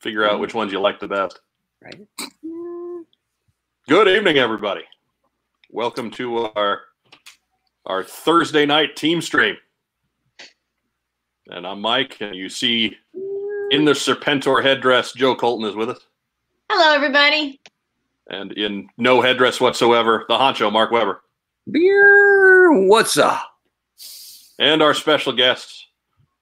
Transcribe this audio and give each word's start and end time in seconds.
Figure 0.00 0.26
out 0.26 0.40
which 0.40 0.54
ones 0.54 0.72
you 0.72 0.80
like 0.80 0.98
the 0.98 1.08
best. 1.08 1.40
Right. 1.82 2.06
Good 3.86 4.08
evening, 4.08 4.38
everybody. 4.38 4.82
Welcome 5.70 6.10
to 6.12 6.46
our 6.56 6.80
our 7.84 8.02
Thursday 8.02 8.64
night 8.64 8.96
team 8.96 9.20
stream. 9.20 9.56
And 11.48 11.66
I'm 11.66 11.82
Mike, 11.82 12.16
and 12.20 12.34
you 12.34 12.48
see 12.48 12.96
in 13.72 13.84
the 13.84 13.92
Serpentor 13.92 14.62
headdress, 14.62 15.12
Joe 15.12 15.34
Colton 15.34 15.68
is 15.68 15.76
with 15.76 15.90
us. 15.90 16.00
Hello, 16.70 16.94
everybody. 16.94 17.60
And 18.30 18.52
in 18.52 18.88
no 18.96 19.20
headdress 19.20 19.60
whatsoever, 19.60 20.24
the 20.28 20.38
honcho, 20.38 20.72
Mark 20.72 20.92
Weber. 20.92 21.22
Beer, 21.70 22.86
what's 22.86 23.18
up? 23.18 23.42
And 24.58 24.82
our 24.82 24.94
special 24.94 25.34
guests, 25.34 25.88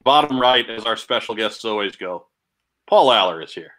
bottom 0.04 0.40
right, 0.40 0.68
as 0.70 0.84
our 0.84 0.96
special 0.96 1.34
guests 1.34 1.64
always 1.64 1.96
go. 1.96 2.27
Paul 2.88 3.12
Allor 3.12 3.42
is 3.42 3.52
here. 3.52 3.72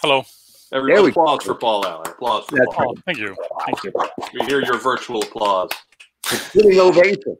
Hello. 0.00 0.24
Everybody, 0.72 0.94
There 0.94 1.02
we 1.02 1.10
applause 1.10 1.40
go. 1.40 1.46
for 1.46 1.54
Paul 1.56 1.84
Allor. 1.84 2.08
Applause 2.10 2.44
for 2.46 2.56
That's 2.56 2.74
Paul. 2.74 2.94
Oh, 2.96 3.00
thank 3.04 3.18
you. 3.18 3.36
Thank 3.66 3.84
you. 3.84 3.92
We 4.34 4.46
hear 4.46 4.62
your 4.64 4.78
virtual 4.78 5.22
applause. 5.22 5.70
Getting 6.54 6.78
ovation. 6.78 7.36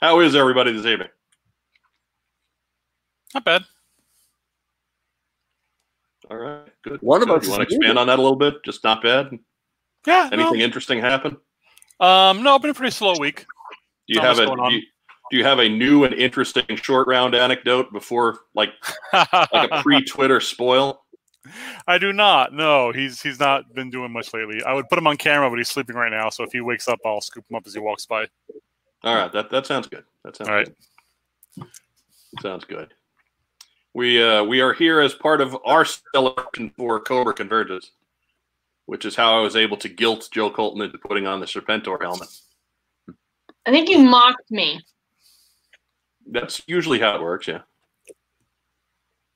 How 0.00 0.20
is 0.20 0.34
everybody 0.36 0.72
this 0.72 0.86
evening? 0.86 1.08
Not 3.34 3.44
bad. 3.44 3.64
All 6.30 6.36
right, 6.36 6.68
good. 6.82 7.00
One 7.02 7.22
of 7.22 7.28
Good. 7.28 7.38
us 7.38 7.44
You 7.46 7.50
want 7.50 7.68
to 7.68 7.74
expand 7.76 7.98
on 7.98 8.06
that 8.06 8.18
a 8.18 8.22
little 8.22 8.36
bit? 8.38 8.62
Just 8.64 8.84
not 8.84 9.02
bad. 9.02 9.36
Yeah. 10.06 10.30
Anything 10.32 10.60
interesting 10.60 10.98
happen? 11.00 11.36
No, 12.00 12.06
um, 12.06 12.42
no, 12.42 12.58
been 12.58 12.70
a 12.70 12.74
pretty 12.74 12.92
slow 12.92 13.14
week. 13.18 13.44
Do 14.08 14.14
you 14.14 14.20
Not 14.20 14.24
have 14.36 14.38
a 14.38 14.46
going 14.46 14.60
on. 14.60 14.70
do 14.70 14.76
you, 14.76 14.82
do 15.32 15.38
you 15.38 15.44
have 15.44 15.60
a 15.60 15.68
new 15.68 16.04
and 16.04 16.12
interesting 16.12 16.76
short 16.76 17.08
round 17.08 17.34
anecdote 17.34 17.90
before 17.90 18.40
like 18.54 18.68
like 19.14 19.70
a 19.72 19.80
pre 19.82 20.04
Twitter 20.04 20.40
spoil? 20.40 21.06
I 21.86 21.96
do 21.96 22.12
not. 22.12 22.52
No, 22.52 22.92
he's 22.92 23.22
he's 23.22 23.40
not 23.40 23.72
been 23.72 23.88
doing 23.88 24.12
much 24.12 24.34
lately. 24.34 24.62
I 24.62 24.74
would 24.74 24.90
put 24.90 24.98
him 24.98 25.06
on 25.06 25.16
camera, 25.16 25.48
but 25.48 25.56
he's 25.56 25.70
sleeping 25.70 25.96
right 25.96 26.10
now. 26.10 26.28
So 26.28 26.44
if 26.44 26.52
he 26.52 26.60
wakes 26.60 26.86
up, 26.86 26.98
I'll 27.06 27.22
scoop 27.22 27.46
him 27.50 27.56
up 27.56 27.62
as 27.66 27.72
he 27.72 27.80
walks 27.80 28.04
by. 28.04 28.26
All 29.04 29.14
right, 29.14 29.32
that 29.32 29.48
that 29.48 29.64
sounds 29.64 29.88
good. 29.88 30.04
That 30.22 30.36
sounds 30.36 30.50
All 30.50 30.54
right. 30.54 30.68
good. 31.56 31.68
Sounds 32.42 32.66
good. 32.66 32.92
We 33.94 34.22
uh 34.22 34.44
we 34.44 34.60
are 34.60 34.74
here 34.74 35.00
as 35.00 35.14
part 35.14 35.40
of 35.40 35.56
our 35.64 35.86
celebration 36.14 36.74
for 36.76 37.00
Cobra 37.00 37.32
Converges, 37.32 37.92
which 38.84 39.06
is 39.06 39.16
how 39.16 39.38
I 39.38 39.40
was 39.40 39.56
able 39.56 39.78
to 39.78 39.88
guilt 39.88 40.28
Joe 40.30 40.50
Colton 40.50 40.82
into 40.82 40.98
putting 40.98 41.26
on 41.26 41.40
the 41.40 41.46
Serpentor 41.46 42.02
helmet. 42.02 42.28
I 43.64 43.70
think 43.70 43.88
you 43.88 43.98
mocked 43.98 44.50
me. 44.50 44.78
That's 46.30 46.62
usually 46.66 46.98
how 46.98 47.16
it 47.16 47.22
works, 47.22 47.46
yeah. 47.48 47.60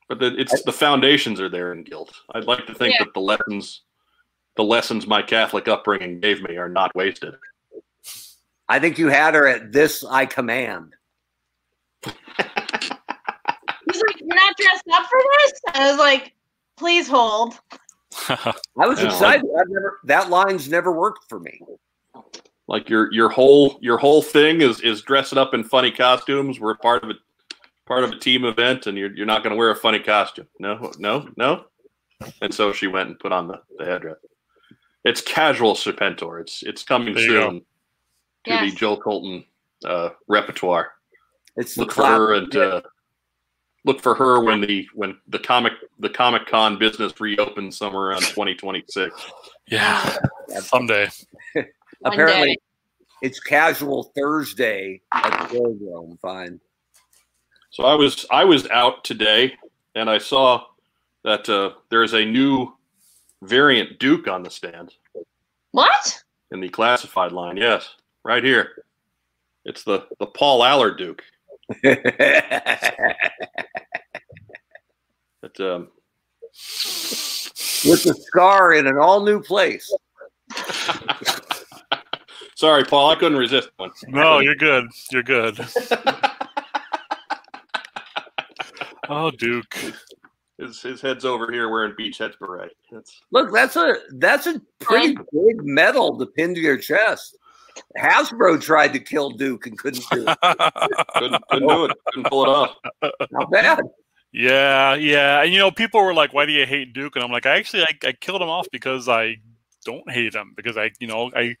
But 0.09 0.19
the, 0.19 0.35
it's 0.39 0.61
the 0.63 0.71
foundations 0.71 1.41
are 1.41 1.49
there 1.49 1.73
in 1.73 1.83
guilt. 1.83 2.13
I'd 2.33 2.45
like 2.45 2.65
to 2.67 2.73
think 2.73 2.93
Yeah. 2.97 3.03
that 3.05 3.13
the 3.13 3.19
lessons, 3.19 3.81
the 4.55 4.63
lessons 4.63 5.05
my 5.05 5.21
Catholic 5.21 5.67
upbringing 5.67 6.19
gave 6.21 6.41
me, 6.41 6.55
are 6.57 6.69
not 6.69 6.95
wasted. 6.95 7.35
I 8.69 8.79
think 8.79 8.97
you 8.97 9.07
had 9.09 9.33
her 9.35 9.47
at 9.47 9.71
this 9.71 10.03
I 10.05 10.25
command. 10.25 10.95
He's 12.05 12.13
like, 14.01 14.19
"You're 14.19 14.35
not 14.35 14.55
dressed 14.57 14.83
up 14.93 15.05
for 15.09 15.19
this." 15.39 15.61
I 15.73 15.89
was 15.89 15.99
like, 15.99 16.33
"Please 16.77 17.07
hold." 17.07 17.59
I 18.29 18.53
was 18.77 18.99
Yeah. 19.01 19.07
excited. 19.07 19.45
I've 19.59 19.69
never, 19.69 19.99
that 20.05 20.29
line's 20.29 20.69
never 20.69 20.91
worked 20.91 21.25
for 21.29 21.39
me. 21.39 21.61
Like 22.67 22.89
your 22.89 23.11
your 23.13 23.29
whole 23.29 23.79
your 23.81 23.97
whole 23.97 24.21
thing 24.21 24.61
is 24.61 24.81
is 24.81 25.01
dressing 25.01 25.37
up 25.37 25.53
in 25.53 25.63
funny 25.63 25.91
costumes. 25.91 26.59
We're 26.59 26.75
part 26.75 27.03
of 27.03 27.09
a 27.09 27.13
part 27.85 28.03
of 28.03 28.11
a 28.11 28.19
team 28.19 28.43
event, 28.45 28.87
and 28.87 28.97
you're 28.97 29.15
you're 29.15 29.25
not 29.25 29.43
going 29.43 29.51
to 29.51 29.57
wear 29.57 29.71
a 29.71 29.75
funny 29.75 29.99
costume. 29.99 30.47
No, 30.59 30.91
no, 30.99 31.29
no. 31.37 31.65
And 32.41 32.53
so 32.53 32.73
she 32.73 32.87
went 32.87 33.09
and 33.09 33.19
put 33.19 33.31
on 33.31 33.47
the, 33.47 33.61
the 33.77 33.85
headdress. 33.85 34.17
It's 35.05 35.21
casual 35.21 35.75
Serpentor. 35.75 36.41
It's 36.41 36.63
it's 36.63 36.83
coming 36.83 37.13
There 37.13 37.23
soon 37.25 37.59
to 37.59 38.53
Yes. 38.53 38.71
the 38.71 38.77
Joe 38.77 38.97
Colton 38.97 39.45
uh, 39.85 40.09
repertoire. 40.27 40.91
It's 41.55 41.77
look 41.77 41.91
for 41.91 42.05
her 42.05 42.33
and 42.33 42.55
uh, 42.55 42.81
look 43.85 44.01
for 44.01 44.13
her 44.15 44.41
when 44.41 44.61
the 44.61 44.87
when 44.93 45.17
the 45.27 45.39
comic 45.39 45.73
the 45.99 46.09
Comic 46.09 46.45
Con 46.47 46.77
business 46.77 47.19
reopens 47.21 47.77
somewhere 47.77 48.07
around 48.07 48.21
2026. 48.21 49.15
yeah. 49.67 50.17
Someday. 50.59 51.07
One 51.99 52.13
Apparently, 52.13 52.49
day. 52.49 52.57
it's 53.21 53.39
casual 53.39 54.11
Thursday 54.15 55.01
at 55.13 55.49
the 55.49 55.55
Velodrome. 55.55 56.19
Fine. 56.19 56.59
So 57.71 57.83
I 57.83 57.95
was 57.95 58.25
I 58.31 58.43
was 58.43 58.67
out 58.69 59.03
today 59.03 59.53
and 59.95 60.09
I 60.09 60.17
saw 60.17 60.63
that 61.23 61.47
uh, 61.49 61.71
there 61.89 62.03
is 62.03 62.13
a 62.13 62.23
new 62.25 62.73
variant 63.43 63.99
Duke 63.99 64.27
on 64.27 64.41
the 64.43 64.49
stand 64.49 64.93
What? 65.71 66.23
in 66.51 66.59
the 66.59 66.69
classified 66.69 67.31
line. 67.31 67.57
Yes, 67.57 67.95
right 68.23 68.43
here. 68.43 68.83
It's 69.65 69.83
the 69.83 70.07
the 70.19 70.27
Paul 70.27 70.63
Allor 70.63 70.95
Duke. 70.97 71.23
It, 75.43 75.59
um, 75.61 75.89
With 77.85 78.03
the 78.03 78.15
scar 78.27 78.73
in 78.73 78.87
an 78.87 78.97
all 78.97 79.23
new 79.23 79.39
place. 79.39 79.93
sorry, 82.57 82.83
Paul, 82.83 83.11
I 83.11 83.15
couldn't 83.15 83.37
resist 83.37 83.69
one. 83.77 83.91
No, 84.07 84.39
you're 84.39 84.55
good. 84.55 84.87
You're 85.11 85.23
good. 85.23 85.59
Oh, 89.09 89.31
Duke. 89.31 89.73
His 90.57 90.81
his 90.81 91.01
head's 91.01 91.23
over 91.23 91.51
here 91.51 91.69
wearing 91.69 91.93
Beachhead 91.93 92.37
beret. 92.39 92.75
That's 92.91 93.21
Look, 93.31 93.53
that's 93.53 93.75
a 93.75 93.95
that's 94.15 94.47
a 94.47 94.59
pretty 94.79 95.15
big 95.15 95.63
medal 95.63 96.17
to 96.17 96.25
pin 96.25 96.55
to 96.55 96.59
your 96.59 96.77
chest. 96.77 97.37
Hasbro 97.97 98.59
tried 98.61 98.91
to 98.93 98.99
kill 98.99 99.29
Duke 99.29 99.67
and 99.67 99.77
couldn't 99.77 100.03
do 100.11 100.25
it. 100.27 100.37
couldn't, 101.15 101.47
couldn't 101.49 101.69
do 101.69 101.85
it. 101.85 101.91
Couldn't 102.07 102.29
pull 102.29 102.43
it 102.43 102.49
off. 102.49 102.75
Not 103.31 103.51
bad. 103.51 103.79
yeah, 104.33 104.95
yeah. 104.95 105.43
And 105.43 105.53
you 105.53 105.59
know, 105.59 105.69
people 105.71 106.03
were 106.03 106.13
like, 106.13 106.33
"Why 106.33 106.45
do 106.45 106.51
you 106.51 106.65
hate 106.65 106.91
Duke?" 106.91 107.15
And 107.15 107.23
I'm 107.23 107.31
like, 107.31 107.45
I 107.45 107.57
actually, 107.57 107.83
I, 107.83 108.07
I 108.07 108.11
killed 108.13 108.41
him 108.41 108.49
off 108.49 108.67
because 108.71 109.07
I 109.07 109.37
don't 109.85 110.09
hate 110.09 110.33
him 110.33 110.53
because 110.57 110.75
I, 110.75 110.91
you 110.99 111.07
know, 111.07 111.31
I 111.35 111.55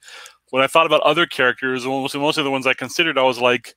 when 0.51 0.63
I 0.63 0.67
thought 0.67 0.85
about 0.85 1.01
other 1.01 1.25
characters, 1.25 1.85
most 1.85 2.15
most 2.15 2.37
of 2.37 2.45
the 2.45 2.51
ones 2.51 2.67
I 2.67 2.73
considered, 2.73 3.17
I 3.17 3.23
was 3.23 3.39
like, 3.39 3.75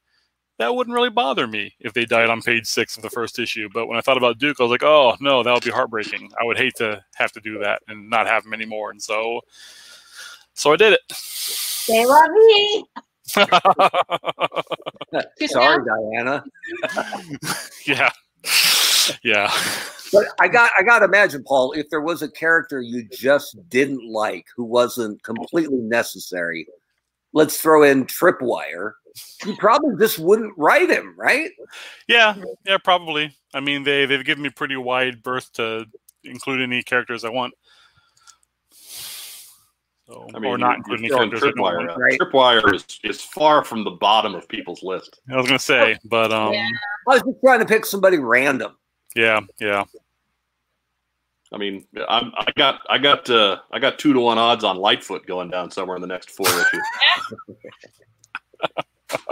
that 0.59 0.75
wouldn't 0.75 0.95
really 0.95 1.11
bother 1.11 1.47
me 1.47 1.75
if 1.81 1.95
they 1.95 2.05
died 2.05 2.29
on 2.29 2.43
page 2.43 2.67
six 2.67 2.97
of 2.97 3.03
the 3.03 3.11
first 3.11 3.39
issue. 3.39 3.69
But 3.73 3.87
when 3.87 3.97
I 3.97 4.03
thought 4.03 4.19
about 4.19 4.39
Duke, 4.39 4.59
I 4.61 4.63
was 4.63 4.71
like, 4.71 4.83
oh 4.83 5.17
no, 5.21 5.43
that 5.43 5.53
would 5.53 5.65
be 5.65 5.71
heartbreaking. 5.71 6.31
I 6.41 6.45
would 6.45 6.59
hate 6.59 6.75
to 6.77 7.03
have 7.15 7.33
to 7.33 7.41
do 7.41 7.59
that 7.61 7.83
and 7.89 8.11
not 8.11 8.27
have 8.27 8.45
him 8.45 8.53
anymore. 8.53 8.91
And 8.91 9.03
so, 9.03 9.41
so 10.55 10.73
I 10.73 10.77
did 10.77 10.93
it. 10.93 11.01
They 11.89 12.05
love 12.05 12.31
me. 12.31 12.85
Sorry, 15.47 15.85
Diana. 15.85 16.45
yeah, 17.87 18.11
yeah. 19.23 19.53
But 20.13 20.27
I 20.41 20.49
got 20.49 20.71
I 20.79 20.83
gotta 20.83 21.05
imagine, 21.05 21.45
Paul, 21.45 21.73
if 21.73 21.89
there 21.91 22.01
was 22.01 22.23
a 22.23 22.31
character 22.31 22.81
you 22.81 23.05
just 23.13 23.57
didn't 23.69 24.05
like 24.11 24.47
who 24.57 24.65
wasn't 24.65 25.23
completely 25.23 25.79
necessary, 25.79 26.67
let's 27.33 27.61
throw 27.61 27.83
in 27.85 28.07
Tripwire. 28.07 28.93
You 29.45 29.57
probably 29.57 29.97
just 29.99 30.19
wouldn't 30.19 30.53
write 30.57 30.91
him, 30.91 31.15
right? 31.17 31.51
Yeah, 32.09 32.35
yeah, 32.65 32.79
probably. 32.79 33.37
I 33.55 33.61
mean, 33.61 33.85
they 33.85 34.07
they've 34.07 34.25
given 34.25 34.43
me 34.43 34.51
pretty 34.51 34.77
wide 34.77 35.23
berth 35.23 35.53
to 35.55 35.87
include 36.25 36.61
any 36.61 36.83
characters 36.83 37.25
I 37.25 37.31
want. 37.31 37.55
So, 40.07 40.27
I 40.35 40.41
mean, 40.41 40.51
or 40.51 40.59
not 40.59 40.79
you're 40.89 40.97
include 40.97 40.99
any 41.01 41.09
throwing 41.09 41.31
characters 41.31 41.55
Tripwire 41.55 41.87
want. 41.87 41.99
right? 41.99 42.19
Tripwire 42.19 42.75
is, 42.75 42.85
is 43.05 43.21
far 43.23 43.65
from 43.65 43.85
the 43.85 43.93
bottom 43.93 44.35
of 44.35 44.49
people's 44.49 44.83
list. 44.83 45.21
I 45.31 45.37
was 45.37 45.47
gonna 45.47 45.59
say, 45.59 45.99
but 46.05 46.33
um, 46.33 46.53
Yeah. 46.53 46.67
I 47.09 47.15
was 47.15 47.23
just 47.23 47.41
trying 47.45 47.61
to 47.61 47.67
pick 47.67 47.87
somebody 47.87 48.19
random. 48.19 48.77
Yeah, 49.15 49.41
yeah. 49.59 49.85
I 51.53 51.59
mean, 51.59 51.85
I'm, 52.09 52.33
I 52.37 52.53
got 52.57 52.81
I 52.89 52.99
got 52.99 53.29
uh, 53.29 53.59
I 53.73 53.79
got 53.81 53.99
two 53.99 54.13
to 54.13 54.21
one 54.21 54.39
odds 54.39 54.63
on 54.63 54.77
Lightfoot 54.77 55.27
going 55.27 55.51
down 55.51 55.71
somewhere 55.71 55.97
in 55.97 56.03
the 56.03 56.09
next 56.09 56.31
four 56.31 56.47
issues. 56.47 56.83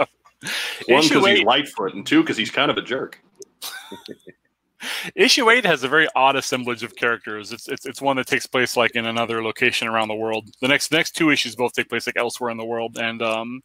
one 0.87 1.03
because 1.07 1.25
he's 1.25 1.43
Lightfoot, 1.43 1.93
and 1.93 2.05
two 2.05 2.21
because 2.21 2.35
he's 2.37 2.51
kind 2.51 2.69
of 2.69 2.77
a 2.77 2.81
jerk. 2.81 3.21
Issue 5.15 5.49
eight 5.49 5.65
has 5.65 5.83
a 5.83 5.89
very 5.89 6.07
odd 6.15 6.37
assemblage 6.37 6.83
of 6.83 6.95
characters. 6.95 7.51
It's 7.51 7.67
it's 7.67 7.85
it's 7.85 8.01
one 8.01 8.15
that 8.17 8.27
takes 8.27 8.45
place 8.45 8.77
like 8.77 8.95
in 8.95 9.05
another 9.05 9.43
location 9.43 9.87
around 9.87 10.07
the 10.07 10.15
world. 10.15 10.49
The 10.61 10.67
next 10.69 10.91
next 10.91 11.15
two 11.17 11.31
issues 11.31 11.55
both 11.55 11.73
take 11.73 11.89
place 11.89 12.07
like 12.07 12.17
elsewhere 12.17 12.49
in 12.49 12.57
the 12.57 12.65
world, 12.65 12.97
and 12.97 13.21
um, 13.21 13.61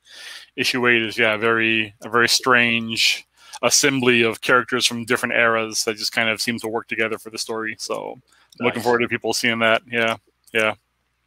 issue 0.57 0.87
eight 0.89 1.03
is 1.03 1.17
yeah 1.17 1.37
very 1.37 1.95
a 2.03 2.09
very 2.09 2.29
strange 2.29 3.27
assembly 3.63 4.23
of 4.23 4.41
characters 4.41 4.87
from 4.87 5.05
different 5.05 5.35
eras 5.35 5.85
that 5.85 5.97
just 5.97 6.13
kind 6.13 6.29
of 6.29 6.41
seem 6.41 6.59
to 6.61 6.69
work 6.69 6.89
together 6.89 7.19
for 7.19 7.31
the 7.31 7.39
story. 7.39 7.77
So 7.79 8.21
I'm 8.61 8.67
looking 8.67 8.83
forward 8.83 9.01
to 9.01 9.09
people 9.09 9.33
seeing 9.33 9.59
that. 9.61 9.83
Yeah, 9.91 10.17
yeah. 10.53 10.75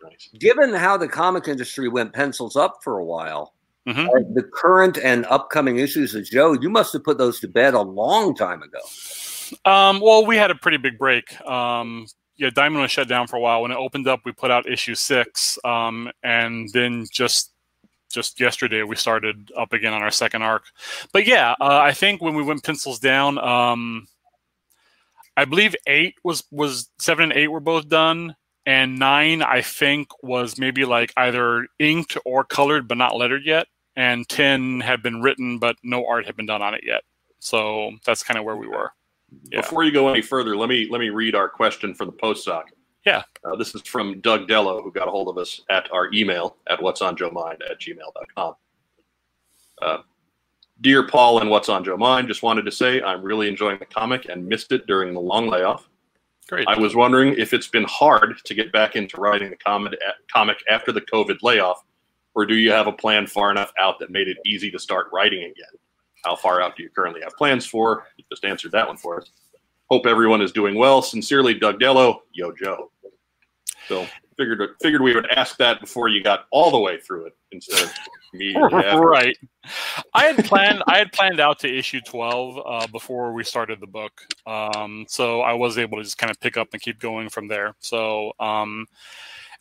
Nice. 0.03 0.29
Given 0.39 0.73
how 0.73 0.97
the 0.97 1.07
comic 1.07 1.47
industry 1.47 1.89
went 1.89 2.13
pencils 2.13 2.55
up 2.55 2.79
for 2.83 2.99
a 2.99 3.05
while, 3.05 3.53
Mhm. 3.87 4.09
are 4.09 4.21
the 4.33 4.43
current 4.43 4.97
and 4.97 5.25
upcoming 5.27 5.77
issues 5.77 6.13
of 6.13 6.25
Joe, 6.25 6.53
you 6.53 6.69
must 6.69 6.93
have 6.93 7.03
put 7.03 7.17
those 7.17 7.39
to 7.39 7.47
bed 7.47 7.73
a 7.73 7.81
long 7.81 8.35
time 8.35 8.61
ago. 8.61 8.79
Um, 9.65 10.01
well, 10.01 10.25
we 10.25 10.35
had 10.35 10.51
a 10.51 10.55
pretty 10.55 10.77
big 10.77 10.97
break. 10.97 11.39
Um, 11.47 12.05
yeah, 12.35 12.49
Diamond 12.49 12.81
was 12.81 12.91
shut 12.91 13.07
down 13.07 13.27
for 13.27 13.37
a 13.37 13.39
while. 13.39 13.61
When 13.61 13.71
it 13.71 13.77
opened 13.77 14.07
up, 14.07 14.21
we 14.25 14.33
put 14.33 14.51
out 14.51 14.69
issue 14.69 14.93
six, 14.93 15.57
um, 15.63 16.11
and 16.21 16.69
then 16.73 17.05
just 17.11 17.53
just 18.17 18.39
yesterday 18.39 18.81
we 18.81 18.95
started 18.95 19.51
up 19.55 19.73
again 19.73 19.93
on 19.93 20.01
our 20.01 20.09
second 20.09 20.41
arc. 20.41 20.63
But 21.13 21.27
yeah, 21.27 21.51
uh, 21.61 21.77
I 21.77 21.93
think 21.93 22.19
when 22.19 22.33
we 22.33 22.41
went 22.41 22.63
pencils 22.63 22.97
down, 22.97 23.37
um, 23.37 24.07
I 25.35 25.45
believe 25.45 25.75
eight 25.85 26.15
was 26.23 26.43
was 26.49 26.89
seven 26.99 27.25
and 27.25 27.33
eight 27.33 27.49
were 27.49 27.59
both 27.59 27.87
done, 27.87 28.35
and 28.65 28.97
nine 28.97 29.43
I 29.43 29.61
think 29.61 30.07
was 30.23 30.57
maybe 30.57 30.83
like 30.83 31.13
either 31.15 31.67
inked 31.77 32.17
or 32.25 32.43
colored 32.43 32.87
but 32.87 32.97
not 32.97 33.15
lettered 33.15 33.45
yet, 33.45 33.67
and 33.95 34.27
ten 34.27 34.79
had 34.79 35.03
been 35.03 35.21
written 35.21 35.59
but 35.59 35.75
no 35.83 36.07
art 36.07 36.25
had 36.25 36.35
been 36.35 36.47
done 36.47 36.63
on 36.63 36.73
it 36.73 36.81
yet. 36.83 37.03
So 37.37 37.91
that's 38.03 38.23
kind 38.23 38.39
of 38.39 38.45
where 38.45 38.57
we 38.57 38.67
were. 38.67 38.89
Yeah. 39.51 39.61
Before 39.61 39.83
you 39.83 39.91
go 39.91 40.09
any 40.09 40.23
further, 40.23 40.57
let 40.57 40.69
me 40.69 40.87
let 40.89 41.01
me 41.01 41.09
read 41.09 41.35
our 41.35 41.49
question 41.49 41.93
for 41.93 42.05
the 42.05 42.11
post 42.11 42.45
sock. 42.45 42.71
Yeah. 43.07 43.23
Uh, 43.45 43.55
this 43.55 43.73
is 43.73 43.81
from 43.83 44.19
Doug 44.19 44.49
Dello, 44.49 44.81
who 44.81 44.91
got 44.91 45.07
a 45.07 45.11
hold 45.11 45.29
of 45.29 45.37
us 45.37 45.61
at 45.69 45.89
our 45.93 46.11
email 46.13 46.57
at 46.69 46.81
what's 46.81 47.01
on 47.01 47.15
Joe 47.15 47.31
Mind 47.31 47.63
at 47.69 47.79
gmail.com. 47.79 48.55
Uh, 49.81 49.97
Dear 50.81 51.07
Paul 51.07 51.39
and 51.39 51.49
What's 51.49 51.69
on 51.69 51.85
Joe 51.85 51.95
Mind, 51.95 52.27
just 52.27 52.43
wanted 52.43 52.63
to 52.65 52.71
say 52.71 53.01
I'm 53.01 53.23
really 53.23 53.47
enjoying 53.47 53.79
the 53.79 53.85
comic 53.85 54.27
and 54.29 54.45
missed 54.45 54.73
it 54.73 54.85
during 54.87 55.13
the 55.13 55.21
long 55.21 55.47
layoff. 55.47 55.89
Great. 56.49 56.67
I 56.67 56.77
was 56.77 56.95
wondering 56.95 57.33
if 57.37 57.53
it's 57.53 57.67
been 57.67 57.85
hard 57.85 58.39
to 58.43 58.53
get 58.53 58.73
back 58.73 58.97
into 58.97 59.15
writing 59.17 59.49
the 59.49 59.57
comic, 59.57 59.93
comic 60.31 60.57
after 60.69 60.91
the 60.91 61.01
COVID 61.01 61.37
layoff, 61.41 61.83
or 62.35 62.45
do 62.45 62.55
you 62.55 62.71
have 62.71 62.87
a 62.87 62.91
plan 62.91 63.25
far 63.25 63.51
enough 63.51 63.71
out 63.79 63.99
that 63.99 64.11
made 64.11 64.27
it 64.27 64.37
easy 64.45 64.69
to 64.71 64.79
start 64.79 65.07
writing 65.13 65.43
again? 65.43 65.79
How 66.25 66.35
far 66.35 66.61
out 66.61 66.75
do 66.75 66.83
you 66.83 66.89
currently 66.89 67.21
have 67.21 67.35
plans 67.37 67.65
for? 67.65 68.05
You 68.17 68.25
just 68.29 68.43
answered 68.43 68.73
that 68.73 68.85
one 68.87 68.97
for 68.97 69.21
us. 69.21 69.31
Hope 69.89 70.05
everyone 70.05 70.41
is 70.41 70.51
doing 70.51 70.75
well. 70.75 71.01
Sincerely, 71.01 71.53
Doug 71.53 71.79
Dello, 71.79 72.23
Yo 72.33 72.51
Joe. 72.51 72.91
So 73.87 74.05
figured 74.37 74.61
figured 74.81 75.01
we 75.01 75.15
would 75.15 75.27
ask 75.27 75.57
that 75.57 75.81
before 75.81 76.09
you 76.09 76.23
got 76.23 76.45
all 76.51 76.71
the 76.71 76.79
way 76.79 76.99
through 76.99 77.25
it 77.25 77.37
instead 77.51 77.85
of 77.85 77.93
me. 78.33 78.55
right. 78.71 79.35
I 80.13 80.25
had 80.25 80.45
planned. 80.45 80.83
I 80.87 80.97
had 80.97 81.11
planned 81.11 81.39
out 81.39 81.59
to 81.59 81.73
issue 81.73 82.01
twelve 82.01 82.59
uh, 82.65 82.87
before 82.87 83.33
we 83.33 83.43
started 83.43 83.79
the 83.79 83.87
book, 83.87 84.21
um, 84.45 85.05
so 85.07 85.41
I 85.41 85.53
was 85.53 85.77
able 85.77 85.97
to 85.97 86.03
just 86.03 86.17
kind 86.17 86.31
of 86.31 86.39
pick 86.39 86.57
up 86.57 86.69
and 86.73 86.81
keep 86.81 86.99
going 86.99 87.29
from 87.29 87.47
there. 87.47 87.75
So 87.79 88.33
um, 88.39 88.85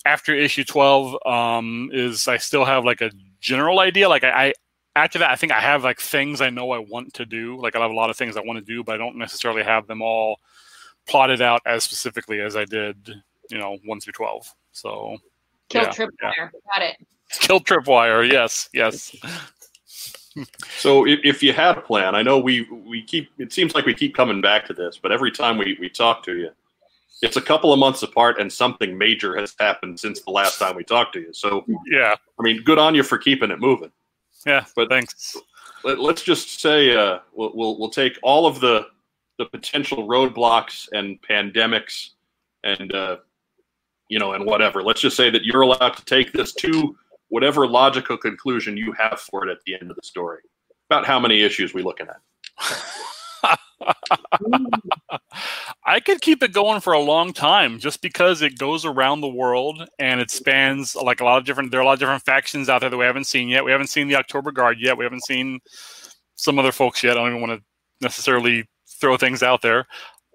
after 0.05 0.35
issue 0.35 0.65
twelve 0.65 1.17
um, 1.27 1.91
is 1.93 2.29
I 2.29 2.37
still 2.37 2.65
have 2.65 2.85
like 2.85 3.01
a 3.01 3.11
general 3.41 3.81
idea. 3.81 4.09
Like 4.09 4.25
I, 4.25 4.49
I 4.49 4.53
after 4.95 5.19
that, 5.19 5.31
I 5.31 5.37
think 5.37 5.53
I 5.53 5.61
have 5.61 5.85
like 5.85 6.01
things 6.01 6.41
I 6.41 6.51
know 6.51 6.71
I 6.71 6.79
want 6.79 7.15
to 7.15 7.27
do. 7.27 7.61
Like 7.61 7.77
I 7.77 7.81
have 7.81 7.91
a 7.91 7.95
lot 7.95 8.11
of 8.11 8.17
things 8.17 8.37
I 8.37 8.41
want 8.41 8.59
to 8.59 8.65
do, 8.65 8.85
but 8.85 8.95
I 8.95 8.99
don't 8.99 9.17
necessarily 9.17 9.63
have 9.63 9.87
them 9.87 10.03
all 10.03 10.41
plotted 11.07 11.41
out 11.41 11.63
as 11.67 11.85
specifically 11.85 12.41
as 12.41 12.57
I 12.57 12.65
did, 12.65 13.23
you 13.51 13.59
know, 13.59 13.79
one 13.85 14.01
through 14.01 14.13
twelve. 14.13 14.47
So 14.73 15.17
Kill 15.69 15.83
yeah, 15.83 15.89
Tripwire. 15.91 16.11
yeah. 16.23 16.49
Got 16.75 16.83
it. 16.83 16.97
kill 17.41 17.61
Tripwire. 17.61 18.31
Yes, 18.31 18.69
yes. 18.73 19.15
So 20.79 21.07
if, 21.07 21.21
if 21.25 21.43
you 21.43 21.55
had 21.55 21.79
a 21.79 21.81
plan, 21.81 22.15
I 22.15 22.21
know 22.23 22.39
we 22.39 22.69
we 22.71 23.03
keep 23.03 23.31
it 23.39 23.55
seems 23.55 23.75
like 23.75 23.87
we 23.87 23.95
keep 23.95 24.15
coming 24.15 24.43
back 24.43 24.67
to 24.67 24.75
this, 24.75 24.99
but 25.03 25.11
every 25.11 25.31
time 25.31 25.57
we, 25.57 25.79
we 25.81 25.89
talk 25.89 26.23
to 26.25 26.37
you, 26.37 26.51
it's 27.23 27.39
a 27.39 27.41
couple 27.41 27.73
of 27.73 27.79
months 27.79 28.03
apart 28.03 28.39
and 28.39 28.53
something 28.53 28.99
major 28.99 29.35
has 29.39 29.55
happened 29.59 29.99
since 29.99 30.21
the 30.21 30.31
last 30.31 30.59
time 30.59 30.77
we 30.77 30.85
talked 30.85 31.15
to 31.15 31.21
you. 31.21 31.33
So 31.33 31.65
Yeah, 31.87 32.15
I 32.39 32.43
mean, 32.43 32.63
good 32.65 32.77
on 32.79 32.95
you 32.95 33.03
for 33.03 33.17
keeping 33.17 33.51
it 33.51 33.61
moving. 33.61 33.91
yeah. 34.47 34.67
But- 34.75 34.91
thanks. 34.91 35.37
Let, 35.85 36.01
let's 36.01 36.23
just 36.23 36.61
say 36.61 36.95
uh, 36.95 37.21
we'll, 37.33 37.53
we'll 37.55 37.79
we'll 37.79 37.89
take 37.91 38.19
all 38.23 38.47
of 38.47 38.61
the 38.61 38.89
the 39.39 39.47
potential 39.47 40.07
roadblocks 40.07 40.89
and 40.93 41.19
pandemics 41.23 42.11
and 42.65 42.93
uh, 42.95 43.17
you 44.09 44.19
know 44.19 44.33
and 44.33 44.45
whatever. 44.45 44.83
Let's 44.83 45.01
just 45.01 45.17
say 45.17 45.31
that 45.31 45.45
you're 45.45 45.63
allowed 45.63 45.97
to 45.97 46.05
take 46.05 46.33
this 46.33 46.53
to 46.55 46.97
whatever 47.29 47.67
logical 47.67 48.17
conclusion 48.17 48.77
you 48.77 48.93
have 48.93 49.21
for 49.21 49.47
it 49.47 49.51
at 49.51 49.59
the 49.67 49.75
end 49.75 49.91
of 49.91 49.97
the 49.97 50.03
story. 50.03 50.41
About 50.89 51.07
how 51.07 51.19
many 51.19 51.43
issues 51.43 51.75
we 51.75 51.83
looking 51.83 52.07
at? 52.07 52.21
I 55.85 56.01
could 56.01 56.21
keep 56.21 56.43
it 56.43 56.53
going 56.53 56.81
for 56.81 56.93
a 56.93 57.01
long 57.01 57.33
time 57.33 57.79
just 57.79 58.03
because 58.03 58.43
it 58.43 58.59
goes 58.59 58.85
around 58.85 59.21
the 59.21 59.29
world 59.29 59.87
and 59.99 60.21
it 60.21 60.31
spans 60.31 60.97
like 60.97 61.21
a 61.21 61.25
lot 61.25 61.39
of 61.39 61.45
different 61.45 61.71
there 61.71 61.81
are 61.81 61.83
a 61.83 61.87
lot 61.87 61.95
of 61.95 61.99
different 61.99 62.25
factions 62.25 62.69
out 62.69 62.81
there 62.81 62.91
that 62.91 62.97
we 62.97 63.05
haven't 63.05 63.27
seen 63.27 63.49
yet. 63.49 63.65
We 63.65 63.73
haven't 63.73 63.89
seen 63.89 64.09
the 64.09 64.17
October 64.17 64.53
Guard 64.53 64.79
yet. 64.81 64.97
We 64.97 65.05
haven't 65.05 65.25
seen 65.25 65.61
some 66.37 66.59
other 66.59 66.73
folks 66.73 67.03
yet. 67.03 67.13
I 67.13 67.21
don't 67.21 67.31
even 67.31 67.41
want 67.41 67.61
to 67.61 67.65
necessarily 68.01 68.69
throw 69.01 69.17
things 69.17 69.43
out 69.43 69.63
there. 69.63 69.87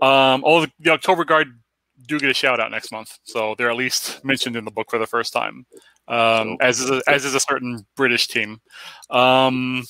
Um, 0.01 0.41
the, 0.41 0.71
the 0.79 0.91
October 0.91 1.25
Guard 1.25 1.59
do 2.07 2.19
get 2.19 2.30
a 2.30 2.33
shout 2.33 2.59
out 2.59 2.71
next 2.71 2.92
month, 2.92 3.18
so 3.24 3.56
they're 3.57 3.69
at 3.69 3.77
least 3.77 4.24
mentioned 4.24 4.56
in 4.56 4.65
the 4.65 4.71
book 4.71 4.89
for 4.89 5.00
the 5.00 5.07
first 5.07 5.33
time. 5.33 5.65
Um, 6.07 6.57
as 6.59 6.80
is 6.80 6.89
a, 6.89 7.01
as 7.07 7.25
is 7.25 7.36
a 7.36 7.39
certain 7.39 7.86
British 7.95 8.27
team. 8.27 8.59
Um, 9.09 9.83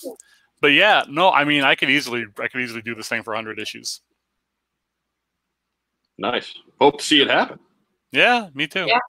but 0.62 0.68
yeah, 0.68 1.04
no, 1.10 1.31
I 1.31 1.44
mean, 1.44 1.63
I 1.63 1.75
could 1.75 1.90
easily, 1.90 2.25
I 2.40 2.48
could 2.48 2.62
easily 2.62 2.81
do 2.81 2.94
this 2.94 3.08
thing 3.08 3.24
for 3.24 3.31
100 3.31 3.60
issues. 3.60 4.02
Nice. 6.18 6.54
Hope 6.80 7.00
to 7.00 7.04
see 7.04 7.22
it 7.22 7.30
happen. 7.30 7.60
Yeah, 8.12 8.50
me 8.54 8.68
too. 8.68 8.86
Yeah. 8.86 9.00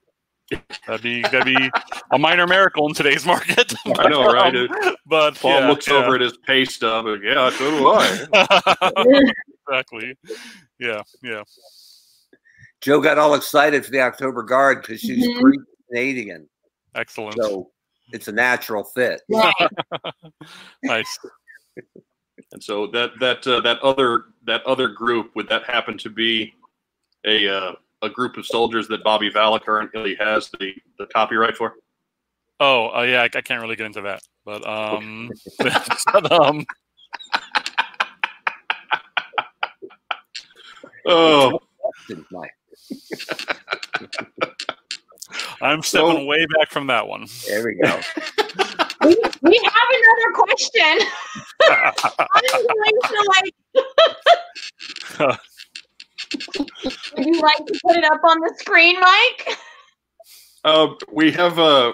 That'd 0.87 1.03
be 1.03 1.23
that'd 1.23 1.45
be 1.45 1.71
a 2.11 2.19
minor 2.19 2.47
miracle 2.47 2.87
in 2.87 2.95
today's 2.95 3.25
market. 3.25 3.73
I 3.99 4.09
know, 4.09 4.25
right? 4.27 4.55
Um, 4.55 4.69
but 5.07 5.35
Paul 5.37 5.61
yeah, 5.61 5.69
looks 5.69 5.89
yeah. 5.89 5.95
over 5.95 6.17
at 6.17 6.21
his 6.21 6.37
pay 6.47 6.65
stub 6.65 7.07
and 7.07 7.23
yeah, 7.23 7.51
so 7.51 7.71
do 7.71 7.89
I. 7.89 9.33
exactly. 9.69 10.15
Yeah, 10.79 11.03
yeah. 11.23 11.43
Joe 12.83 13.01
got 13.01 13.17
all 13.19 13.35
excited 13.35 13.85
for 13.85 13.91
the 13.93 14.01
October 14.01 14.43
Guard 14.43 14.83
because 14.83 15.01
she's 15.01 15.27
Mhm. 15.27 15.41
Greek 15.41 15.61
Canadian, 15.89 16.49
Excellent. 16.95 17.37
so 17.41 17.71
it's 18.13 18.29
a 18.29 18.33
natural 18.33 18.83
fit. 18.85 19.23
Right. 19.31 19.55
nice. 20.83 21.19
And 22.53 22.63
so 22.63 22.87
that 22.89 23.13
that 23.21 23.47
uh, 23.47 23.61
that 23.61 23.79
other 23.81 24.25
that 24.45 24.65
other 24.67 24.89
group 24.89 25.31
would 25.37 25.49
that 25.49 25.63
happen 25.65 25.97
to 25.99 26.11
be 26.11 26.55
a 27.25 27.49
uh, 27.49 27.73
a 28.03 28.11
group 28.11 28.37
of 28.37 28.45
soldiers 28.45 28.89
that 28.89 29.05
Bobby 29.05 29.31
Vala 29.31 29.61
currently 29.61 30.17
has 30.17 30.51
the, 30.59 30.75
the 30.99 31.07
copyright 31.07 31.57
for? 31.57 31.75
Oh, 32.59 32.89
uh, 32.97 33.03
yeah. 33.03 33.23
I, 33.23 33.25
I 33.27 33.41
can't 33.43 33.63
really 33.63 33.77
get 33.77 33.87
into 33.87 34.01
that, 34.03 34.21
but 34.45 34.67
um, 34.69 35.31
but, 35.59 36.33
um, 36.33 36.65
Oh, 41.07 41.59
Didn't 42.09 42.27
my- 42.31 42.49
I'm 45.61 45.83
stepping 45.83 46.17
So- 46.17 46.25
way 46.25 46.45
back 46.59 46.71
from 46.71 46.87
that 46.89 47.07
one. 47.07 47.27
There 47.47 47.65
we 47.65 47.75
go. 47.77 48.01
we, 49.05 49.17
we 49.43 49.61
have 49.65 49.89
another 49.99 50.33
question. 50.35 50.99
I'm 51.71 52.67
going 52.67 52.99
to 53.05 53.33
like. 53.37 53.55
Would 57.17 57.27
you 57.27 57.41
like 57.41 57.67
to 57.67 57.81
put 57.87 57.97
it 57.97 58.05
up 58.05 58.25
on 58.25 58.39
the 58.41 58.55
screen, 58.59 58.99
Mike? 59.01 59.57
uh, 60.65 60.89
we 61.11 61.31
have 61.33 61.59
uh, 61.59 61.93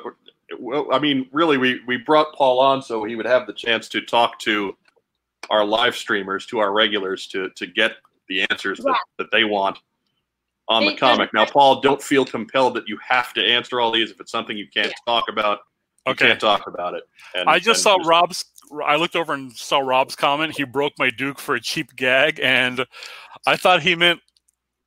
well, 0.59 0.89
I 0.93 0.99
mean, 0.99 1.29
really, 1.33 1.59
we 1.59 1.81
we 1.87 1.97
brought 1.99 2.35
Paul 2.35 2.61
on 2.61 2.83
so 2.83 3.05
he 3.05 3.17
would 3.17 3.27
have 3.27 3.47
the 3.47 3.53
chance 3.53 3.89
to 3.91 4.01
talk 4.01 4.39
to 4.41 4.77
our 5.51 5.65
live 5.65 5.97
streamers, 5.97 6.47
to 6.47 6.59
our 6.61 6.73
regulars, 6.73 7.27
to 7.29 7.51
to 7.51 7.67
get 7.67 7.93
the 8.29 8.47
answers 8.51 8.79
that, 8.79 8.99
that 9.19 9.31
they 9.33 9.45
want 9.45 9.79
on 10.69 10.85
the 10.85 10.97
comic. 10.97 11.33
Now, 11.33 11.45
Paul, 11.47 11.81
don't 11.81 12.03
feel 12.03 12.25
compelled 12.25 12.75
that 12.75 12.87
you 12.89 12.99
have 13.07 13.33
to 13.35 13.43
answer 13.45 13.81
all 13.81 13.91
these. 13.91 14.11
If 14.11 14.21
it's 14.21 14.31
something 14.33 14.57
you 14.57 14.69
can't 14.69 14.89
Yeah. 14.89 14.93
talk 15.07 15.29
about, 15.29 15.61
you 16.07 16.13
Okay. 16.13 16.29
can't 16.29 16.41
talk 16.41 16.67
about 16.67 16.95
it. 16.95 17.05
And, 17.35 17.49
I 17.49 17.59
just 17.59 17.85
and 17.87 18.03
saw 18.03 18.09
Rob's. 18.09 18.45
I 18.85 18.97
looked 18.97 19.17
over 19.17 19.33
and 19.33 19.51
saw 19.53 19.79
Rob's 19.79 20.15
comment. 20.15 20.57
He 20.57 20.65
broke 20.65 20.93
my 20.99 21.09
Duke 21.11 21.39
for 21.39 21.55
a 21.55 21.61
cheap 21.61 21.97
gag, 21.97 22.39
and 22.43 22.85
I 23.47 23.57
thought 23.57 23.83
he 23.83 23.95
meant 23.95 24.21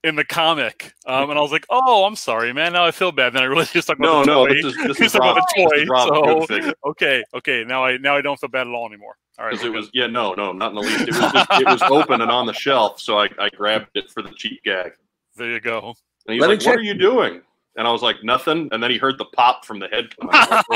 in 0.04 0.16
the 0.16 0.24
comic. 0.26 0.94
Um, 1.08 1.30
and 1.32 1.38
I 1.40 1.42
was 1.42 1.52
like, 1.52 1.66
"Oh, 1.70 2.06
I'm 2.06 2.16
sorry, 2.16 2.54
man. 2.54 2.74
Now 2.74 2.86
I 2.86 2.92
feel 2.92 3.12
bad." 3.12 3.34
Then 3.34 3.42
I 3.42 3.46
really 3.46 3.66
just 3.74 3.88
talked 3.88 4.00
No, 4.00 4.22
about 4.22 4.26
the 4.26 4.32
no, 4.32 4.46
toy. 4.46 4.54
this 4.54 4.66
is 4.66 4.78
this 4.88 5.02
is 5.02 5.16
Rob. 5.16 5.24
about 5.24 5.36
the 5.36 5.54
This 5.56 5.72
toy. 5.72 5.82
is 5.84 5.90
Rob 5.90 6.08
so 6.10 6.22
Goodfigure. 6.22 6.74
okay, 6.86 7.24
okay. 7.36 7.64
Now 7.64 7.84
I 7.86 7.98
now 7.98 8.16
I 8.16 8.22
don't 8.22 8.40
feel 8.40 8.50
bad 8.50 8.68
at 8.68 8.74
all 8.74 8.88
anymore. 8.88 9.16
All 9.40 9.46
right, 9.46 9.52
Because 9.52 9.66
it 9.66 9.70
good. 9.70 9.78
was 9.78 9.90
yeah 9.94 10.08
no 10.08 10.34
no 10.36 10.52
not 10.52 10.70
in 10.70 10.76
the 10.76 10.82
least 10.84 11.02
it 11.08 11.16
was 11.16 11.32
just, 11.32 11.50
it 11.60 11.68
was 11.68 11.82
open 11.90 12.22
and 12.22 12.30
on 12.30 12.46
the 12.46 12.54
shelf 12.54 13.00
so 13.00 13.18
I, 13.18 13.30
I 13.40 13.50
grabbed 13.50 13.88
it 13.96 14.10
for 14.12 14.22
the 14.22 14.30
cheap 14.36 14.62
gag 14.64 14.92
there. 15.36 15.50
You 15.52 15.60
go. 15.60 15.94
and 16.28 16.34
he's 16.34 16.42
Let 16.42 16.48
me 16.48 16.54
like 16.56 16.60
check- 16.60 16.68
what 16.72 16.80
are 16.80 16.84
you 16.84 16.94
doing 16.94 17.42
and 17.78 17.88
I 17.88 17.92
was 17.92 18.02
like 18.02 18.24
nothing 18.24 18.68
and 18.72 18.84
then 18.84 18.92
he 18.92 18.98
heard 18.98 19.18
the 19.18 19.26
pop 19.26 19.66
from 19.66 19.80
the 19.80 19.88
head. 19.88 20.10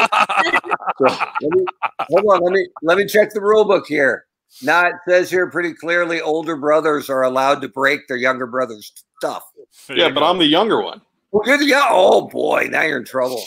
So, 0.98 1.06
let 1.42 1.52
me, 1.52 1.66
hold 2.10 2.26
on. 2.28 2.42
Let 2.42 2.54
me 2.54 2.68
let 2.82 2.98
me 2.98 3.06
check 3.06 3.34
the 3.34 3.42
rule 3.42 3.66
book 3.66 3.86
here. 3.88 4.26
Now 4.62 4.88
it 4.88 4.94
says 5.08 5.30
here 5.30 5.50
pretty 5.50 5.74
clearly 5.74 6.22
older 6.22 6.56
brothers 6.56 7.10
are 7.10 7.24
allowed 7.24 7.62
to 7.64 7.68
break 7.68 8.08
their 8.08 8.16
younger 8.18 8.48
brother's 8.48 8.94
stuff. 9.18 9.44
There 9.88 9.98
yeah 9.98 10.10
but 10.10 10.22
go. 10.22 10.26
I'm 10.28 10.38
the 10.38 10.46
younger 10.46 10.82
one 10.82 11.02
Well, 11.32 11.44
good 11.44 11.60
to 11.60 11.68
go. 11.68 11.86
Oh 11.90 12.28
boy, 12.30 12.68
now 12.72 12.84
you're 12.84 12.98
in 13.00 13.06
trouble. 13.06 13.44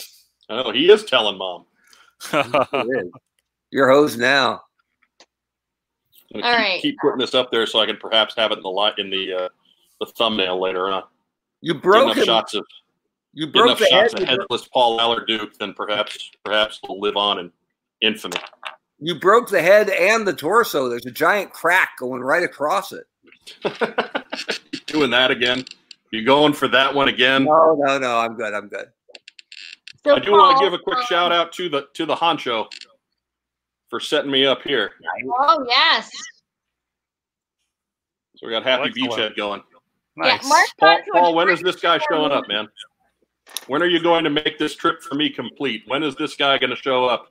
Oh, 0.49 0.71
he 0.71 0.91
is 0.91 1.05
telling 1.05 1.37
mom 1.39 1.65
It 2.33 3.05
is. 3.05 3.11
You're 3.71 3.89
hosed 3.89 4.19
now. 4.19 4.61
I'm 6.35 6.43
All 6.43 6.51
keep, 6.51 6.59
right. 6.59 6.81
keep 6.81 6.97
putting 6.99 7.19
this 7.19 7.33
up 7.33 7.49
there 7.51 7.65
so 7.65 7.79
I 7.79 7.85
can 7.87 7.97
perhaps 7.97 8.35
have 8.35 8.51
it 8.51 8.57
in 8.57 8.63
the 8.63 8.69
light 8.69 8.99
in 8.99 9.09
the 9.09 9.33
uh, 9.33 9.49
the 9.99 10.05
thumbnail 10.07 10.59
later 10.61 10.87
on. 10.89 11.03
You 11.61 11.73
broke 11.75 12.03
enough 12.05 12.17
him. 12.17 12.23
shots 12.25 12.53
of 12.53 12.65
You 13.33 13.47
broke 13.47 13.65
enough 13.67 13.79
the 13.79 13.85
head. 13.85 14.11
shots 14.11 14.13
of 14.13 14.19
You, 14.21 14.25
bro- 14.25 14.35
headless 14.43 14.67
Paul 14.73 14.99
Allor 14.99 15.25
Duke, 15.25 15.57
then 15.57 15.73
perhaps 15.73 16.31
perhaps 16.43 16.79
will 16.87 16.99
live 16.99 17.17
on 17.17 17.39
in 17.39 17.51
infamy. 18.01 18.37
you 18.99 19.15
broke 19.19 19.49
the 19.49 19.61
head 19.61 19.89
and 19.89 20.27
the 20.27 20.33
torso. 20.33 20.87
There's 20.89 21.05
a 21.05 21.11
giant 21.11 21.51
crack 21.51 21.91
going 21.99 22.21
right 22.21 22.43
across 22.43 22.91
it. 22.93 23.05
Doing 24.85 25.09
that 25.11 25.31
again. 25.31 25.65
You 26.11 26.23
going 26.25 26.53
for 26.53 26.67
that 26.69 26.93
one 26.93 27.07
again? 27.09 27.43
No, 27.45 27.75
no, 27.79 27.97
no. 27.99 28.17
I'm 28.17 28.35
good. 28.35 28.53
I'm 28.53 28.67
good. 28.67 28.87
So 30.05 30.15
I 30.15 30.19
do 30.19 30.31
want 30.31 30.57
to 30.57 30.63
give 30.65 30.73
a 30.73 30.79
quick 30.79 30.97
um, 30.97 31.03
shout 31.09 31.31
out 31.31 31.51
to 31.53 31.67
the 31.69 31.87
to 31.93 32.05
the 32.05 32.15
honcho 32.15 32.65
for 33.89 33.99
setting 33.99 34.31
me 34.31 34.45
up 34.45 34.61
here. 34.63 34.91
Oh 35.41 35.65
yes. 35.67 36.09
So 38.37 38.47
we 38.47 38.53
got 38.53 38.63
Happy 38.63 38.89
Excellent. 38.89 39.11
Beachhead 39.13 39.35
going. 39.35 39.61
Nice. 40.15 40.43
Yeah, 40.43 40.49
Mark 40.49 40.67
Paul, 40.79 40.97
to 40.97 41.11
Paul, 41.13 41.35
when 41.35 41.49
is 41.49 41.61
this 41.61 41.77
guy 41.77 41.99
showing 42.11 42.29
me. 42.29 42.35
up, 42.35 42.47
man? 42.47 42.67
When 43.67 43.81
are 43.81 43.87
you 43.87 44.01
going 44.01 44.23
to 44.23 44.29
make 44.29 44.57
this 44.59 44.75
trip 44.75 45.01
for 45.01 45.15
me 45.15 45.29
complete? 45.29 45.83
When 45.87 46.03
is 46.03 46.15
this 46.15 46.35
guy 46.35 46.57
going 46.57 46.69
to 46.69 46.75
show 46.75 47.05
up? 47.05 47.29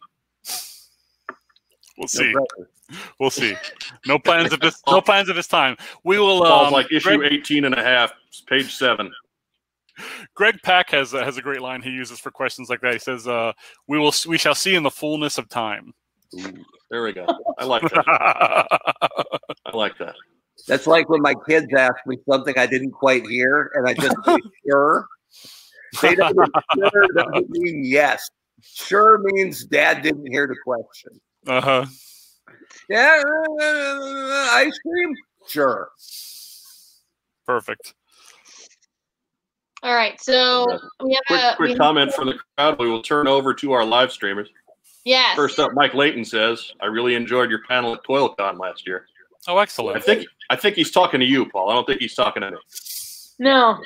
We'll 1.97 2.09
see. 2.09 2.33
pressure. 2.33 2.71
We'll 3.21 3.31
see. 3.31 3.55
No 4.07 4.19
plans 4.19 4.53
of 4.53 4.61
this. 4.61 4.81
No 4.89 5.01
plans 5.01 5.29
at 5.29 5.37
this 5.37 5.47
time. 5.49 5.77
We 6.05 6.19
will. 6.19 6.41
Paul's 6.41 6.69
Um, 6.69 6.73
like 6.73 6.91
issue 6.93 7.17
Greg, 7.19 7.33
18 7.33 7.65
and 7.67 7.75
a 7.75 7.83
half, 7.83 8.13
page 8.47 8.75
seven. 8.75 9.13
Greg 10.35 10.57
Pak 10.63 10.91
has 10.91 11.11
has 11.13 11.37
a 11.37 11.43
great 11.43 11.61
line 11.61 11.83
he 11.83 11.91
uses 11.91 12.19
for 12.21 12.31
questions 12.31 12.71
like 12.71 12.81
that. 12.83 12.93
He 12.93 12.99
says, 13.01 13.27
uh, 13.27 13.53
"We 13.89 13.99
will. 13.99 14.13
We 14.27 14.39
shall 14.39 14.55
see 14.55 14.75
in 14.77 14.83
the 14.85 14.91
fullness 14.91 15.39
of 15.39 15.49
time." 15.49 15.93
Ooh, 16.39 16.65
there 16.91 17.03
we 17.03 17.13
go. 17.13 17.27
I 17.59 17.65
like 17.65 17.83
that. 17.83 18.05
I 19.67 19.77
like 19.77 19.99
that. 19.99 20.15
That's 20.69 20.87
like 20.87 21.09
when 21.09 21.23
my 21.23 21.35
kids 21.49 21.67
ask 21.77 21.97
me 22.07 22.19
something 22.31 22.57
I 22.59 22.67
didn't 22.67 22.93
quite 22.93 23.27
hear, 23.27 23.71
and 23.75 23.89
I 23.89 23.95
just 23.95 24.17
say 24.25 24.37
sure. 24.71 25.09
They 26.03 26.15
don't 26.15 26.37
sure 26.77 27.07
doesn't 27.17 27.51
mean 27.51 27.83
yes. 27.85 28.29
Sure 28.63 29.19
means 29.23 29.65
dad 29.65 30.03
didn't 30.03 30.27
hear 30.31 30.47
the 30.47 30.57
question. 30.65 31.21
uh 31.47 31.61
huh. 31.61 31.87
Yeah, 32.89 33.23
uh, 33.25 34.49
ice 34.53 34.79
cream? 34.79 35.15
Sure. 35.47 35.91
Perfect. 37.47 37.95
All 39.83 39.95
right. 39.95 40.21
So 40.21 40.67
we 41.03 41.15
have 41.15 41.23
Quick, 41.27 41.41
a 41.41 41.51
we 41.53 41.57
quick 41.57 41.71
have- 41.71 41.79
comment 41.79 42.13
from 42.13 42.27
the 42.29 42.39
crowd. 42.57 42.79
We 42.79 42.89
will 42.91 43.03
turn 43.03 43.27
over 43.27 43.55
to 43.55 43.73
our 43.73 43.85
live 43.85 44.11
streamers. 44.13 44.49
Yes. 45.05 45.37
First 45.37 45.59
up, 45.59 45.73
Mike 45.75 45.95
Layton 45.95 46.25
says, 46.25 46.73
"I 46.81 46.87
really 46.87 47.15
enjoyed 47.15 47.49
your 47.49 47.63
panel 47.67 47.95
at 47.95 48.03
ToilCon 48.05 48.59
last 48.59 48.87
year." 48.87 49.07
Oh, 49.49 49.59
excellent. 49.59 49.97
I 49.97 49.99
excellent. 49.99 50.19
think 50.21 50.31
I 50.51 50.57
think 50.57 50.77
he's 50.77 50.91
talking 50.91 51.19
to 51.21 51.27
you, 51.27 51.47
Paul. 51.47 51.71
I 51.71 51.75
don't 51.75 51.87
think 51.87 52.01
he's 52.01 52.15
talking 52.15 52.43
to 52.43 52.51
me. 52.53 52.57
No. 53.41 53.79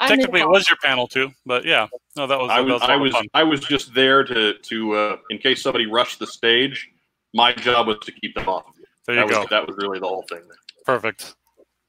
Technically, 0.00 0.40
it 0.40 0.48
was 0.48 0.68
your 0.68 0.76
panel 0.82 1.06
too, 1.08 1.30
but 1.46 1.64
yeah. 1.64 1.86
No, 2.16 2.26
that 2.26 2.38
was. 2.38 2.50
I 2.50 2.56
that 2.56 2.64
was 2.64 2.72
was, 2.74 2.82
a 2.82 2.84
I 2.84 2.88
lot 2.88 2.94
of 2.96 3.00
was. 3.00 3.28
I 3.34 3.42
was 3.42 3.60
just 3.60 3.94
there 3.94 4.22
to 4.24 4.54
to 4.54 4.92
uh, 4.94 5.16
in 5.30 5.38
case 5.38 5.62
somebody 5.62 5.86
rushed 5.86 6.18
the 6.18 6.26
stage. 6.26 6.90
My 7.32 7.52
job 7.54 7.86
was 7.86 7.96
to 8.02 8.12
keep 8.12 8.34
them 8.34 8.48
off. 8.48 8.64
There 9.06 9.16
That 9.16 9.26
you 9.26 9.30
go. 9.30 9.40
was 9.40 9.48
that 9.48 9.66
was 9.66 9.76
really 9.78 9.98
the 9.98 10.06
whole 10.08 10.24
thing. 10.28 10.42
Perfect. 10.84 11.34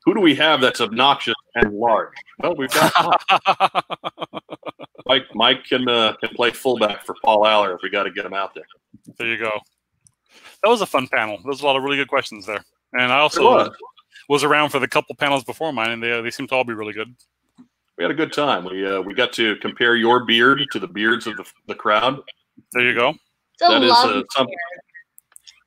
Who 0.06 0.14
do 0.14 0.20
we 0.22 0.36
have 0.36 0.62
that's 0.62 0.82
obnoxious 0.82 1.36
and 1.56 1.74
large? 1.74 2.14
Well, 2.40 2.56
we've 2.56 2.70
got 2.72 2.94
Mike. 5.06 5.24
Mike 5.34 5.64
can 5.66 5.88
uh, 5.90 6.14
can 6.24 6.30
play 6.36 6.52
fullback 6.52 7.06
for 7.06 7.16
Paul 7.24 7.46
Allor 7.46 7.74
if 7.76 7.82
we 7.84 7.90
got 7.90 8.04
to 8.04 8.12
get 8.12 8.26
him 8.26 8.34
out 8.34 8.54
there. 8.54 8.66
there 9.18 9.28
you 9.28 9.38
go. 9.38 9.52
That 10.64 10.70
was 10.70 10.82
a 10.82 10.86
fun 10.86 11.08
panel. 11.08 11.38
There 11.38 11.50
was 11.50 11.62
a 11.62 11.66
lot 11.66 11.76
of 11.76 11.84
really 11.84 11.98
good 11.98 12.08
questions 12.08 12.46
there, 12.46 12.64
and 12.94 13.12
I 13.12 13.20
also 13.20 13.44
was. 13.44 13.76
was 14.30 14.44
around 14.44 14.70
for 14.70 14.80
the 14.80 14.88
couple 14.88 15.16
panels 15.16 15.44
before 15.44 15.74
mine, 15.74 15.92
and 15.92 16.04
they 16.04 16.22
they 16.22 16.32
seem 16.32 16.48
to 16.48 16.56
all 16.56 16.64
be 16.64 16.74
really 16.74 16.94
good. 16.94 17.14
We 17.98 18.04
had 18.04 18.12
a 18.12 18.16
good 18.16 18.34
time. 18.34 18.66
We 18.66 18.86
uh, 18.86 19.02
we 19.02 19.14
got 19.14 19.34
to 19.34 19.56
compare 19.58 19.96
your 19.96 20.26
beard 20.26 20.62
to 20.72 20.80
the 20.80 20.88
beards 20.88 21.28
of 21.28 21.38
the, 21.38 21.46
the 21.68 21.76
crowd. 21.76 22.20
There 22.72 22.84
you 22.84 22.96
go. 22.96 23.10
It's 23.10 23.62
a 23.62 23.68
That 23.68 23.84
is 23.84 23.92
uh, 23.92 24.24
something. 24.32 24.56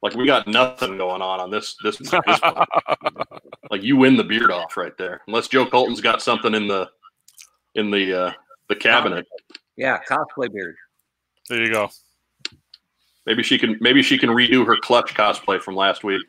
Like 0.02 0.14
we 0.14 0.26
got 0.26 0.47
nothing 0.47 0.99
going 0.99 1.23
on 1.23 1.40
on 1.40 1.50
this 1.50 1.76
this, 1.83 1.97
this 1.99 2.12
one. 2.12 2.66
like 3.71 3.83
you 3.83 3.97
win 3.97 4.16
the 4.16 4.25
beard 4.25 4.50
off 4.50 4.76
right 4.76 4.97
there. 4.99 5.23
Unless 5.26 5.49
Joe 5.49 5.66
Colton's 5.66 6.00
got 6.00 6.23
something 6.23 6.54
in 6.54 6.68
the 6.68 6.88
in 7.75 7.90
the 7.90 8.26
uh, 8.26 8.33
the 8.68 8.76
cabinet. 8.76 9.26
Yeah, 9.76 9.99
cosplay 10.09 10.52
beard. 10.52 10.76
there 11.49 11.62
you 11.62 11.73
go. 11.73 11.90
Maybe 13.26 13.42
she 13.42 13.59
can 13.59 13.76
maybe 13.80 14.02
she 14.02 14.18
can 14.18 14.30
redo 14.30 14.66
her 14.66 14.76
clutch 14.76 15.14
cosplay 15.14 15.61
from 15.61 15.75
last 15.75 16.04
week. 16.04 16.23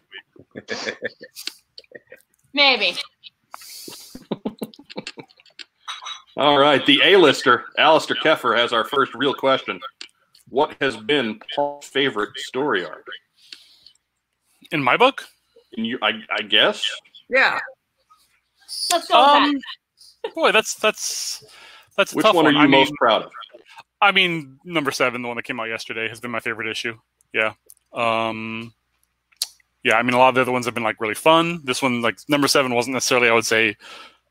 Maybe. 2.53 2.95
All 6.37 6.59
right, 6.59 6.85
the 6.85 7.01
A-lister, 7.03 7.65
Alistair 7.79 8.15
Keffer, 8.17 8.55
has 8.55 8.71
our 8.71 8.83
first 8.85 9.13
real 9.15 9.33
question. 9.33 9.79
What 10.49 10.75
has 10.79 10.95
been 10.95 11.39
Paul's 11.55 11.85
favorite 11.87 12.37
story 12.37 12.85
arc? 12.85 13.05
In 14.71 14.83
my 14.83 14.97
book, 14.97 15.23
And 15.75 15.85
you, 15.87 15.97
I, 16.01 16.21
I 16.31 16.41
guess. 16.43 16.85
Yeah. 17.29 17.59
Let's 18.91 19.07
go 19.07 19.19
with 19.19 19.27
that. 19.27 19.41
um, 19.43 20.33
boy, 20.35 20.51
that's 20.51 20.75
that's 20.75 21.43
that's 21.95 22.13
a 22.13 22.17
Which 22.17 22.25
tough 22.25 22.35
one 22.35 22.45
are 22.47 22.51
you 22.51 22.59
I 22.59 22.67
most 22.67 22.89
mean, 22.89 22.95
proud 22.97 23.23
of? 23.23 23.31
I 24.01 24.11
mean, 24.11 24.59
number 24.63 24.91
seven, 24.91 25.21
the 25.21 25.27
one 25.27 25.37
that 25.37 25.43
came 25.43 25.59
out 25.59 25.65
yesterday, 25.69 26.07
has 26.07 26.19
been 26.19 26.31
my 26.31 26.39
favorite 26.39 26.69
issue. 26.69 26.97
Yeah. 27.33 27.53
Um, 27.93 28.73
yeah, 29.83 29.95
I 29.95 30.03
mean, 30.03 30.13
a 30.13 30.17
lot 30.17 30.29
of 30.29 30.35
the 30.35 30.41
other 30.41 30.51
ones 30.51 30.65
have 30.65 30.73
been 30.73 30.83
like 30.83 30.99
really 30.99 31.15
fun. 31.15 31.61
This 31.63 31.81
one, 31.81 32.01
like 32.01 32.17
number 32.27 32.47
seven, 32.47 32.73
wasn't 32.73 32.93
necessarily, 32.93 33.29
I 33.29 33.33
would 33.33 33.45
say, 33.45 33.75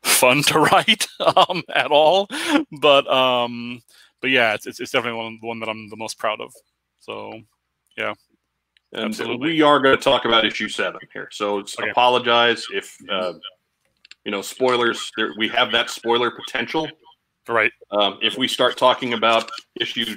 fun 0.03 0.43
to 0.43 0.59
write 0.71 1.07
um, 1.35 1.63
at 1.73 1.91
all. 1.91 2.27
But 2.81 3.07
um, 3.07 3.81
but 4.21 4.29
yeah, 4.29 4.53
it's, 4.53 4.67
it's, 4.67 4.79
it's 4.79 4.91
definitely 4.91 5.17
one 5.19 5.37
the 5.41 5.47
one 5.47 5.59
that 5.59 5.69
I'm 5.69 5.89
the 5.89 5.95
most 5.97 6.17
proud 6.19 6.41
of. 6.41 6.53
So 6.99 7.41
And 8.93 9.05
Absolutely. 9.05 9.53
we 9.53 9.61
are 9.61 9.79
going 9.79 9.97
to 9.97 10.01
talk 10.03 10.25
about 10.25 10.45
issue 10.45 10.69
seven 10.69 11.01
here. 11.13 11.27
So 11.31 11.59
it's, 11.59 11.77
Okay. 11.77 11.89
apologize 11.89 12.65
if 12.73 12.95
uh, 13.11 13.33
you 14.23 14.31
know 14.31 14.41
spoilers. 14.41 15.11
There, 15.17 15.33
we 15.37 15.47
have 15.49 15.71
that 15.71 15.89
spoiler 15.89 16.31
potential. 16.31 16.89
right, 17.47 17.71
Um, 17.91 18.19
if 18.21 18.37
we 18.37 18.47
start 18.47 18.77
talking 18.77 19.13
about 19.13 19.49
issue 19.79 20.15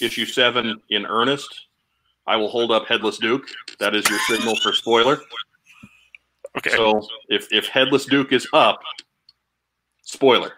issue 0.00 0.26
seven 0.26 0.80
in 0.90 1.06
earnest, 1.06 1.66
I 2.26 2.36
will 2.36 2.48
hold 2.48 2.70
up 2.70 2.86
Headless 2.86 3.18
Duke. 3.18 3.46
That 3.78 3.94
is 3.94 4.08
your 4.08 4.18
signal 4.20 4.56
for 4.56 4.72
spoiler. 4.72 5.20
okay. 6.56 6.70
So 6.70 7.06
if 7.28 7.48
if 7.52 7.66
Headless 7.66 8.06
Duke 8.06 8.32
is 8.32 8.46
up, 8.52 8.80
spoiler. 10.02 10.52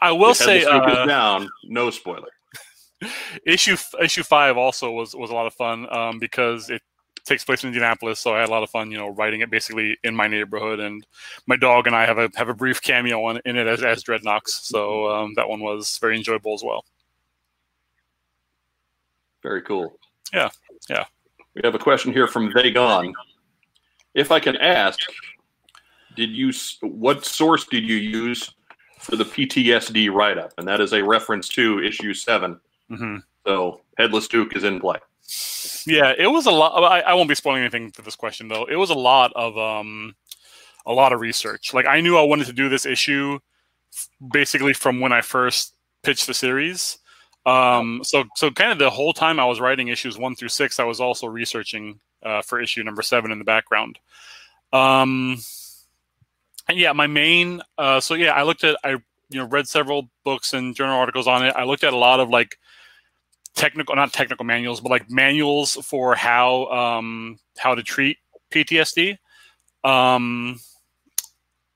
I 0.00 0.12
will 0.12 0.30
if 0.30 0.38
say, 0.38 0.60
Headless 0.60 0.86
Duke 0.86 0.98
uh, 0.98 1.02
is 1.02 1.08
down, 1.08 1.48
no 1.64 1.90
spoiler. 1.90 2.28
issue 3.46 3.76
issue 4.00 4.22
five 4.22 4.56
also 4.56 4.90
was 4.90 5.14
was 5.14 5.30
a 5.30 5.34
lot 5.34 5.46
of 5.46 5.54
fun 5.54 5.86
um, 5.94 6.18
because 6.18 6.70
it 6.70 6.80
takes 7.26 7.44
place 7.44 7.64
in 7.64 7.68
Indianapolis, 7.68 8.20
so 8.20 8.34
I 8.34 8.40
had 8.40 8.48
a 8.48 8.52
lot 8.52 8.62
of 8.62 8.70
fun, 8.70 8.90
you 8.90 8.96
know, 8.96 9.08
writing 9.08 9.40
it 9.40 9.50
basically 9.50 9.98
in 10.04 10.14
my 10.14 10.28
neighborhood, 10.28 10.80
and 10.80 11.04
my 11.46 11.56
dog 11.56 11.86
and 11.86 11.94
I 11.94 12.06
have 12.06 12.18
a 12.18 12.30
have 12.36 12.48
a 12.48 12.54
brief 12.54 12.80
cameo 12.80 13.22
on, 13.24 13.40
in 13.44 13.56
it 13.56 13.66
as 13.66 13.82
as 13.82 14.02
Dreadnoks, 14.02 14.48
so 14.48 15.10
um, 15.10 15.34
that 15.34 15.48
one 15.48 15.60
was 15.60 15.98
very 15.98 16.16
enjoyable 16.16 16.54
as 16.54 16.62
well. 16.64 16.84
Very 19.42 19.62
cool. 19.62 19.98
Yeah, 20.32 20.50
yeah. 20.88 21.04
We 21.54 21.62
have 21.64 21.74
a 21.74 21.78
question 21.78 22.12
here 22.12 22.26
from 22.26 22.52
Vagon. 22.52 23.12
If 24.14 24.30
I 24.30 24.40
can 24.40 24.56
ask, 24.56 24.98
did 26.16 26.30
you 26.30 26.52
what 26.82 27.24
source 27.24 27.66
did 27.66 27.84
you 27.84 27.96
use 27.96 28.54
for 28.98 29.16
the 29.16 29.24
PTSD 29.24 30.10
write 30.12 30.38
up? 30.38 30.52
And 30.58 30.66
that 30.68 30.80
is 30.80 30.92
a 30.92 31.02
reference 31.02 31.48
to 31.50 31.82
issue 31.82 32.14
seven. 32.14 32.60
hmm 32.88 33.18
So 33.46 33.80
Headless 33.98 34.28
Duke 34.28 34.56
is 34.56 34.64
in 34.64 34.80
play. 34.80 34.98
Yeah, 35.86 36.12
it 36.16 36.26
was 36.26 36.46
a 36.46 36.50
lot. 36.50 36.82
I, 36.82 37.00
I 37.00 37.14
won't 37.14 37.28
be 37.28 37.34
spoiling 37.34 37.62
anything 37.62 37.90
for 37.92 38.02
this 38.02 38.16
question 38.16 38.48
though. 38.48 38.64
It 38.64 38.76
was 38.76 38.90
a 38.90 38.94
lot 38.94 39.32
of 39.34 39.56
um, 39.56 40.14
a 40.84 40.92
lot 40.92 41.12
of 41.12 41.20
research. 41.20 41.74
Like 41.74 41.86
I 41.86 42.00
knew 42.00 42.16
I 42.16 42.22
wanted 42.22 42.46
to 42.46 42.52
do 42.52 42.68
this 42.68 42.86
issue 42.86 43.38
basically 44.32 44.72
from 44.72 45.00
when 45.00 45.12
I 45.12 45.20
first 45.20 45.74
pitched 46.02 46.26
the 46.26 46.34
series. 46.34 46.98
Um, 47.46 48.02
so 48.02 48.24
so 48.34 48.50
kind 48.50 48.72
of 48.72 48.78
the 48.78 48.90
whole 48.90 49.12
time 49.12 49.40
I 49.40 49.44
was 49.44 49.60
writing 49.60 49.88
issues 49.88 50.18
one 50.18 50.34
through 50.34 50.48
six, 50.48 50.80
I 50.80 50.84
was 50.84 51.00
also 51.00 51.26
researching 51.26 52.00
uh, 52.22 52.42
for 52.42 52.60
issue 52.60 52.82
number 52.82 53.02
seven 53.02 53.30
in 53.30 53.38
the 53.38 53.44
background. 53.44 53.98
Um, 54.72 55.38
and 56.68 56.76
yeah, 56.76 56.92
my 56.92 57.06
main. 57.06 57.62
Uh, 57.78 58.00
so 58.00 58.14
yeah, 58.14 58.32
I 58.32 58.42
looked 58.42 58.64
at 58.64 58.76
I 58.82 58.90
you 58.90 59.40
know 59.40 59.46
read 59.46 59.68
several 59.68 60.10
books 60.24 60.52
and 60.52 60.74
journal 60.74 60.98
articles 60.98 61.26
on 61.26 61.46
it. 61.46 61.54
I 61.56 61.64
looked 61.64 61.84
at 61.84 61.92
a 61.92 61.96
lot 61.96 62.20
of 62.20 62.28
like 62.28 62.58
technical 63.56 63.96
not 63.96 64.12
technical 64.12 64.44
manuals 64.44 64.80
but 64.80 64.90
like 64.90 65.10
manuals 65.10 65.74
for 65.76 66.14
how 66.14 66.66
um 66.66 67.38
how 67.56 67.74
to 67.74 67.82
treat 67.82 68.18
ptsd 68.52 69.16
um 69.82 70.60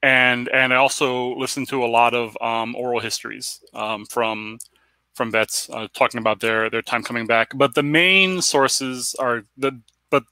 and 0.02 0.48
and 0.50 0.74
i 0.74 0.76
also 0.76 1.34
listened 1.36 1.66
to 1.66 1.82
a 1.82 1.86
lot 1.86 2.14
of 2.14 2.36
um 2.42 2.76
oral 2.76 3.00
histories 3.00 3.60
um 3.72 4.04
from 4.04 4.58
from 5.14 5.30
vets 5.30 5.68
uh, 5.70 5.88
talking 5.94 6.18
about 6.18 6.40
their 6.40 6.70
their 6.70 6.82
time 6.82 7.02
coming 7.02 7.26
back 7.26 7.52
but 7.54 7.74
the 7.74 7.82
main 7.82 8.40
sources 8.40 9.14
are 9.18 9.42
the 9.56 9.80
but 10.10 10.24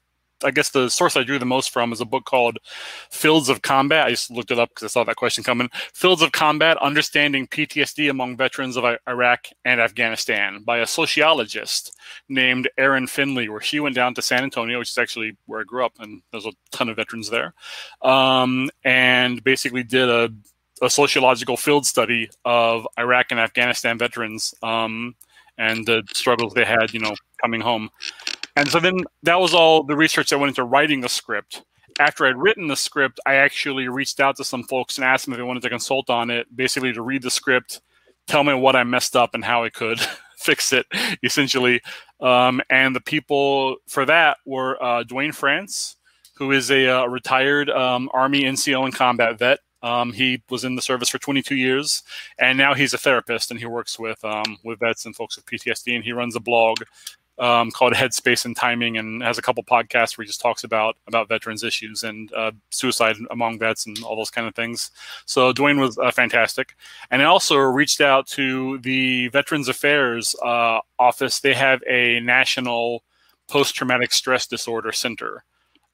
I 0.45 0.53
guess 0.53 0.71
the 0.71 0.89
source 0.89 1.17
I 1.17 1.25
drew 1.25 1.39
the 1.39 1.47
most 1.47 1.71
from 1.71 1.93
is 1.93 2.01
a 2.01 2.05
book 2.05 2.25
called 2.25 2.59
Fields 3.11 3.49
of 3.49 3.63
Combat. 3.63 4.07
I 4.07 4.11
just 4.11 4.31
looked 4.31 4.51
it 4.51 4.59
up 4.59 4.69
because 4.69 4.85
I 4.85 4.89
saw 4.89 5.05
that 5.05 5.17
question 5.17 5.43
coming. 5.43 5.69
Fields 5.93 6.23
of 6.23 6.33
Combat 6.33 6.77
Understanding 6.79 7.49
PTSD 7.49 8.09
Among 8.09 8.37
Veterans 8.37 8.77
of 8.77 8.85
Iraq 9.09 9.49
and 9.65 9.81
Afghanistan 9.81 10.63
by 10.63 10.79
a 10.79 10.87
sociologist 10.87 11.97
named 12.29 12.69
Erin 12.79 13.09
Finley, 13.09 13.49
where 13.49 13.61
she 13.61 13.81
went 13.81 13.97
down 13.97 14.15
to 14.15 14.23
San 14.23 14.45
Antonio, 14.45 14.79
which 14.79 14.91
is 14.91 14.99
actually 14.99 15.37
where 15.47 15.61
I 15.61 15.65
grew 15.65 15.85
up, 15.85 15.95
and 15.99 16.23
there's 16.31 16.47
a 16.47 16.53
ton 16.71 16.89
of 16.89 16.97
veterans 16.97 17.31
there, 17.31 17.55
um, 18.03 18.71
and 18.85 19.43
basically 19.43 19.83
did 19.83 20.09
a, 20.09 20.33
a, 20.83 20.91
sociological 20.91 21.57
field 21.57 21.87
study 21.87 22.31
of 22.45 22.87
Iraq 22.99 23.27
and 23.31 23.41
Afghanistan 23.41 23.99
veterans 23.99 24.55
um, 24.63 25.15
and 25.57 25.87
the 25.87 26.03
struggles 26.13 26.55
they 26.55 26.65
had, 26.65 26.93
you 26.93 27.01
know, 27.01 27.15
coming 27.41 27.61
home. 27.61 27.91
And 28.57 28.69
so 28.69 28.81
then 28.81 28.99
that 29.23 29.41
was 29.41 29.55
all 29.55 29.85
the 29.85 29.97
research 29.97 30.31
that 30.31 30.39
went 30.39 30.51
into 30.51 30.65
writing 30.65 31.01
the 31.01 31.09
script. 31.09 31.63
After 32.01 32.27
I'd 32.27 32.37
written 32.37 32.69
the 32.69 32.77
script, 32.77 33.21
I 33.27 33.35
actually 33.35 33.89
reached 33.89 34.21
out 34.21 34.37
to 34.37 34.45
some 34.45 34.65
folks 34.65 34.99
and 34.99 35.05
asked 35.05 35.25
them 35.25 35.35
if 35.35 35.39
they 35.39 35.45
wanted 35.45 35.63
to 35.63 35.69
consult 35.69 36.11
on 36.11 36.31
it, 36.31 36.47
basically 36.55 36.93
to 36.93 37.03
read 37.03 37.23
the 37.23 37.31
script, 37.31 37.81
tell 38.29 38.45
me 38.45 38.55
what 38.55 38.77
I 38.77 38.85
messed 38.85 39.17
up 39.17 39.35
and 39.35 39.45
how 39.45 39.65
I 39.65 39.71
could 39.71 40.01
fix 40.37 40.73
it, 40.73 40.87
essentially. 41.23 41.81
Um, 42.21 42.61
and 42.71 42.95
the 42.95 43.01
people 43.01 43.77
for 43.89 44.05
that 44.05 44.39
were 44.45 44.81
uh, 44.83 45.03
Duane 45.03 45.33
France, 45.33 45.97
who 46.37 46.53
is 46.53 46.71
a 46.71 46.89
uh, 46.89 47.07
retired 47.07 47.69
um, 47.71 48.09
Army 48.13 48.43
NCO 48.43 48.85
and 48.85 48.95
combat 48.95 49.39
vet. 49.39 49.59
Um, 49.83 50.13
he 50.13 50.43
was 50.51 50.65
in 50.65 50.75
the 50.75 50.83
service 50.83 51.09
for 51.09 51.19
22 51.19 51.55
years, 51.55 52.03
and 52.39 52.59
now 52.59 52.75
he's 52.75 52.95
a 52.95 52.99
therapist, 52.99 53.51
and 53.51 53.61
he 53.61 53.67
works 53.67 53.99
with 53.99 54.23
um, 54.25 54.59
with 54.65 54.81
vets 54.81 55.07
and 55.07 55.15
folks 55.15 55.37
with 55.37 55.47
PTSD. 55.47 55.95
And 55.95 56.05
he 56.05 56.13
runs 56.13 56.37
a 56.37 56.41
blog 56.41 56.83
um, 57.39 57.71
called 57.71 57.93
Headspace 57.93 58.45
and 58.45 58.57
Timing, 58.57 58.97
and 58.97 59.23
has 59.23 59.39
a 59.39 59.43
couple 59.43 59.63
podcasts 59.63 60.19
where 60.19 60.25
he 60.25 60.29
just 60.29 60.41
talks 60.41 60.65
about 60.65 60.97
about 61.07 61.29
veterans 61.29 61.63
issues 61.63 62.03
and 62.03 62.33
uh, 62.33 62.53
suicide 62.71 63.17
among 63.31 63.59
vets 63.59 63.87
and 63.87 64.03
all 64.03 64.17
those 64.17 64.31
kind 64.31 64.49
of 64.49 64.55
things. 64.55 64.91
So 65.27 65.53
Duane 65.53 65.79
was 65.79 65.99
uh, 65.99 66.11
fantastic, 66.11 66.75
and 67.11 67.23
I 67.23 67.27
also 67.27 67.57
reached 67.57 68.01
out 68.01 68.27
to 68.29 68.79
the 68.79 69.29
Veterans 69.29 69.69
Affairs 69.69 70.35
uh, 70.45 70.81
office. 70.99 71.41
They 71.41 71.55
have 71.55 71.83
a 71.89 72.21
national 72.21 73.05
post 73.49 73.75
traumatic 73.75 74.13
stress 74.13 74.47
disorder 74.47 74.93
center. 74.93 75.45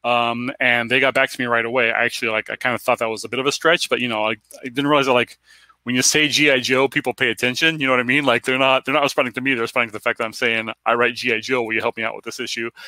Um, 0.04 0.52
and 0.60 0.90
they 0.90 1.00
got 1.00 1.14
back 1.14 1.30
to 1.30 1.40
me 1.40 1.46
right 1.46 1.64
away. 1.64 1.90
I 1.90 2.04
actually 2.04 2.30
like 2.30 2.50
I 2.50 2.56
kind 2.56 2.74
of 2.74 2.82
thought 2.82 2.98
that 2.98 3.08
was 3.08 3.24
a 3.24 3.28
bit 3.28 3.40
of 3.40 3.46
a 3.46 3.52
stretch, 3.52 3.88
but 3.88 4.00
you 4.00 4.08
know 4.08 4.24
I, 4.24 4.32
I 4.32 4.64
didn't 4.64 4.86
realize 4.86 5.06
that 5.06 5.12
like 5.12 5.38
when 5.84 5.94
you 5.94 6.02
say 6.02 6.28
GI 6.28 6.60
Joe, 6.60 6.88
people 6.88 7.14
pay 7.14 7.30
attention. 7.30 7.78
You 7.78 7.86
know 7.86 7.92
what 7.92 8.00
I 8.00 8.04
mean? 8.04 8.24
Like 8.24 8.44
they're 8.44 8.58
not 8.58 8.84
they're 8.84 8.94
not 8.94 9.02
responding 9.02 9.32
to 9.34 9.40
me. 9.40 9.54
They're 9.54 9.62
responding 9.62 9.90
to 9.90 9.92
the 9.92 10.00
fact 10.00 10.18
that 10.18 10.24
I'm 10.24 10.32
saying 10.32 10.70
I 10.84 10.94
write 10.94 11.14
GI 11.14 11.40
Joe. 11.40 11.62
Will 11.62 11.74
you 11.74 11.80
help 11.80 11.96
me 11.96 12.02
out 12.02 12.14
with 12.16 12.24
this 12.24 12.40
issue? 12.40 12.70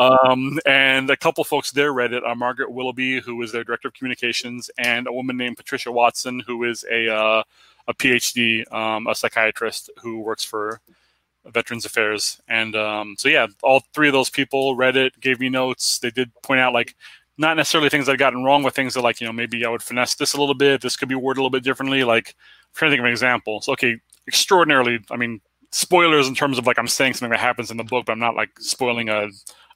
Um, 0.00 0.58
and 0.66 1.08
a 1.08 1.16
couple 1.16 1.44
folks 1.44 1.70
there 1.70 1.92
read 1.92 2.12
it. 2.12 2.24
Uh, 2.24 2.34
Margaret 2.34 2.70
Willoughby, 2.70 3.20
who 3.20 3.40
is 3.42 3.52
their 3.52 3.64
director 3.64 3.88
of 3.88 3.94
communications, 3.94 4.70
and 4.76 5.06
a 5.06 5.12
woman 5.12 5.36
named 5.36 5.56
Patricia 5.56 5.90
Watson, 5.92 6.40
who 6.40 6.64
is 6.64 6.84
a 6.90 7.08
uh, 7.08 7.42
a 7.86 7.94
PhD, 7.94 8.70
um, 8.72 9.06
a 9.06 9.14
psychiatrist 9.14 9.90
who 10.02 10.18
works 10.20 10.44
for 10.44 10.80
Veterans 11.46 11.84
Affairs. 11.84 12.40
And 12.48 12.74
um, 12.76 13.16
so 13.18 13.28
yeah, 13.28 13.46
all 13.62 13.82
three 13.94 14.08
of 14.08 14.12
those 14.12 14.30
people 14.30 14.76
read 14.76 14.96
it, 14.96 15.18
gave 15.20 15.40
me 15.40 15.48
notes. 15.48 15.98
They 15.98 16.10
did 16.10 16.32
point 16.42 16.60
out 16.60 16.72
like 16.72 16.94
not 17.36 17.56
necessarily 17.56 17.90
things 17.90 18.08
I'd 18.08 18.18
gotten 18.18 18.44
wrong, 18.44 18.62
with 18.62 18.74
things 18.74 18.94
that 18.94 19.02
like 19.02 19.20
you 19.20 19.26
know 19.26 19.32
maybe 19.32 19.64
I 19.64 19.68
would 19.68 19.82
finesse 19.82 20.14
this 20.14 20.34
a 20.34 20.40
little 20.40 20.54
bit. 20.54 20.80
This 20.80 20.96
could 20.96 21.08
be 21.08 21.14
worded 21.14 21.38
a 21.38 21.42
little 21.42 21.50
bit 21.50 21.64
differently. 21.64 22.04
Like 22.04 22.28
I'm 22.28 22.74
trying 22.74 22.90
to 22.90 22.92
think 22.92 23.00
of 23.00 23.06
an 23.06 23.12
example. 23.12 23.60
So 23.60 23.72
okay, 23.72 23.98
extraordinarily. 24.28 25.00
I 25.10 25.16
mean, 25.16 25.40
spoilers 25.72 26.28
in 26.28 26.34
terms 26.34 26.58
of 26.58 26.66
like 26.66 26.78
I'm 26.78 26.88
saying 26.88 27.14
something 27.14 27.30
that 27.30 27.40
happens 27.40 27.70
in 27.70 27.76
the 27.76 27.84
book, 27.84 28.06
but 28.06 28.12
I'm 28.12 28.20
not 28.20 28.36
like 28.36 28.50
spoiling 28.60 29.08
a 29.08 29.28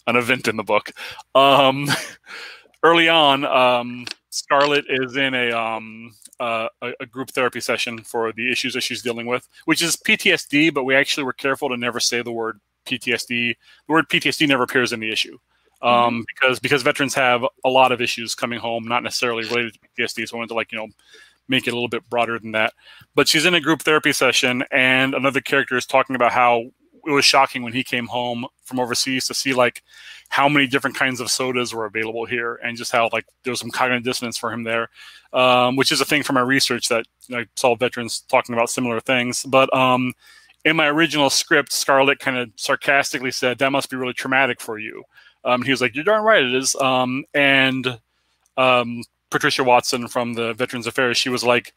an 0.06 0.16
event 0.16 0.48
in 0.48 0.56
the 0.56 0.62
book. 0.62 0.90
Um, 1.34 1.88
early 2.88 3.08
on, 3.08 3.44
um, 3.44 4.06
Scarlett 4.30 4.84
is 4.88 5.16
in 5.16 5.34
a, 5.34 5.50
um, 5.52 6.14
uh, 6.40 6.68
a, 6.82 6.92
a 7.00 7.06
group 7.06 7.30
therapy 7.30 7.60
session 7.60 7.98
for 8.02 8.32
the 8.32 8.50
issues 8.50 8.74
that 8.74 8.82
she's 8.82 9.02
dealing 9.02 9.26
with, 9.26 9.48
which 9.64 9.82
is 9.82 9.96
PTSD. 9.96 10.72
But 10.72 10.84
we 10.84 10.94
actually 10.94 11.24
were 11.24 11.32
careful 11.32 11.68
to 11.68 11.76
never 11.76 12.00
say 12.00 12.22
the 12.22 12.32
word 12.32 12.60
PTSD. 12.86 13.28
The 13.28 13.56
word 13.92 14.08
PTSD 14.08 14.48
never 14.48 14.62
appears 14.62 14.92
in 14.92 15.00
the 15.00 15.12
issue 15.12 15.38
um, 15.82 15.90
mm-hmm. 15.90 16.20
because 16.26 16.60
because 16.60 16.82
veterans 16.82 17.14
have 17.14 17.44
a 17.64 17.68
lot 17.68 17.92
of 17.92 18.00
issues 18.00 18.34
coming 18.34 18.58
home, 18.58 18.86
not 18.86 19.02
necessarily 19.02 19.44
related 19.44 19.74
to 19.74 19.80
PTSD. 19.80 20.28
So 20.28 20.36
I 20.36 20.38
wanted 20.38 20.48
to 20.48 20.54
like 20.54 20.72
you 20.72 20.78
know 20.78 20.88
make 21.48 21.66
it 21.66 21.70
a 21.70 21.74
little 21.74 21.88
bit 21.88 22.08
broader 22.10 22.38
than 22.38 22.52
that. 22.52 22.74
But 23.14 23.28
she's 23.28 23.46
in 23.46 23.54
a 23.54 23.60
group 23.60 23.82
therapy 23.82 24.12
session, 24.12 24.64
and 24.70 25.14
another 25.14 25.40
character 25.40 25.76
is 25.76 25.86
talking 25.86 26.16
about 26.16 26.32
how 26.32 26.70
it 27.06 27.10
was 27.10 27.24
shocking 27.24 27.62
when 27.62 27.72
he 27.72 27.84
came 27.84 28.06
home 28.06 28.46
from 28.64 28.80
overseas 28.80 29.26
to 29.26 29.34
see 29.34 29.54
like 29.54 29.82
how 30.28 30.48
many 30.48 30.66
different 30.66 30.96
kinds 30.96 31.20
of 31.20 31.30
sodas 31.30 31.74
were 31.74 31.86
available 31.86 32.26
here, 32.26 32.56
and 32.62 32.76
just 32.76 32.92
how 32.92 33.08
like 33.12 33.26
there 33.44 33.50
was 33.50 33.60
some 33.60 33.70
cognitive 33.70 34.04
dissonance 34.04 34.36
for 34.36 34.52
him 34.52 34.62
there, 34.64 34.88
um, 35.32 35.76
which 35.76 35.92
is 35.92 36.00
a 36.00 36.04
thing 36.04 36.22
from 36.22 36.34
my 36.34 36.40
research 36.40 36.88
that 36.88 37.06
I 37.32 37.46
saw 37.56 37.74
veterans 37.74 38.20
talking 38.28 38.54
about 38.54 38.70
similar 38.70 39.00
things. 39.00 39.42
But 39.44 39.72
um, 39.74 40.12
in 40.64 40.76
my 40.76 40.86
original 40.86 41.30
script, 41.30 41.72
Scarlett 41.72 42.18
kind 42.18 42.36
of 42.36 42.50
sarcastically 42.56 43.30
said, 43.30 43.58
"That 43.58 43.72
must 43.72 43.90
be 43.90 43.96
really 43.96 44.14
traumatic 44.14 44.60
for 44.60 44.78
you." 44.78 45.04
Um, 45.44 45.62
he 45.62 45.70
was 45.70 45.80
like, 45.80 45.94
"You're 45.94 46.04
darn 46.04 46.24
right 46.24 46.44
it 46.44 46.54
is." 46.54 46.74
Um, 46.76 47.24
and 47.34 47.98
um, 48.56 49.02
Patricia 49.30 49.64
Watson 49.64 50.08
from 50.08 50.34
the 50.34 50.52
Veterans 50.54 50.86
Affairs, 50.86 51.16
she 51.16 51.28
was 51.28 51.44
like, 51.44 51.72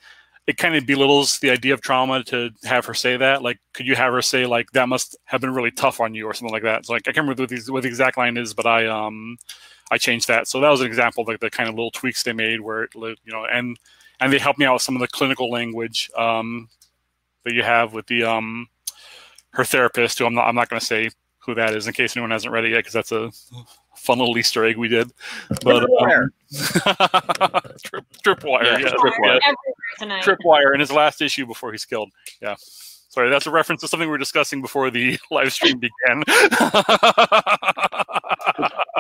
"It 0.48 0.58
kind 0.58 0.76
of 0.76 0.86
belittles 0.86 1.40
the 1.40 1.52
idea 1.52 1.74
of 1.74 1.82
trauma 1.82 2.24
to 2.26 2.50
have 2.64 2.86
her 2.86 2.94
say 2.94 3.18
that. 3.18 3.42
Like, 3.42 3.60
could 3.74 3.86
you 3.88 3.96
have 3.96 4.14
her 4.14 4.22
say 4.22 4.46
like 4.46 4.72
that 4.72 4.90
must 4.90 5.18
have 5.26 5.42
been 5.42 5.54
really 5.54 5.72
tough 5.72 6.00
on 6.00 6.14
you 6.14 6.26
or 6.26 6.34
something 6.34 6.54
like 6.54 6.64
that?" 6.64 6.86
So 6.86 6.94
like, 6.94 7.04
I 7.08 7.12
can't 7.12 7.26
remember 7.28 7.44
what 7.44 7.50
the, 7.50 7.72
what 7.72 7.84
the 7.84 7.90
exact 7.90 8.18
line 8.18 8.38
is, 8.38 8.54
but 8.54 8.66
I 8.66 8.88
um 8.88 9.38
I 9.92 9.98
changed 9.98 10.28
that. 10.30 10.48
So 10.48 10.60
that 10.62 10.70
was 10.70 10.82
an 10.82 10.88
example 10.88 11.22
of 11.22 11.28
like 11.28 11.40
the 11.40 11.50
kind 11.50 11.70
of 11.70 11.76
little 11.76 11.92
tweaks 11.92 12.24
they 12.24 12.34
made 12.34 12.62
where 12.62 12.84
it, 12.84 12.92
you 12.96 13.34
know 13.34 13.46
and 13.46 13.78
and 14.22 14.32
they 14.32 14.38
helped 14.38 14.60
me 14.60 14.66
out 14.66 14.74
with 14.74 14.84
some 14.84 14.96
of 14.96 15.02
the 15.02 15.08
clinical 15.08 15.50
language 15.50 16.10
um, 16.16 16.70
that 17.44 17.54
you 17.54 17.64
have 17.64 17.94
with 17.94 18.06
the 18.08 18.24
um 18.24 18.68
her 19.54 19.66
therapist, 19.66 20.20
who 20.20 20.26
I'm 20.26 20.34
not 20.36 20.48
I'm 20.48 20.56
not 20.56 20.70
going 20.70 20.80
to 20.80 20.86
say 20.86 21.10
who 21.40 21.56
that 21.56 21.74
is 21.76 21.88
in 21.88 21.94
case 21.94 22.16
anyone 22.16 22.32
hasn't 22.32 22.54
read 22.54 22.66
it 22.66 22.70
yet, 22.72 22.78
because 22.78 22.94
that's 22.94 23.12
a 23.12 23.32
fun 24.02 24.18
little 24.20 24.38
Easter 24.38 24.66
egg 24.66 24.78
we 24.78 24.88
did. 24.88 25.12
But 25.64 25.84
um, 25.84 26.32
trip, 27.84 28.06
tripwire, 28.26 28.64
yeah, 28.64 28.78
yeah, 28.80 28.94
tripwire, 28.94 29.40
yeah. 30.02 30.22
tripwire 30.22 30.74
in 30.74 30.80
his 30.80 30.92
last 30.92 31.22
issue 31.22 31.46
before 31.46 31.72
he's 31.72 31.86
killed. 31.86 32.12
Yeah. 32.42 32.56
Sorry, 33.10 33.30
that's 33.30 33.46
a 33.46 33.52
reference 33.52 33.82
to 33.82 33.90
something 33.90 34.08
we 34.08 34.12
were 34.12 34.18
discussing 34.18 34.62
before 34.62 34.90
the 34.90 35.20
live 35.32 35.54
stream 35.54 35.80
began. 35.80 36.24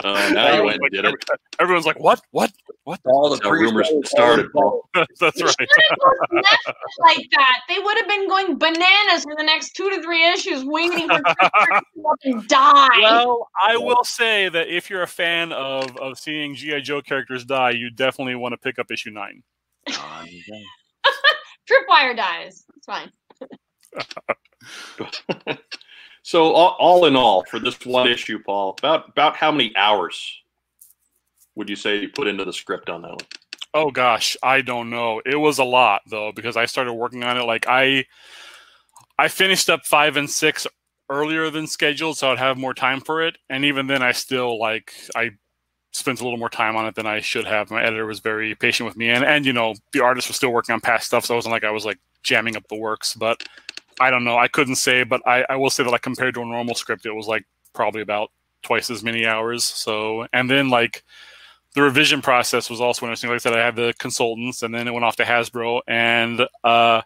Uh, 0.03 0.31
now 0.33 0.55
you 0.55 0.63
went 0.63 0.79
and 0.81 0.91
did 0.91 1.05
it. 1.05 1.15
Everyone's 1.59 1.85
like, 1.85 1.99
"What? 1.99 2.21
What? 2.31 2.51
What?" 2.83 2.99
All 3.05 3.29
the 3.29 3.49
rumors 3.49 3.89
started. 4.05 4.47
That's 5.19 5.41
right. 5.41 5.55
like 6.99 7.27
that, 7.31 7.59
they 7.69 7.79
would 7.79 7.97
have 7.97 8.07
been 8.07 8.27
going 8.27 8.57
bananas 8.57 9.23
for 9.23 9.35
the 9.35 9.43
next 9.43 9.75
two 9.75 9.89
to 9.89 10.01
three 10.01 10.27
issues, 10.29 10.65
waiting 10.65 11.07
for 11.07 11.21
to 12.23 12.41
die. 12.47 12.99
Well, 13.01 13.47
I 13.63 13.77
will 13.77 14.03
say 14.03 14.49
that 14.49 14.67
if 14.67 14.89
you're 14.89 15.03
a 15.03 15.07
fan 15.07 15.51
of 15.51 15.95
of 15.97 16.17
seeing 16.17 16.55
GI 16.55 16.81
Joe 16.81 17.01
characters 17.01 17.45
die, 17.45 17.71
you 17.71 17.89
definitely 17.89 18.35
want 18.35 18.53
to 18.53 18.57
pick 18.57 18.79
up 18.79 18.91
issue 18.91 19.11
nine. 19.11 19.43
Tripwire 19.87 22.15
dies. 22.15 22.65
It's 22.75 22.85
fine. 22.85 23.11
So 26.23 26.53
all, 26.53 26.75
all, 26.79 27.05
in 27.05 27.15
all, 27.15 27.43
for 27.45 27.59
this 27.59 27.83
one 27.85 28.07
issue, 28.07 28.39
Paul, 28.39 28.75
about 28.77 29.09
about 29.09 29.35
how 29.35 29.51
many 29.51 29.75
hours 29.75 30.41
would 31.55 31.69
you 31.69 31.75
say 31.75 31.99
you 32.01 32.09
put 32.09 32.27
into 32.27 32.45
the 32.45 32.53
script 32.53 32.89
on 32.89 33.01
that 33.01 33.09
one? 33.09 33.17
Oh 33.73 33.89
gosh, 33.89 34.35
I 34.43 34.61
don't 34.61 34.89
know. 34.89 35.21
It 35.25 35.35
was 35.35 35.59
a 35.59 35.63
lot 35.63 36.01
though 36.09 36.31
because 36.31 36.57
I 36.57 36.65
started 36.65 36.93
working 36.93 37.23
on 37.23 37.37
it 37.37 37.43
like 37.43 37.65
I 37.67 38.05
I 39.17 39.27
finished 39.27 39.69
up 39.69 39.85
5 39.85 40.17
and 40.17 40.29
6 40.29 40.67
earlier 41.09 41.49
than 41.49 41.67
scheduled 41.67 42.17
so 42.17 42.31
I'd 42.31 42.39
have 42.39 42.57
more 42.57 42.73
time 42.73 43.01
for 43.01 43.21
it 43.21 43.37
and 43.49 43.65
even 43.65 43.87
then 43.87 44.01
I 44.01 44.13
still 44.13 44.59
like 44.59 44.93
I 45.15 45.31
spent 45.91 46.21
a 46.21 46.23
little 46.23 46.39
more 46.39 46.49
time 46.49 46.75
on 46.75 46.85
it 46.85 46.95
than 46.95 47.05
I 47.05 47.19
should 47.19 47.45
have. 47.45 47.69
My 47.69 47.83
editor 47.83 48.05
was 48.05 48.19
very 48.19 48.55
patient 48.55 48.87
with 48.87 48.97
me 48.97 49.09
and 49.09 49.23
and 49.23 49.45
you 49.45 49.53
know, 49.53 49.73
the 49.93 50.01
artist 50.01 50.27
was 50.27 50.37
still 50.37 50.51
working 50.51 50.73
on 50.73 50.81
past 50.81 51.07
stuff 51.07 51.25
so 51.25 51.33
it 51.33 51.37
wasn't 51.37 51.53
like 51.53 51.63
I 51.63 51.71
was 51.71 51.85
like 51.85 51.99
jamming 52.23 52.57
up 52.57 52.67
the 52.67 52.77
works, 52.77 53.13
but 53.13 53.43
I 53.99 54.09
don't 54.09 54.23
know. 54.23 54.37
I 54.37 54.47
couldn't 54.47 54.75
say, 54.75 55.03
but 55.03 55.21
I, 55.27 55.45
I 55.49 55.55
will 55.55 55.69
say 55.69 55.83
that 55.83 55.89
like 55.89 56.01
compared 56.01 56.33
to 56.35 56.41
a 56.41 56.45
normal 56.45 56.75
script, 56.75 57.05
it 57.05 57.13
was 57.13 57.27
like 57.27 57.45
probably 57.73 58.01
about 58.01 58.31
twice 58.63 58.89
as 58.89 59.03
many 59.03 59.25
hours. 59.25 59.63
So, 59.63 60.27
and 60.33 60.49
then 60.49 60.69
like 60.69 61.03
the 61.75 61.81
revision 61.81 62.21
process 62.21 62.69
was 62.69 62.81
also 62.81 63.05
interesting. 63.05 63.29
Like 63.29 63.35
I 63.35 63.39
said, 63.39 63.53
I 63.53 63.65
had 63.65 63.75
the 63.75 63.93
consultants, 63.99 64.63
and 64.63 64.73
then 64.73 64.87
it 64.87 64.91
went 64.91 65.05
off 65.05 65.15
to 65.17 65.23
Hasbro, 65.23 65.81
and 65.87 66.41
uh, 66.63 67.01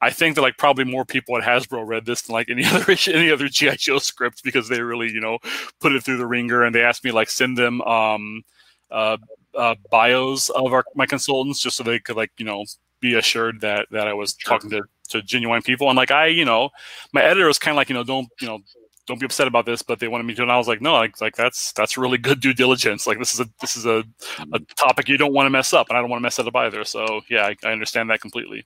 I 0.00 0.10
think 0.10 0.34
that 0.34 0.42
like 0.42 0.58
probably 0.58 0.84
more 0.84 1.04
people 1.04 1.36
at 1.36 1.44
Hasbro 1.44 1.86
read 1.86 2.04
this 2.04 2.22
than 2.22 2.34
like 2.34 2.48
any 2.50 2.64
other 2.64 2.96
any 3.08 3.30
other 3.30 3.48
GI 3.48 3.76
Joe 3.76 3.98
script 3.98 4.42
because 4.44 4.68
they 4.68 4.80
really 4.80 5.10
you 5.10 5.20
know 5.20 5.38
put 5.80 5.92
it 5.92 6.04
through 6.04 6.18
the 6.18 6.26
ringer, 6.26 6.62
and 6.62 6.74
they 6.74 6.82
asked 6.82 7.04
me 7.04 7.10
like 7.10 7.30
send 7.30 7.58
them 7.58 7.80
um, 7.82 8.42
uh, 8.90 9.16
uh, 9.56 9.74
bios 9.90 10.50
of 10.50 10.72
our 10.72 10.84
my 10.94 11.06
consultants 11.06 11.60
just 11.60 11.76
so 11.76 11.82
they 11.82 11.98
could 11.98 12.16
like 12.16 12.32
you 12.38 12.44
know 12.44 12.64
be 13.00 13.14
assured 13.14 13.60
that 13.60 13.86
that 13.90 14.06
I 14.06 14.14
was 14.14 14.34
talking 14.34 14.70
to 14.70 14.82
to 15.08 15.22
genuine 15.22 15.62
people. 15.62 15.88
And 15.88 15.96
like 15.96 16.10
I, 16.10 16.26
you 16.26 16.44
know, 16.44 16.70
my 17.12 17.22
editor 17.22 17.46
was 17.46 17.58
kind 17.58 17.74
of 17.74 17.76
like, 17.76 17.88
you 17.88 17.94
know, 17.94 18.04
don't 18.04 18.28
you 18.40 18.46
know, 18.46 18.60
don't 19.06 19.20
be 19.20 19.26
upset 19.26 19.46
about 19.46 19.66
this, 19.66 19.82
but 19.82 19.98
they 19.98 20.08
wanted 20.08 20.24
me 20.24 20.34
to. 20.34 20.42
And 20.42 20.52
I 20.52 20.56
was 20.56 20.68
like, 20.68 20.80
no, 20.80 20.94
like, 20.94 21.20
like 21.20 21.36
that's 21.36 21.72
that's 21.72 21.98
really 21.98 22.18
good 22.18 22.40
due 22.40 22.54
diligence. 22.54 23.06
Like 23.06 23.18
this 23.18 23.34
is 23.34 23.40
a 23.40 23.48
this 23.60 23.76
is 23.76 23.86
a, 23.86 24.04
a 24.52 24.58
topic 24.76 25.08
you 25.08 25.16
don't 25.16 25.34
want 25.34 25.46
to 25.46 25.50
mess 25.50 25.72
up, 25.72 25.88
and 25.88 25.98
I 25.98 26.00
don't 26.00 26.10
want 26.10 26.20
to 26.20 26.22
mess 26.22 26.38
it 26.38 26.46
up 26.46 26.56
either. 26.56 26.84
So 26.84 27.20
yeah, 27.28 27.46
I, 27.46 27.56
I 27.64 27.72
understand 27.72 28.10
that 28.10 28.20
completely. 28.20 28.64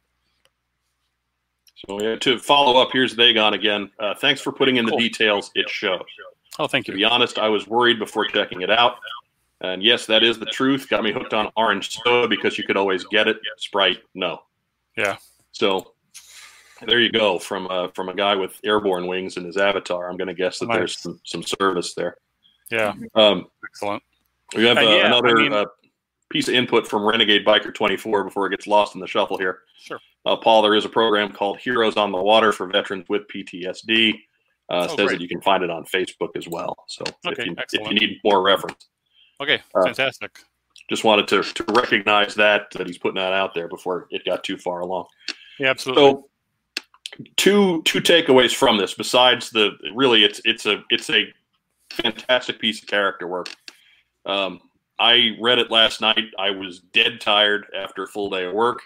So 1.86 2.00
yeah, 2.00 2.16
to 2.16 2.38
follow 2.38 2.80
up, 2.80 2.90
here's 2.92 3.14
Vagon 3.14 3.54
again. 3.54 3.90
Uh, 3.98 4.14
thanks 4.14 4.40
for 4.40 4.52
putting 4.52 4.76
in 4.76 4.84
the 4.84 4.96
details. 4.96 5.50
It 5.54 5.68
shows. 5.68 6.02
Oh, 6.58 6.66
thank 6.66 6.88
you. 6.88 6.92
To 6.92 6.98
be 6.98 7.04
honest, 7.04 7.38
I 7.38 7.48
was 7.48 7.68
worried 7.68 8.00
before 8.00 8.26
checking 8.26 8.62
it 8.62 8.70
out. 8.70 8.96
And 9.60 9.82
yes, 9.82 10.06
that 10.06 10.22
is 10.22 10.38
the 10.38 10.46
truth. 10.46 10.88
Got 10.88 11.04
me 11.04 11.12
hooked 11.12 11.34
on 11.34 11.50
orange 11.56 11.90
soda 11.90 12.28
because 12.28 12.58
you 12.58 12.64
could 12.64 12.76
always 12.76 13.04
get 13.04 13.28
it. 13.28 13.38
Sprite, 13.58 13.98
no. 14.14 14.42
Yeah. 14.96 15.16
So 15.52 15.94
there 16.86 17.00
you 17.00 17.10
go 17.10 17.38
from 17.38 17.66
uh, 17.68 17.88
from 17.94 18.08
a 18.08 18.14
guy 18.14 18.34
with 18.34 18.58
airborne 18.64 19.06
wings 19.06 19.36
in 19.36 19.44
his 19.44 19.56
avatar. 19.56 20.08
I'm 20.10 20.16
going 20.16 20.28
to 20.28 20.34
guess 20.34 20.58
that 20.60 20.66
there's 20.66 20.98
some, 20.98 21.20
some 21.24 21.42
service 21.42 21.94
there. 21.94 22.16
Yeah, 22.70 22.92
Um, 23.14 23.46
excellent. 23.64 24.02
we 24.54 24.64
have 24.66 24.76
uh, 24.76 24.80
Uh, 24.80 24.84
yeah, 24.84 25.02
I 25.02 25.06
another 25.06 25.36
mean- 25.36 25.52
uh, 25.52 25.64
piece 26.30 26.48
of 26.48 26.54
input 26.54 26.86
from 26.86 27.02
Renegade 27.06 27.44
Biker 27.46 27.74
24 27.74 28.24
before 28.24 28.46
it 28.46 28.50
gets 28.50 28.66
lost 28.66 28.94
in 28.94 29.00
the 29.00 29.06
shuffle 29.06 29.38
here. 29.38 29.60
Sure. 29.80 29.98
Uh, 30.26 30.36
Paul, 30.36 30.60
there 30.60 30.74
is 30.74 30.84
a 30.84 30.88
program 30.88 31.32
called 31.32 31.58
Heroes 31.58 31.96
on 31.96 32.12
the 32.12 32.18
Water 32.22 32.52
for 32.52 32.66
veterans 32.66 33.06
with 33.08 33.22
PTSD. 33.28 34.12
Uh, 34.14 34.16
Oh, 34.70 34.86
says 34.88 34.96
great. 34.96 35.08
that 35.12 35.20
you 35.22 35.28
can 35.28 35.40
find 35.40 35.64
it 35.64 35.70
on 35.70 35.84
Facebook 35.86 36.36
as 36.36 36.46
well. 36.46 36.76
So 36.88 37.02
if, 37.24 37.38
you, 37.38 37.56
if 37.72 37.88
you 37.88 37.94
need 37.94 38.18
more 38.22 38.42
reference, 38.42 38.88
Okay, 39.40 39.62
Uh, 39.74 39.84
fantastic. 39.84 40.38
just 40.90 41.04
wanted 41.04 41.26
to, 41.28 41.42
to 41.42 41.64
recognize 41.72 42.34
that 42.34 42.70
that 42.72 42.86
he's 42.86 42.98
putting 42.98 43.14
that 43.14 43.32
out 43.32 43.54
there 43.54 43.66
before 43.68 44.08
it 44.10 44.26
got 44.26 44.44
too 44.44 44.58
far 44.58 44.80
along. 44.80 45.06
Yeah, 45.58 45.70
absolutely. 45.70 46.02
So 46.10 46.27
two 47.36 47.82
two 47.82 48.00
takeaways 48.00 48.54
from 48.54 48.76
this 48.76 48.94
besides 48.94 49.50
the 49.50 49.72
really 49.94 50.24
it's 50.24 50.40
it's 50.44 50.66
a 50.66 50.82
it's 50.90 51.10
a 51.10 51.32
fantastic 51.90 52.60
piece 52.60 52.82
of 52.82 52.88
character 52.88 53.26
work. 53.26 53.48
Um, 54.26 54.60
I 54.98 55.36
read 55.40 55.58
it 55.58 55.70
last 55.70 56.00
night. 56.00 56.26
I 56.38 56.50
was 56.50 56.80
dead 56.80 57.20
tired 57.20 57.66
after 57.74 58.02
a 58.02 58.08
full 58.08 58.30
day 58.30 58.44
of 58.44 58.52
work, 58.52 58.82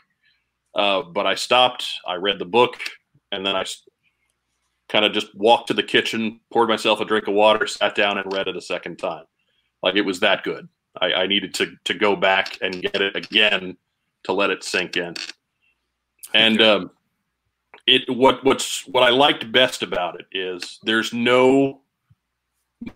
uh, 0.74 1.02
but 1.02 1.26
I 1.26 1.34
stopped. 1.34 1.86
I 2.06 2.14
read 2.14 2.38
the 2.38 2.44
book, 2.44 2.76
and 3.32 3.44
then 3.44 3.56
I 3.56 3.64
kind 4.88 5.04
of 5.04 5.12
just 5.12 5.34
walked 5.34 5.68
to 5.68 5.74
the 5.74 5.82
kitchen, 5.82 6.40
poured 6.52 6.68
myself 6.68 7.00
a 7.00 7.04
drink 7.04 7.28
of 7.28 7.34
water, 7.34 7.66
sat 7.66 7.94
down, 7.94 8.18
and 8.18 8.32
read 8.32 8.48
it 8.48 8.56
a 8.56 8.60
second 8.60 8.98
time. 8.98 9.24
Like 9.82 9.96
it 9.96 10.02
was 10.02 10.20
that 10.20 10.44
good. 10.44 10.68
I, 11.00 11.12
I 11.12 11.26
needed 11.26 11.54
to 11.54 11.74
to 11.84 11.94
go 11.94 12.14
back 12.14 12.58
and 12.60 12.82
get 12.82 13.00
it 13.00 13.16
again 13.16 13.76
to 14.24 14.32
let 14.32 14.50
it 14.50 14.62
sink 14.62 14.96
in. 14.96 15.14
And 16.34 16.60
um, 16.62 16.90
it 17.86 18.08
what 18.08 18.44
what's 18.44 18.86
what 18.86 19.02
I 19.02 19.10
liked 19.10 19.50
best 19.50 19.82
about 19.82 20.20
it 20.20 20.26
is 20.32 20.78
there's 20.82 21.12
no 21.12 21.80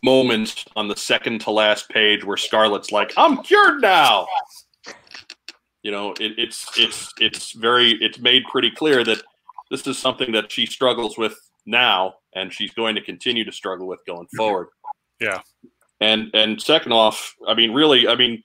moments 0.03 0.65
on 0.75 0.89
the 0.89 0.97
second 0.97 1.41
to 1.43 1.51
last 1.51 1.89
page 1.89 2.25
where 2.25 2.37
Scarlett's 2.37 2.93
like, 2.93 3.13
"I'm 3.17 3.43
cured 3.43 3.81
now." 3.81 4.27
You 5.83 5.93
know, 5.93 6.13
it, 6.13 6.33
it's 6.39 6.67
it's 6.79 7.13
it's 7.21 7.53
very 7.53 7.93
it's 8.01 8.19
made 8.19 8.45
pretty 8.51 8.71
clear 8.71 9.05
that 9.05 9.23
this 9.71 9.87
is 9.87 9.99
something 9.99 10.33
that 10.33 10.51
she 10.51 10.67
struggles 10.67 11.19
with 11.19 11.39
now, 11.65 12.15
and 12.35 12.53
she's 12.53 12.73
going 12.73 12.95
to 12.95 13.01
continue 13.01 13.45
to 13.45 13.53
struggle 13.53 13.87
with 13.87 14.01
going 14.07 14.27
mm-hmm. 14.27 14.37
forward. 14.37 14.69
Yeah. 15.21 15.41
And 16.01 16.31
and 16.35 16.61
second 16.61 16.93
off, 16.93 17.35
I 17.49 17.55
mean, 17.55 17.73
really, 17.73 18.07
I 18.07 18.17
mean, 18.17 18.43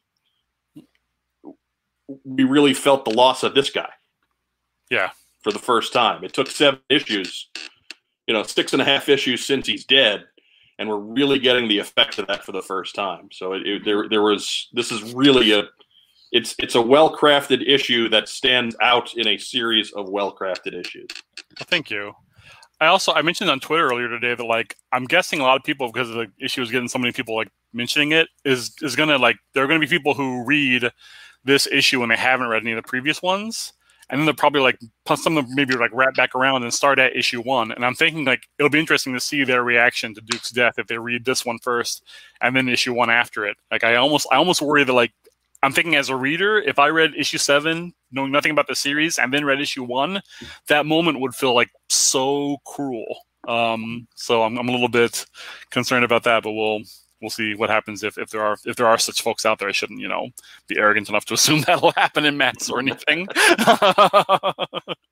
we 2.23 2.43
really 2.43 2.73
felt 2.73 3.06
the 3.06 3.12
loss 3.12 3.43
of 3.43 3.54
this 3.54 3.69
guy 3.69 3.89
Yeah. 4.89 5.12
For 5.41 5.51
the 5.51 5.60
first 5.60 5.93
time. 5.93 6.23
It 6.23 6.34
took 6.34 6.49
seven 6.49 6.80
issues, 6.89 7.49
you 8.27 8.34
know, 8.34 8.43
six 8.43 8.73
and 8.73 8.82
a 8.82 8.86
half 8.86 9.10
issues 9.10 9.45
since 9.45 9.67
he's 9.67 9.86
dead, 9.86 10.25
and 10.80 10.88
we're 10.88 10.97
really 10.97 11.39
getting 11.39 11.67
the 11.67 11.80
effect 11.80 12.19
of 12.19 12.27
that 12.27 12.43
for 12.43 12.51
the 12.51 12.62
first 12.62 12.95
time. 12.95 13.30
So 13.32 13.54
it, 13.54 13.67
it, 13.67 13.86
there, 13.86 14.08
there 14.10 14.21
was. 14.21 14.67
This 14.73 14.91
is 14.91 15.13
really 15.13 15.51
a. 15.51 15.63
It's 16.32 16.56
it's 16.60 16.75
a 16.75 16.82
well 16.82 17.15
crafted 17.15 17.67
issue 17.67 18.08
that 18.10 18.30
stands 18.30 18.75
out 18.82 19.15
in 19.15 19.27
a 19.27 19.38
series 19.38 19.91
of 19.91 20.10
well 20.10 20.36
crafted 20.36 20.73
issues. 20.73 21.08
Well, 21.60 21.67
thank 21.67 21.89
you. 21.89 22.13
I 22.82 22.88
also 22.88 23.13
I 23.13 23.21
mentioned 23.21 23.49
on 23.49 23.60
Twitter 23.60 23.86
earlier 23.86 24.10
today 24.10 24.34
that 24.34 24.43
like 24.43 24.75
I'm 24.91 25.06
guessing 25.06 25.39
a 25.39 25.43
lot 25.43 25.56
of 25.56 25.63
people 25.63 25.91
because 25.91 26.10
the 26.10 26.32
issue 26.39 26.63
is 26.63 26.71
getting 26.71 26.88
so 26.88 26.97
many 26.97 27.12
people 27.12 27.36
like 27.36 27.49
mentioning 27.73 28.12
it 28.12 28.27
is 28.43 28.73
is 28.82 28.95
gonna 28.95 29.19
like 29.19 29.38
there 29.54 29.63
are 29.63 29.67
gonna 29.67 29.80
be 29.80 29.88
people 29.88 30.15
who 30.15 30.43
read 30.43 30.89
this 31.43 31.67
issue 31.67 32.01
and 32.01 32.12
they 32.12 32.15
haven't 32.15 32.47
read 32.47 32.63
any 32.63 32.71
of 32.71 32.77
the 32.77 32.88
previous 32.88 33.21
ones, 33.21 33.73
and 34.12 34.19
then 34.19 34.26
they'll 34.26 34.36
probably 34.36 34.62
like 34.62 34.78
some 35.15 35.38
of 35.38 35.47
them 35.47 35.56
maybe 35.56 35.76
like 35.76 35.91
wrap 35.93 36.15
back 36.15 36.36
around 36.36 36.63
and 36.63 36.74
start 36.74 37.00
at 37.00 37.15
issue 37.15 37.41
one. 37.41 37.71
And 37.71 37.86
I'm 37.86 37.95
thinking 37.95 38.26
like 38.26 38.43
it'll 38.60 38.69
be 38.69 38.80
interesting 38.80 39.13
to 39.13 39.19
see 39.21 39.45
their 39.45 39.63
reaction 39.63 40.13
to 40.13 40.21
Duke's 40.21 40.52
death 40.52 40.74
if 40.78 40.88
they 40.88 40.97
read 40.97 41.26
this 41.26 41.45
one 41.45 41.60
first 41.60 42.04
and 42.41 42.56
then 42.56 42.67
issue 42.67 42.93
one 42.93 43.10
after 43.10 43.45
it. 43.45 43.58
Like 43.71 43.86
I 43.86 43.95
almost 43.95 44.28
I 44.30 44.36
almost 44.36 44.62
worry 44.62 44.84
that 44.84 44.93
like 44.93 45.13
I'm 45.63 45.71
thinking 45.71 45.95
as 45.95 46.10
a 46.10 46.15
reader, 46.15 46.60
if 46.60 46.78
I 46.78 46.89
read 46.89 47.13
issue 47.15 47.38
seven, 47.38 47.93
knowing 48.12 48.32
nothing 48.32 48.52
about 48.52 48.67
the 48.67 48.76
series, 48.76 49.17
and 49.17 49.34
then 49.34 49.45
read 49.45 49.62
issue 49.62 49.84
one, 49.84 50.21
that 50.67 50.86
moment 50.86 51.19
would 51.19 51.36
feel 51.36 51.56
like 51.56 51.69
so 51.89 52.58
cruel. 52.65 53.24
Um, 53.47 54.08
so 54.15 54.43
I'm, 54.43 54.58
I'm 54.58 54.69
a 54.69 54.71
little 54.71 54.89
bit 54.89 55.26
concerned 55.69 56.04
about 56.04 56.24
that, 56.24 56.43
but 56.43 56.52
we'll 56.52 56.82
we'll 57.21 57.29
see 57.29 57.55
what 57.55 57.69
happens 57.69 58.03
if, 58.03 58.17
if 58.17 58.29
there 58.29 58.43
are 58.43 58.57
if 58.65 58.75
there 58.75 58.88
are 58.88 58.97
such 58.97 59.21
folks 59.21 59.45
out 59.45 59.60
there. 59.60 59.69
I 59.69 59.73
shouldn't 59.73 59.99
you 59.99 60.07
know 60.07 60.29
be 60.67 60.77
arrogant 60.77 61.10
enough 61.10 61.25
to 61.25 61.34
assume 61.36 61.62
that'll 61.62 61.91
happen 61.91 62.25
in 62.25 62.38
Matt's 62.38 62.69
or 62.69 62.79
anything. 62.79 63.27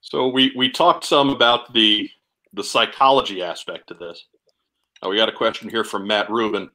So 0.02 0.28
we 0.28 0.52
we 0.56 0.70
talked 0.70 1.06
some 1.06 1.30
about 1.30 1.74
the 1.74 2.10
the 2.54 2.64
psychology 2.64 3.44
aspect 3.44 3.92
of 3.92 4.00
this. 4.00 4.26
We 5.08 5.18
got 5.18 5.30
a 5.30 5.34
question 5.34 5.70
here 5.70 5.84
from 5.84 6.08
Matt 6.08 6.30
Rubin. 6.30 6.70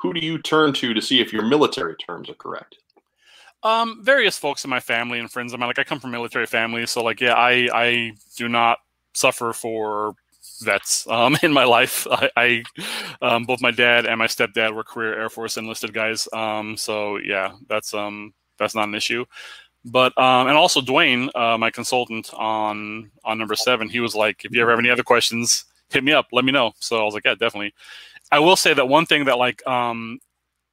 Who 0.00 0.12
do 0.12 0.20
you 0.20 0.38
turn 0.38 0.72
to 0.74 0.92
to 0.92 1.00
see 1.00 1.20
if 1.20 1.32
your 1.32 1.44
military 1.44 1.94
terms 1.96 2.28
are 2.28 2.34
correct? 2.34 2.76
Um, 3.62 4.00
various 4.02 4.36
folks 4.36 4.64
in 4.64 4.70
my 4.70 4.80
family 4.80 5.20
and 5.20 5.30
friends. 5.30 5.54
I 5.54 5.56
mean, 5.56 5.68
like 5.68 5.78
I 5.78 5.84
come 5.84 6.00
from 6.00 6.10
military 6.10 6.46
families, 6.46 6.90
so 6.90 7.04
like 7.04 7.20
yeah, 7.20 7.34
I 7.34 7.68
I 7.72 8.12
do 8.36 8.48
not 8.48 8.78
suffer 9.14 9.52
for 9.52 10.14
vets 10.62 11.06
um, 11.08 11.36
in 11.42 11.52
my 11.52 11.64
life. 11.64 12.06
I, 12.10 12.30
I 12.36 12.62
um, 13.22 13.44
both 13.44 13.60
my 13.60 13.70
dad 13.70 14.06
and 14.06 14.18
my 14.18 14.26
stepdad 14.26 14.74
were 14.74 14.84
career 14.84 15.18
Air 15.18 15.30
Force 15.30 15.56
enlisted 15.56 15.92
guys. 15.92 16.28
Um, 16.32 16.76
so 16.76 17.18
yeah, 17.18 17.52
that's 17.68 17.94
um 17.94 18.34
that's 18.58 18.74
not 18.74 18.88
an 18.88 18.94
issue. 18.94 19.24
But 19.84 20.16
um, 20.16 20.46
and 20.46 20.56
also 20.56 20.80
Duane, 20.80 21.28
uh, 21.34 21.58
my 21.58 21.70
consultant 21.70 22.32
on 22.34 23.10
on 23.24 23.38
number 23.38 23.56
seven, 23.56 23.88
he 23.88 24.00
was 24.00 24.14
like, 24.14 24.44
if 24.44 24.54
you 24.54 24.62
ever 24.62 24.70
have 24.70 24.78
any 24.78 24.90
other 24.90 25.02
questions, 25.02 25.64
hit 25.90 26.04
me 26.04 26.12
up, 26.12 26.28
let 26.32 26.44
me 26.44 26.52
know. 26.52 26.72
So 26.78 27.00
I 27.00 27.04
was 27.04 27.14
like, 27.14 27.24
yeah, 27.24 27.34
definitely. 27.34 27.74
I 28.30 28.38
will 28.38 28.56
say 28.56 28.74
that 28.74 28.88
one 28.88 29.06
thing 29.06 29.24
that 29.24 29.38
like 29.38 29.66
um, 29.66 30.18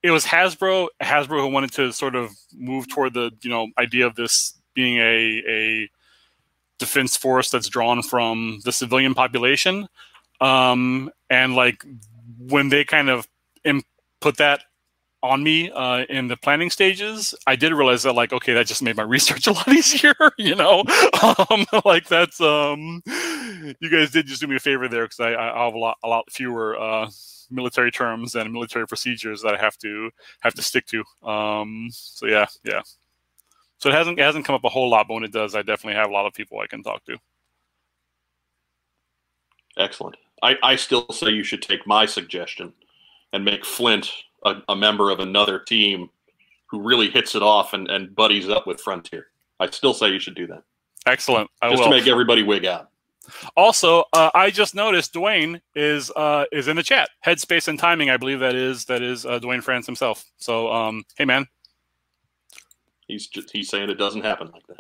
it 0.03 0.11
was 0.11 0.25
Hasbro, 0.25 0.87
Hasbro 1.01 1.41
who 1.41 1.47
wanted 1.47 1.73
to 1.73 1.91
sort 1.91 2.15
of 2.15 2.31
move 2.53 2.87
toward 2.87 3.13
the 3.13 3.31
you 3.41 3.49
know 3.49 3.67
idea 3.77 4.05
of 4.05 4.15
this 4.15 4.53
being 4.73 4.97
a 4.97 5.43
a 5.47 5.89
defense 6.79 7.15
force 7.15 7.49
that's 7.49 7.69
drawn 7.69 8.01
from 8.01 8.59
the 8.63 8.71
civilian 8.71 9.13
population, 9.13 9.87
um, 10.41 11.11
and 11.29 11.55
like 11.55 11.85
when 12.37 12.69
they 12.69 12.83
kind 12.83 13.09
of 13.09 13.27
im- 13.63 13.83
put 14.21 14.37
that 14.37 14.63
on 15.21 15.43
me 15.43 15.69
uh, 15.71 16.05
in 16.09 16.29
the 16.29 16.37
planning 16.37 16.69
stages, 16.69 17.35
I 17.45 17.57
did 17.57 17.73
realize 17.73 18.03
that 18.03 18.13
like 18.13 18.33
okay, 18.33 18.53
that 18.53 18.67
just 18.67 18.81
made 18.81 18.95
my 18.95 19.03
research 19.17 19.47
a 19.47 19.51
lot 19.51 19.67
easier. 19.67 20.13
You 20.37 20.55
know, 20.55 20.83
um, 21.49 21.65
like 21.85 22.07
that's 22.07 22.39
um, 22.41 23.03
you 23.05 23.89
guys 23.91 24.11
did 24.11 24.25
just 24.25 24.41
do 24.41 24.47
me 24.47 24.55
a 24.55 24.59
favor 24.59 24.87
there 24.87 25.03
because 25.03 25.19
I, 25.19 25.35
I 25.35 25.65
have 25.65 25.73
a 25.73 25.77
lot 25.77 25.97
a 26.03 26.07
lot 26.07 26.31
fewer. 26.31 26.79
Uh, 26.79 27.09
military 27.51 27.91
terms 27.91 28.35
and 28.35 28.51
military 28.51 28.87
procedures 28.87 29.41
that 29.41 29.55
I 29.55 29.57
have 29.57 29.77
to 29.79 30.11
have 30.41 30.53
to 30.53 30.61
stick 30.61 30.85
to. 30.87 31.03
Um, 31.27 31.89
so 31.91 32.27
yeah, 32.27 32.45
yeah. 32.63 32.81
So 33.79 33.89
it 33.89 33.93
hasn't 33.93 34.19
it 34.19 34.23
hasn't 34.23 34.45
come 34.45 34.55
up 34.55 34.63
a 34.63 34.69
whole 34.69 34.89
lot, 34.89 35.07
but 35.07 35.15
when 35.15 35.23
it 35.23 35.31
does, 35.31 35.55
I 35.55 35.61
definitely 35.61 35.95
have 35.95 36.09
a 36.09 36.13
lot 36.13 36.25
of 36.25 36.33
people 36.33 36.59
I 36.59 36.67
can 36.67 36.83
talk 36.83 37.03
to. 37.05 37.17
Excellent. 39.77 40.17
I, 40.43 40.55
I 40.61 40.75
still 40.75 41.07
say 41.09 41.29
you 41.29 41.43
should 41.43 41.61
take 41.61 41.85
my 41.87 42.05
suggestion 42.05 42.73
and 43.33 43.43
make 43.43 43.65
Flint 43.65 44.11
a, 44.43 44.55
a 44.69 44.75
member 44.75 45.09
of 45.09 45.19
another 45.19 45.59
team 45.59 46.09
who 46.67 46.81
really 46.81 47.09
hits 47.09 47.35
it 47.35 47.41
off 47.41 47.73
and, 47.73 47.89
and 47.89 48.15
buddies 48.15 48.49
up 48.49 48.67
with 48.67 48.79
Frontier. 48.81 49.27
I 49.59 49.69
still 49.69 49.93
say 49.93 50.09
you 50.09 50.19
should 50.19 50.35
do 50.35 50.47
that. 50.47 50.63
Excellent. 51.05 51.49
I 51.61 51.69
Just 51.69 51.81
will. 51.81 51.89
to 51.89 51.97
make 51.97 52.07
everybody 52.07 52.43
wig 52.43 52.65
out. 52.65 52.89
Also, 53.55 54.03
uh, 54.13 54.31
I 54.33 54.49
just 54.49 54.75
noticed 54.75 55.13
Duane 55.13 55.61
is 55.75 56.11
uh, 56.15 56.45
is 56.51 56.67
in 56.67 56.75
the 56.75 56.83
chat. 56.83 57.09
Headspace 57.25 57.67
and 57.67 57.77
timing, 57.77 58.09
I 58.09 58.17
believe 58.17 58.39
that 58.39 58.55
is 58.55 58.85
that 58.85 59.03
is 59.03 59.25
uh, 59.25 59.39
Duane 59.39 59.61
France 59.61 59.85
himself. 59.85 60.25
So, 60.37 60.71
um, 60.71 61.03
hey 61.15 61.25
man, 61.25 61.47
He's 63.09 63.27
just, 63.27 63.49
he's 63.51 63.67
saying 63.69 63.89
it 63.89 63.95
doesn't 63.95 64.23
happen 64.23 64.49
like 64.53 64.65
that. 64.67 64.77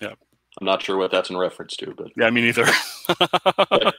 Yeah. 0.00 0.14
I'm 0.60 0.66
not 0.66 0.82
sure 0.82 0.98
what 0.98 1.10
that's 1.10 1.30
in 1.30 1.36
reference 1.38 1.74
to, 1.78 1.94
but 1.96 2.08
yeah, 2.16 2.28
me 2.30 2.42
neither. 2.42 2.66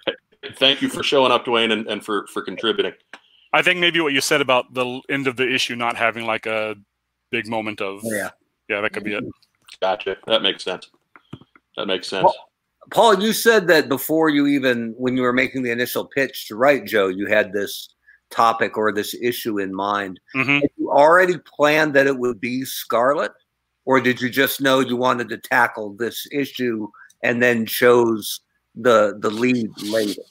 thank 0.57 0.81
you 0.81 0.88
for 0.88 1.01
showing 1.01 1.31
up, 1.31 1.43
Duane, 1.45 1.71
and, 1.71 1.88
and 1.88 2.05
for, 2.05 2.27
for 2.27 2.43
contributing. 2.43 2.93
I 3.51 3.63
think 3.63 3.79
maybe 3.79 3.99
what 3.99 4.13
you 4.13 4.21
said 4.21 4.39
about 4.39 4.71
the 4.73 5.01
end 5.09 5.27
of 5.27 5.36
the 5.36 5.51
issue 5.51 5.75
not 5.75 5.95
having 5.95 6.25
like 6.25 6.45
a 6.45 6.75
big 7.31 7.47
moment 7.47 7.81
of 7.81 8.01
Yeah. 8.03 8.29
yeah, 8.69 8.81
that 8.81 8.93
could 8.93 9.03
be 9.03 9.15
it. 9.15 9.23
Gotcha. 9.81 10.17
That 10.27 10.43
makes 10.43 10.63
sense. 10.63 10.89
That 11.75 11.88
makes 11.88 12.07
sense. 12.07 12.25
Well, 12.25 12.36
Paul, 12.91 13.19
you 13.23 13.33
said 13.33 13.67
that 13.67 13.89
before 13.89 14.29
you 14.29 14.45
even, 14.45 14.93
when 14.97 15.17
you 15.17 15.23
were 15.23 15.33
making 15.33 15.63
the 15.63 15.71
initial 15.71 16.05
pitch 16.05 16.47
to 16.49 16.55
write 16.55 16.86
Joe, 16.86 17.07
you 17.07 17.25
had 17.25 17.51
this 17.51 17.89
topic 18.29 18.77
or 18.77 18.91
this 18.91 19.15
issue 19.15 19.59
in 19.59 19.73
mind. 19.73 20.19
Mhm. 20.36 20.62
Had 20.62 20.69
you 20.77 20.91
already 20.91 21.38
planned 21.39 21.93
that 21.95 22.07
it 22.07 22.17
would 22.17 22.39
be 22.39 22.63
Scarlett, 22.65 23.31
or 23.86 24.00
did 24.02 24.22
you 24.22 24.30
just 24.30 24.62
know 24.62 24.80
you 24.80 24.96
wanted 24.96 25.30
to 25.30 25.38
tackle 25.38 25.93
this 25.93 26.28
issue 26.32 26.88
and 27.24 27.41
then 27.41 27.65
chose 27.65 28.41
the 28.76 29.17
the 29.19 29.30
lead 29.30 29.69
later? 29.82 30.22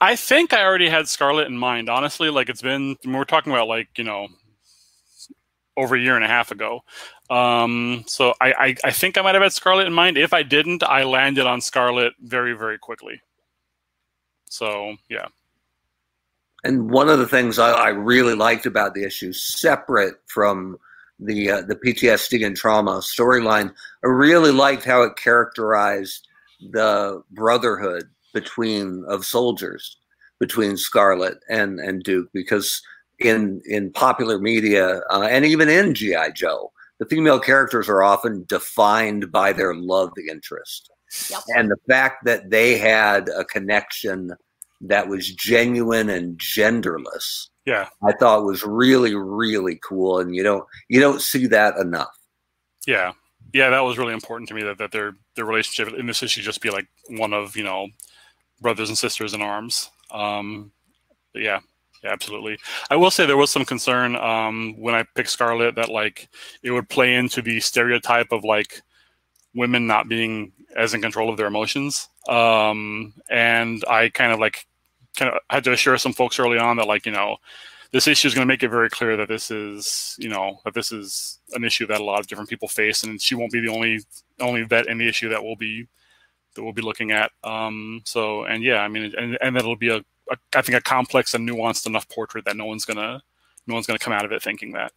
I 0.00 0.16
think 0.16 0.52
I 0.52 0.64
already 0.64 0.88
had 0.88 1.08
Scarlett 1.08 1.46
in 1.46 1.56
mind. 1.56 1.88
Honestly, 1.88 2.30
like 2.30 2.48
it's 2.48 2.62
been 2.62 2.96
we're 3.04 3.24
talking 3.24 3.52
about 3.52 3.68
like 3.68 3.88
you 3.96 4.04
know 4.04 4.28
over 5.76 5.96
a 5.96 6.00
year 6.00 6.16
and 6.16 6.24
a 6.24 6.28
half 6.28 6.50
ago. 6.50 6.80
Um, 7.30 8.04
so 8.06 8.34
I, 8.40 8.52
I 8.52 8.76
I 8.84 8.90
think 8.92 9.18
I 9.18 9.22
might 9.22 9.34
have 9.34 9.42
had 9.42 9.52
Scarlett 9.52 9.86
in 9.86 9.92
mind. 9.92 10.18
If 10.18 10.32
I 10.32 10.42
didn't, 10.42 10.82
I 10.82 11.04
landed 11.04 11.46
on 11.46 11.60
Scarlett 11.60 12.14
very 12.20 12.52
very 12.54 12.78
quickly. 12.78 13.20
So 14.48 14.96
yeah, 15.08 15.26
And 16.64 16.90
one 16.90 17.08
of 17.08 17.18
the 17.18 17.28
things 17.28 17.58
I, 17.58 17.70
I 17.70 17.88
really 17.90 18.34
liked 18.34 18.66
about 18.66 18.94
the 18.94 19.04
issue, 19.04 19.32
separate 19.32 20.14
from 20.26 20.78
the 21.18 21.50
uh, 21.50 21.62
the 21.62 21.76
PTSD 21.76 22.44
and 22.44 22.56
trauma 22.56 22.98
storyline, 23.00 23.72
I 24.04 24.08
really 24.08 24.50
liked 24.52 24.84
how 24.84 25.02
it 25.02 25.16
characterized 25.16 26.26
the 26.72 27.22
brotherhood 27.30 28.04
between 28.32 29.04
of 29.08 29.24
soldiers 29.24 29.96
between 30.40 30.76
Scarlett 30.76 31.38
and 31.48 31.78
and 31.78 32.02
Duke 32.02 32.28
because 32.32 32.82
in 33.20 33.62
in 33.66 33.92
popular 33.92 34.38
media 34.38 34.98
uh, 35.10 35.22
and 35.30 35.44
even 35.44 35.68
in 35.68 35.94
GI 35.94 36.32
Joe, 36.34 36.72
the 36.98 37.06
female 37.06 37.38
characters 37.38 37.88
are 37.88 38.02
often 38.02 38.44
defined 38.48 39.30
by 39.30 39.52
their 39.52 39.74
love 39.74 40.12
interest, 40.30 40.90
Yep. 41.30 41.40
and 41.56 41.70
the 41.70 41.76
fact 41.88 42.24
that 42.24 42.50
they 42.50 42.76
had 42.76 43.28
a 43.28 43.44
connection 43.44 44.32
that 44.80 45.08
was 45.08 45.30
genuine 45.32 46.10
and 46.10 46.38
genderless, 46.38 47.48
yeah, 47.66 47.88
I 48.02 48.12
thought 48.12 48.44
was 48.44 48.64
really 48.64 49.14
really 49.14 49.78
cool, 49.82 50.20
and 50.20 50.34
you 50.34 50.42
don't 50.42 50.64
you 50.88 51.00
don't 51.00 51.20
see 51.20 51.46
that 51.48 51.76
enough. 51.76 52.16
yeah, 52.86 53.12
yeah. 53.52 53.70
That 53.70 53.84
was 53.84 53.98
really 53.98 54.12
important 54.12 54.48
to 54.48 54.54
me 54.54 54.62
that 54.64 54.78
that 54.78 54.92
their 54.92 55.14
their 55.36 55.44
relationship 55.44 55.94
in 55.94 56.06
this 56.06 56.22
issue 56.22 56.42
just 56.42 56.60
be 56.60 56.70
like 56.70 56.86
one 57.10 57.32
of 57.32 57.56
you 57.56 57.64
know 57.64 57.88
brothers 58.60 58.88
and 58.88 58.98
sisters 58.98 59.34
in 59.34 59.42
arms. 59.42 59.90
Um, 60.10 60.72
yeah, 61.34 61.60
yeah, 62.02 62.10
absolutely. 62.12 62.58
I 62.90 62.96
will 62.96 63.10
say 63.10 63.24
there 63.24 63.36
was 63.36 63.50
some 63.50 63.64
concern 63.64 64.14
um, 64.16 64.74
when 64.78 64.94
I 64.94 65.04
picked 65.14 65.30
Scarlett 65.30 65.74
that 65.76 65.88
like 65.88 66.28
it 66.62 66.70
would 66.70 66.88
play 66.88 67.14
into 67.14 67.40
the 67.40 67.60
stereotype 67.60 68.30
of 68.30 68.44
like 68.44 68.82
women 69.54 69.86
not 69.86 70.08
being 70.08 70.52
as 70.76 70.92
in 70.92 71.00
control 71.00 71.30
of 71.30 71.36
their 71.36 71.46
emotions. 71.46 72.08
Um, 72.28 73.14
and 73.30 73.82
I 73.88 74.10
kind 74.10 74.32
of 74.32 74.38
like 74.38 74.66
kind 75.16 75.32
of 75.32 75.40
had 75.50 75.64
to 75.64 75.72
assure 75.72 75.96
some 75.98 76.12
folks 76.12 76.38
early 76.38 76.58
on 76.58 76.76
that 76.76 76.86
like 76.86 77.06
you 77.06 77.12
know 77.12 77.36
this 77.94 78.08
issue 78.08 78.26
is 78.26 78.34
going 78.34 78.42
to 78.46 78.52
make 78.52 78.64
it 78.64 78.70
very 78.70 78.90
clear 78.90 79.16
that 79.16 79.28
this 79.28 79.52
is 79.52 80.16
you 80.18 80.28
know 80.28 80.60
that 80.64 80.74
this 80.74 80.90
is 80.90 81.38
an 81.52 81.62
issue 81.62 81.86
that 81.86 82.00
a 82.00 82.04
lot 82.04 82.18
of 82.18 82.26
different 82.26 82.50
people 82.50 82.66
face, 82.66 83.04
and 83.04 83.22
she 83.22 83.36
won't 83.36 83.52
be 83.52 83.60
the 83.60 83.72
only 83.72 84.00
only 84.40 84.64
vet 84.64 84.88
in 84.88 84.98
the 84.98 85.08
issue 85.08 85.28
that 85.28 85.42
will 85.42 85.54
be 85.54 85.86
that 86.54 86.64
we'll 86.64 86.72
be 86.72 86.82
looking 86.82 87.12
at. 87.12 87.30
Um, 87.44 88.02
so 88.04 88.44
and 88.44 88.64
yeah, 88.64 88.78
I 88.80 88.88
mean, 88.88 89.14
and 89.16 89.38
and 89.40 89.54
that'll 89.54 89.76
be 89.76 89.90
a, 89.90 89.98
a 89.98 90.36
I 90.56 90.62
think 90.62 90.76
a 90.76 90.80
complex 90.80 91.34
and 91.34 91.48
nuanced 91.48 91.86
enough 91.86 92.08
portrait 92.08 92.44
that 92.46 92.56
no 92.56 92.64
one's 92.64 92.84
gonna 92.84 93.22
no 93.68 93.74
one's 93.74 93.86
gonna 93.86 94.00
come 94.00 94.12
out 94.12 94.24
of 94.24 94.32
it 94.32 94.42
thinking 94.42 94.72
that. 94.72 94.90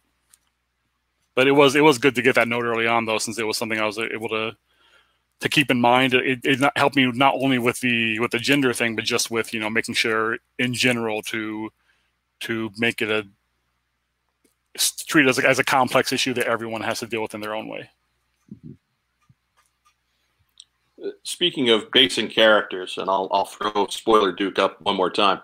But 1.36 1.46
it 1.46 1.52
was 1.52 1.76
it 1.76 1.82
was 1.82 1.98
good 1.98 2.16
to 2.16 2.22
get 2.22 2.34
that 2.34 2.48
note 2.48 2.64
early 2.64 2.88
on 2.88 3.04
though, 3.04 3.18
since 3.18 3.38
it 3.38 3.46
was 3.46 3.56
something 3.56 3.78
I 3.78 3.86
was 3.86 3.98
able 3.98 4.28
to 4.30 4.56
to 5.40 5.48
keep 5.48 5.70
in 5.70 5.80
mind. 5.80 6.14
It, 6.14 6.40
it 6.44 6.60
not, 6.60 6.76
helped 6.76 6.96
me 6.96 7.10
not 7.12 7.34
only 7.34 7.58
with 7.58 7.80
the 7.80 8.18
with 8.18 8.30
the 8.30 8.38
gender 8.38 8.72
thing, 8.72 8.96
but 8.96 9.04
just 9.04 9.30
with 9.30 9.54
you 9.54 9.60
know 9.60 9.70
making 9.70 9.94
sure 9.94 10.38
in 10.58 10.74
general 10.74 11.22
to 11.22 11.70
to 12.40 12.70
make 12.76 13.02
it 13.02 13.10
a 13.10 13.26
treat 15.06 15.26
it 15.26 15.28
as 15.28 15.38
a, 15.38 15.48
as 15.48 15.58
a 15.58 15.64
complex 15.64 16.12
issue 16.12 16.34
that 16.34 16.46
everyone 16.46 16.82
has 16.82 17.00
to 17.00 17.06
deal 17.06 17.22
with 17.22 17.34
in 17.34 17.40
their 17.40 17.54
own 17.54 17.68
way. 17.68 17.90
Speaking 21.22 21.70
of 21.70 21.90
basing 21.92 22.28
characters, 22.28 22.98
and 22.98 23.08
I'll 23.08 23.28
I'll 23.30 23.44
throw 23.44 23.86
spoiler 23.88 24.32
Duke 24.32 24.58
up 24.58 24.80
one 24.82 24.96
more 24.96 25.10
time. 25.10 25.40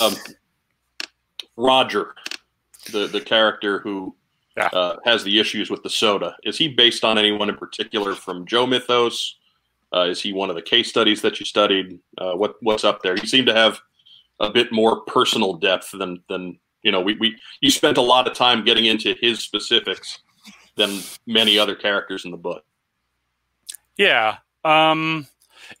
Um, 0.00 0.14
Roger, 1.56 2.14
the 2.92 3.06
the 3.06 3.20
character 3.20 3.80
who 3.80 4.14
Yeah. 4.58 4.68
uh, 4.72 4.96
has 5.04 5.24
the 5.24 5.38
issues 5.38 5.70
with 5.70 5.82
the 5.82 5.90
soda, 5.90 6.36
is 6.42 6.58
he 6.58 6.68
based 6.68 7.04
on 7.04 7.16
anyone 7.16 7.48
in 7.48 7.56
particular 7.56 8.14
from 8.14 8.46
Joe 8.46 8.66
Mythos? 8.66 9.36
Uh, 9.94 10.02
is 10.02 10.20
he 10.20 10.32
one 10.32 10.50
of 10.50 10.56
the 10.56 10.62
case 10.62 10.88
studies 10.88 11.22
that 11.22 11.40
you 11.40 11.46
studied? 11.46 11.98
Uh, 12.18 12.32
what 12.32 12.56
what's 12.60 12.84
up 12.84 13.02
there? 13.02 13.16
You 13.16 13.26
seem 13.26 13.46
to 13.46 13.54
have 13.54 13.80
a 14.40 14.50
bit 14.50 14.72
more 14.72 15.00
personal 15.02 15.54
depth 15.54 15.92
than 15.92 16.22
than 16.28 16.58
you 16.82 16.92
know. 16.92 17.00
We, 17.00 17.14
we 17.14 17.36
you 17.60 17.70
spent 17.70 17.96
a 17.96 18.02
lot 18.02 18.26
of 18.26 18.34
time 18.34 18.64
getting 18.64 18.86
into 18.86 19.14
his 19.20 19.40
specifics 19.40 20.18
than 20.76 21.00
many 21.26 21.58
other 21.58 21.74
characters 21.74 22.24
in 22.24 22.30
the 22.30 22.36
book. 22.36 22.64
Yeah. 23.96 24.38
Um, 24.64 25.26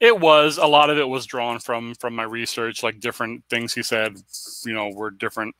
it 0.00 0.18
was 0.18 0.58
a 0.58 0.66
lot 0.66 0.90
of 0.90 0.98
it 0.98 1.08
was 1.08 1.26
drawn 1.26 1.58
from 1.58 1.94
from 1.94 2.14
my 2.14 2.24
research, 2.24 2.82
like 2.82 3.00
different 3.00 3.44
things 3.50 3.74
he 3.74 3.82
said, 3.82 4.16
you 4.64 4.72
know, 4.72 4.90
were 4.90 5.10
different 5.10 5.54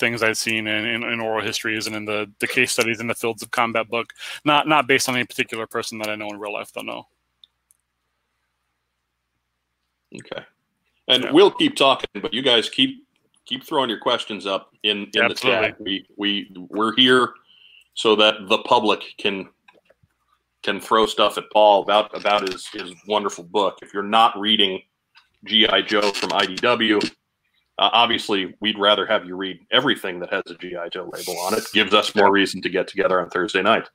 things 0.00 0.22
I'd 0.22 0.36
seen 0.36 0.66
in, 0.66 0.84
in, 0.84 1.02
in 1.04 1.20
oral 1.20 1.44
histories 1.44 1.86
and 1.86 1.94
in 1.94 2.04
the, 2.04 2.28
the 2.40 2.48
case 2.48 2.72
studies 2.72 2.98
in 3.00 3.06
the 3.06 3.14
fields 3.14 3.42
of 3.42 3.50
combat 3.52 3.88
book. 3.88 4.12
Not 4.44 4.66
not 4.66 4.88
based 4.88 5.08
on 5.08 5.14
any 5.14 5.24
particular 5.24 5.66
person 5.66 5.98
that 5.98 6.08
I 6.08 6.16
know 6.16 6.28
in 6.30 6.38
real 6.40 6.52
life, 6.52 6.72
though. 6.72 6.80
No. 6.82 7.06
Okay. 10.16 10.42
And 11.06 11.24
Yeah. 11.24 11.32
we'll 11.32 11.50
keep 11.50 11.76
talking, 11.76 12.08
but 12.20 12.34
you 12.34 12.42
guys 12.42 12.68
keep 12.68 13.06
keep 13.44 13.64
throwing 13.64 13.90
your 13.90 13.98
questions 13.98 14.46
up 14.46 14.74
in, 14.82 15.08
in 15.14 15.28
the 15.28 15.34
chat. 15.34 15.80
We 15.80 16.06
we 16.16 16.50
we're 16.56 16.94
here 16.96 17.34
so 17.94 18.16
that 18.16 18.48
the 18.48 18.58
public 18.58 19.02
can 19.18 19.48
can 20.62 20.80
throw 20.80 21.06
stuff 21.06 21.38
at 21.38 21.44
Paul 21.52 21.82
about 21.82 22.16
about 22.16 22.48
his 22.48 22.66
his 22.68 22.92
wonderful 23.06 23.44
book. 23.44 23.78
If 23.82 23.92
you're 23.94 24.02
not 24.02 24.38
reading 24.38 24.82
GI 25.44 25.82
Joe 25.86 26.12
from 26.12 26.30
IDW, 26.30 27.10
uh, 27.80 27.88
obviously 27.94 28.54
we'd 28.60 28.78
rather 28.78 29.06
have 29.06 29.24
you 29.24 29.34
read 29.34 29.58
everything 29.72 30.20
that 30.20 30.30
has 30.30 30.42
a 30.50 30.54
GI 30.54 30.90
Joe 30.92 31.10
label 31.12 31.38
on 31.40 31.54
it. 31.54 31.64
Gives 31.72 31.94
us 31.94 32.14
more 32.14 32.30
reason 32.30 32.60
to 32.60 32.68
get 32.68 32.86
together 32.86 33.20
on 33.20 33.30
Thursday 33.30 33.62
night. 33.62 33.88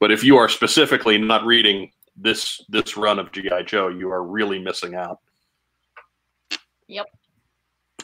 But 0.00 0.10
if 0.10 0.24
you 0.24 0.38
are 0.38 0.48
specifically 0.48 1.18
not 1.18 1.44
reading 1.44 1.92
this 2.16 2.64
this 2.70 2.96
run 2.96 3.18
of 3.18 3.30
GI 3.32 3.64
Joe, 3.66 3.88
you 3.88 4.10
are 4.10 4.24
really 4.24 4.58
missing 4.58 4.94
out. 4.94 5.18
Yep. 6.88 7.06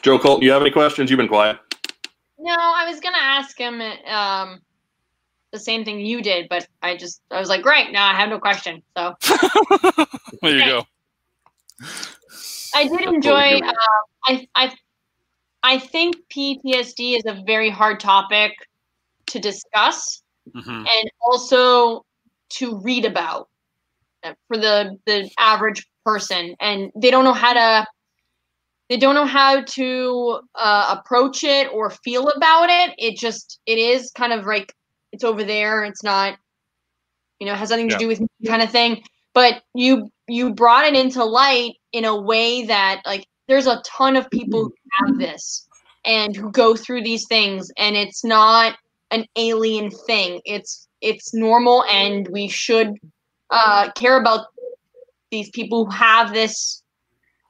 Joe 0.03 0.19
Colton, 0.19 0.43
you 0.43 0.51
have 0.51 0.61
any 0.61 0.71
questions? 0.71 1.09
You've 1.09 1.17
been 1.17 1.27
quiet. 1.27 1.57
No, 2.37 2.55
I 2.55 2.87
was 2.87 2.99
gonna 2.99 3.17
ask 3.17 3.57
him 3.57 3.81
um 4.07 4.61
the 5.51 5.59
same 5.59 5.83
thing 5.83 5.99
you 5.99 6.21
did, 6.21 6.47
but 6.47 6.67
I 6.83 6.95
just 6.95 7.21
I 7.31 7.39
was 7.39 7.49
like, 7.49 7.63
great, 7.63 7.91
now 7.91 8.07
I 8.07 8.13
have 8.13 8.29
no 8.29 8.39
question. 8.39 8.83
So 8.95 9.15
there 10.43 10.57
you 10.59 10.65
go. 10.65 10.85
I 12.75 12.87
did 12.87 13.01
enjoy. 13.01 13.59
Uh, 13.59 13.73
I 14.27 14.47
I 14.53 14.73
I 15.63 15.79
think 15.79 16.17
PTSD 16.29 17.17
is 17.17 17.23
a 17.25 17.41
very 17.45 17.69
hard 17.69 17.99
topic 17.99 18.51
to 19.27 19.39
discuss 19.39 20.21
hmm 20.53 20.83
and 20.85 21.09
also 21.21 22.05
to 22.49 22.79
read 22.81 23.05
about 23.05 23.49
uh, 24.23 24.33
for 24.47 24.57
the 24.57 24.97
the 25.05 25.29
average 25.39 25.87
person, 26.05 26.55
and 26.59 26.91
they 26.95 27.11
don't 27.11 27.23
know 27.23 27.33
how 27.33 27.53
to. 27.53 27.87
They 28.89 28.97
don't 28.97 29.15
know 29.15 29.25
how 29.25 29.61
to 29.61 30.39
uh, 30.55 30.97
approach 30.99 31.43
it 31.43 31.69
or 31.73 31.89
feel 31.89 32.29
about 32.29 32.69
it. 32.69 32.93
It 32.97 33.17
just 33.17 33.59
it 33.65 33.77
is 33.77 34.11
kind 34.11 34.33
of 34.33 34.45
like 34.45 34.73
it's 35.11 35.23
over 35.23 35.43
there. 35.43 35.83
It's 35.85 36.03
not, 36.03 36.37
you 37.39 37.47
know, 37.47 37.55
has 37.55 37.69
nothing 37.69 37.89
to 37.89 37.95
do 37.95 38.07
with 38.07 38.19
me 38.19 38.27
kind 38.45 38.61
of 38.61 38.69
thing. 38.69 39.03
But 39.33 39.63
you 39.73 40.11
you 40.27 40.53
brought 40.53 40.85
it 40.85 40.95
into 40.95 41.23
light 41.23 41.73
in 41.91 42.05
a 42.05 42.19
way 42.19 42.65
that 42.65 43.01
like 43.05 43.25
there's 43.47 43.67
a 43.67 43.81
ton 43.85 44.15
of 44.15 44.29
people 44.29 44.63
who 44.65 44.73
have 44.91 45.17
this 45.17 45.67
and 46.05 46.35
who 46.35 46.51
go 46.51 46.75
through 46.75 47.03
these 47.03 47.25
things 47.27 47.71
and 47.77 47.95
it's 47.95 48.23
not 48.23 48.77
an 49.11 49.25
alien 49.35 49.89
thing 49.89 50.41
it's 50.45 50.87
it's 51.01 51.33
normal 51.33 51.83
and 51.85 52.27
we 52.29 52.47
should 52.47 52.95
uh, 53.49 53.91
care 53.91 54.19
about 54.19 54.47
these 55.31 55.49
people 55.51 55.85
who 55.85 55.91
have 55.91 56.33
this 56.33 56.81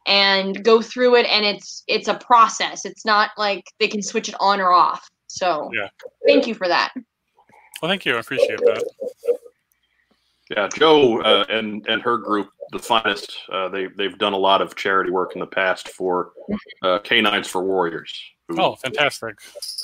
and 0.05 0.63
go 0.63 0.81
through 0.81 1.15
it 1.15 1.25
and 1.27 1.45
it's 1.45 1.83
it's 1.87 2.07
a 2.07 2.15
process 2.15 2.85
it's 2.85 3.05
not 3.05 3.31
like 3.37 3.63
they 3.79 3.87
can 3.87 4.01
switch 4.01 4.27
it 4.27 4.35
on 4.39 4.59
or 4.59 4.71
off 4.71 5.09
so 5.27 5.69
Yeah. 5.73 5.87
thank 6.27 6.47
you 6.47 6.55
for 6.55 6.67
that 6.67 6.91
Well, 7.81 7.89
thank 7.89 8.05
you. 8.05 8.15
I 8.15 8.19
appreciate 8.19 8.59
that. 8.59 9.39
Yeah, 10.49 10.67
Joe 10.75 11.21
uh, 11.21 11.45
and 11.49 11.85
and 11.87 12.01
her 12.01 12.17
group, 12.17 12.49
the 12.71 12.79
finest. 12.79 13.37
Uh, 13.51 13.69
they 13.69 13.87
they've 13.87 14.17
done 14.17 14.33
a 14.33 14.37
lot 14.37 14.61
of 14.61 14.75
charity 14.75 15.09
work 15.09 15.33
in 15.35 15.39
the 15.39 15.47
past 15.47 15.89
for 15.89 16.33
uh, 16.81 16.99
Canines 16.99 17.47
for 17.47 17.63
Warriors. 17.63 18.13
Who, 18.49 18.61
Oh, 18.61 18.75
fantastic. 18.75 19.35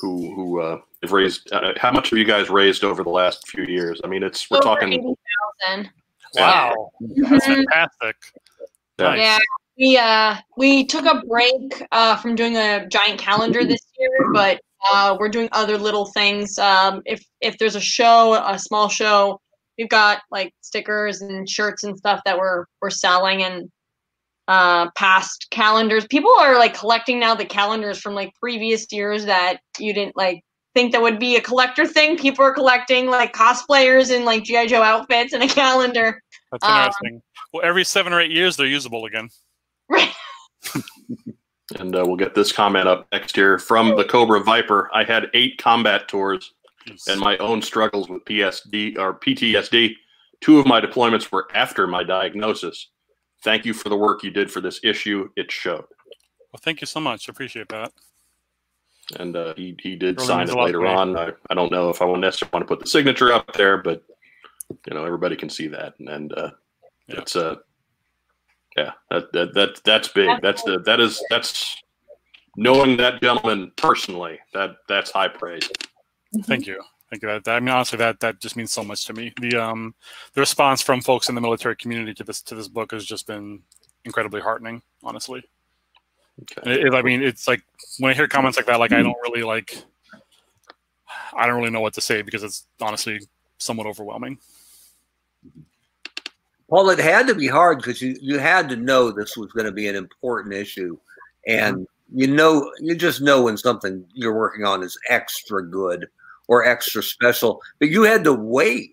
who 0.01 0.33
who 0.35 0.61
uh, 0.61 0.79
have 1.01 1.11
raised? 1.13 1.51
Uh, 1.53 1.73
how 1.77 1.91
much 1.91 2.09
have 2.09 2.19
you 2.19 2.25
guys 2.25 2.49
raised 2.49 2.83
over 2.83 3.03
the 3.03 3.09
last 3.09 3.47
few 3.47 3.63
years? 3.63 4.01
I 4.03 4.07
mean, 4.07 4.21
it's 4.21 4.49
we're 4.51 4.57
Over 4.57 4.63
talking. 4.63 4.93
80,000. 4.93 5.89
Wow, 6.35 6.91
that's 6.99 7.47
Mhm. 7.47 7.55
fantastic. 7.55 8.15
Yeah. 8.99 9.05
Nice. 9.07 9.19
Yeah, 9.19 9.37
we 9.77 9.97
uh 9.97 10.35
we 10.57 10.85
took 10.85 11.05
a 11.05 11.23
break 11.25 11.83
uh 11.93 12.17
from 12.17 12.35
doing 12.35 12.57
a 12.57 12.85
giant 12.87 13.17
calendar 13.17 13.63
this 13.63 13.79
year, 13.97 14.09
but 14.33 14.59
uh 14.91 15.15
we're 15.17 15.29
doing 15.29 15.47
other 15.53 15.77
little 15.77 16.05
things. 16.07 16.59
Um 16.59 17.01
if 17.05 17.23
if 17.39 17.57
there's 17.57 17.75
a 17.75 17.81
show, 17.81 18.33
a 18.33 18.59
small 18.59 18.89
show, 18.89 19.39
we've 19.79 19.89
got 19.89 20.21
like 20.29 20.53
stickers 20.61 21.21
and 21.21 21.49
shirts 21.49 21.83
and 21.83 21.97
stuff 21.97 22.21
that 22.25 22.37
we're 22.37 22.65
we're 22.81 22.89
selling 22.91 23.41
and 23.41 23.71
uh 24.47 24.91
past 24.91 25.47
calendars. 25.49 26.05
People 26.07 26.31
are 26.39 26.59
like 26.59 26.77
collecting 26.77 27.19
now 27.19 27.33
the 27.33 27.45
calendars 27.45 27.97
from 27.99 28.13
like 28.13 28.31
previous 28.39 28.85
years 28.91 29.25
that 29.25 29.61
you 29.79 29.93
didn't 29.93 30.15
like 30.17 30.43
think 30.75 30.91
that 30.91 31.01
would 31.01 31.17
be 31.17 31.35
a 31.35 31.41
collector 31.41 31.87
thing. 31.87 32.17
People 32.17 32.45
are 32.45 32.53
collecting 32.53 33.07
like 33.07 33.33
cosplayers 33.33 34.11
in 34.15 34.25
like 34.25 34.43
GI 34.43 34.67
Joe 34.67 34.83
outfits 34.83 35.33
and 35.33 35.41
a 35.41 35.47
calendar. 35.47 36.21
That's 36.51 36.63
Um, 36.63 36.77
interesting. 36.77 37.21
well, 37.53 37.63
every 37.65 37.83
seven 37.83 38.13
or 38.13 38.19
eight 38.19 38.31
years, 38.31 38.57
they're 38.57 38.67
usable 38.67 39.05
again. 39.05 39.29
Right. 39.91 40.13
And 41.79 41.95
uh, 41.95 42.03
we'll 42.05 42.15
get 42.15 42.33
this 42.35 42.51
comment 42.51 42.87
up 42.87 43.07
next 43.11 43.37
year 43.37 43.59
from 43.59 43.95
the 43.95 44.03
Cobra 44.03 44.43
Viper. 44.43 44.89
I 44.93 45.03
had 45.03 45.27
eight 45.35 45.57
combat 45.59 46.07
tours 46.07 46.53
and 47.07 47.19
my 47.19 47.37
own 47.37 47.61
struggles 47.61 48.09
with 48.09 48.23
PSD 48.25 48.97
or 48.97 49.19
PTSD. 49.19 49.93
Two 50.41 50.59
of 50.59 50.65
my 50.65 50.79
deployments 50.79 51.31
were 51.31 51.47
after 51.53 51.85
my 51.87 52.03
diagnosis. 52.03 52.89
Thank 53.43 53.65
you 53.65 53.73
for 53.73 53.89
the 53.89 53.97
work 53.97 54.23
you 54.23 54.31
did 54.31 54.51
for 54.51 54.61
this 54.61 54.79
issue. 54.83 55.29
It 55.35 55.51
showed. 55.51 55.85
Well, 56.51 56.59
thank 56.61 56.81
you 56.81 56.87
so 56.87 56.99
much. 56.99 57.29
Appreciate 57.29 57.69
that. 57.69 57.91
And 59.17 59.35
uh, 59.35 59.53
he, 59.55 59.75
he 59.81 59.95
did 59.95 60.17
Really 60.17 60.27
sign 60.27 60.49
it 60.49 60.55
later 60.55 60.85
on. 60.85 61.17
I, 61.17 61.31
I 61.49 61.53
don't 61.55 61.71
know 61.71 61.89
if 61.89 62.01
I 62.01 62.05
will 62.05 62.17
necessarily 62.17 62.51
want 62.53 62.63
to 62.63 62.67
put 62.67 62.79
the 62.79 62.89
signature 62.89 63.33
up 63.33 63.51
there, 63.53 63.77
but 63.77 64.03
you 64.85 64.93
know 64.93 65.03
everybody 65.03 65.35
can 65.35 65.49
see 65.49 65.67
that, 65.67 65.95
and 65.99 66.31
uh, 66.33 66.51
Yeah. 67.07 67.21
it's 67.21 67.35
uh, 67.35 67.55
yeah, 68.77 68.91
that, 69.09 69.31
that 69.33 69.53
that 69.55 69.81
that's 69.83 70.07
big. 70.09 70.29
That's 70.41 70.61
the 70.63 70.79
that 70.85 70.99
is 70.99 71.23
that's 71.31 71.75
knowing 72.55 72.97
that 72.97 73.19
gentleman 73.21 73.71
personally. 73.77 74.39
That 74.53 74.75
that's 74.87 75.09
high 75.11 75.27
praise. 75.27 75.67
Mm-hmm. 76.35 76.41
Thank 76.41 76.67
you. 76.67 76.81
Thank 77.09 77.23
you. 77.23 77.29
That, 77.29 77.43
that- 77.45 77.55
I 77.55 77.59
mean, 77.59 77.69
honestly, 77.69 77.97
that 77.97 78.19
that 78.19 78.39
just 78.39 78.55
means 78.55 78.71
so 78.71 78.83
much 78.83 79.05
to 79.05 79.13
me. 79.13 79.33
The 79.41 79.55
um 79.55 79.95
the 80.33 80.41
response 80.41 80.81
from 80.81 81.01
folks 81.01 81.29
in 81.29 81.35
the 81.35 81.41
military 81.41 81.75
community 81.75 82.13
to 82.15 82.23
this 82.23 82.41
to 82.43 82.55
this 82.55 82.67
book 82.67 82.91
has 82.91 83.05
just 83.05 83.27
been 83.27 83.61
incredibly 84.05 84.41
heartening. 84.41 84.81
Honestly, 85.03 85.43
Okay. 86.41 86.71
It- 86.71 86.87
it- 86.87 86.93
I 86.93 87.01
mean, 87.01 87.21
it's 87.21 87.47
like 87.47 87.63
when 87.99 88.11
I 88.11 88.13
hear 88.13 88.27
comments 88.27 88.57
like 88.57 88.67
that, 88.67 88.79
like 88.79 88.91
I 88.91 89.01
don't 89.01 89.15
hmm. 89.23 89.31
really 89.31 89.43
like. 89.43 89.83
I 91.35 91.47
don't 91.47 91.59
really 91.59 91.71
know 91.71 91.81
what 91.81 91.93
to 91.93 92.01
say 92.01 92.21
because 92.21 92.43
it's 92.43 92.65
honestly 92.81 93.19
somewhat 93.57 93.87
overwhelming. 93.87 94.39
Well, 96.67 96.89
it 96.91 96.99
had 96.99 97.27
to 97.27 97.35
be 97.35 97.47
hard 97.47 97.79
because 97.79 98.01
you, 98.01 98.15
you 98.21 98.37
had 98.37 98.69
to 98.69 98.75
know 98.75 99.11
this 99.11 99.35
was 99.35 99.51
going 99.51 99.65
to 99.65 99.71
be 99.71 99.87
an 99.87 99.95
important 99.95 100.53
issue. 100.53 100.97
Mm-hmm. 101.47 101.67
And 101.67 101.87
you 102.13 102.27
know, 102.27 102.71
you 102.79 102.95
just 102.95 103.21
know 103.21 103.43
when 103.43 103.57
something 103.57 104.05
you're 104.13 104.35
working 104.35 104.65
on 104.65 104.83
is 104.83 104.97
extra 105.09 105.65
good 105.65 106.07
or 106.49 106.65
extra 106.65 107.01
special, 107.01 107.61
but 107.79 107.89
you 107.89 108.01
had 108.01 108.23
to 108.23 108.33
wait, 108.33 108.89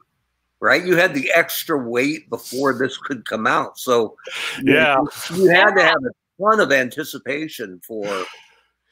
right? 0.61 0.85
You 0.85 0.95
had 0.97 1.15
the 1.15 1.33
extra 1.33 1.77
wait 1.77 2.29
before 2.29 2.75
this 2.75 2.99
could 2.99 3.25
come 3.25 3.47
out. 3.47 3.79
So 3.79 4.15
Yeah. 4.63 4.99
you 5.35 5.49
had 5.49 5.75
to 5.75 5.83
have 5.83 5.97
a 6.05 6.43
ton 6.43 6.61
of 6.61 6.71
anticipation 6.71 7.81
for, 7.85 8.25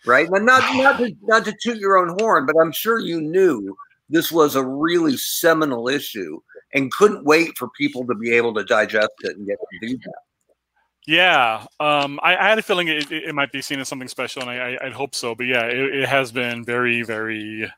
right? 0.06 0.26
And 0.30 0.46
not, 0.46 0.62
not, 0.76 0.98
to, 0.98 1.14
not 1.22 1.44
to 1.44 1.54
toot 1.62 1.76
your 1.76 1.98
own 1.98 2.16
horn, 2.18 2.46
but 2.46 2.56
I'm 2.58 2.72
sure 2.72 2.98
you 2.98 3.20
knew 3.20 3.76
this 4.08 4.32
was 4.32 4.56
a 4.56 4.64
really 4.64 5.18
seminal 5.18 5.86
issue 5.88 6.40
and 6.72 6.90
couldn't 6.90 7.24
wait 7.24 7.58
for 7.58 7.68
people 7.76 8.06
to 8.06 8.14
be 8.14 8.32
able 8.32 8.54
to 8.54 8.64
digest 8.64 9.12
it 9.20 9.36
and 9.36 9.46
get 9.46 9.58
some 9.58 9.80
feedback. 9.80 10.14
Yeah, 11.06 11.66
um, 11.80 12.18
I, 12.22 12.34
I 12.34 12.48
had 12.48 12.58
a 12.58 12.62
feeling 12.62 12.88
it, 12.88 13.12
it, 13.12 13.34
might 13.34 13.52
be 13.52 13.60
seen 13.60 13.78
as 13.78 13.88
something 13.88 14.08
special, 14.08 14.40
and 14.40 14.50
I, 14.50 14.56
I, 14.56 14.86
I'd 14.86 14.94
hope 14.94 15.14
so. 15.14 15.34
But 15.34 15.44
yeah, 15.44 15.66
it, 15.66 15.76
it 15.96 16.08
has 16.08 16.32
been 16.32 16.64
very, 16.64 17.02
very 17.02 17.70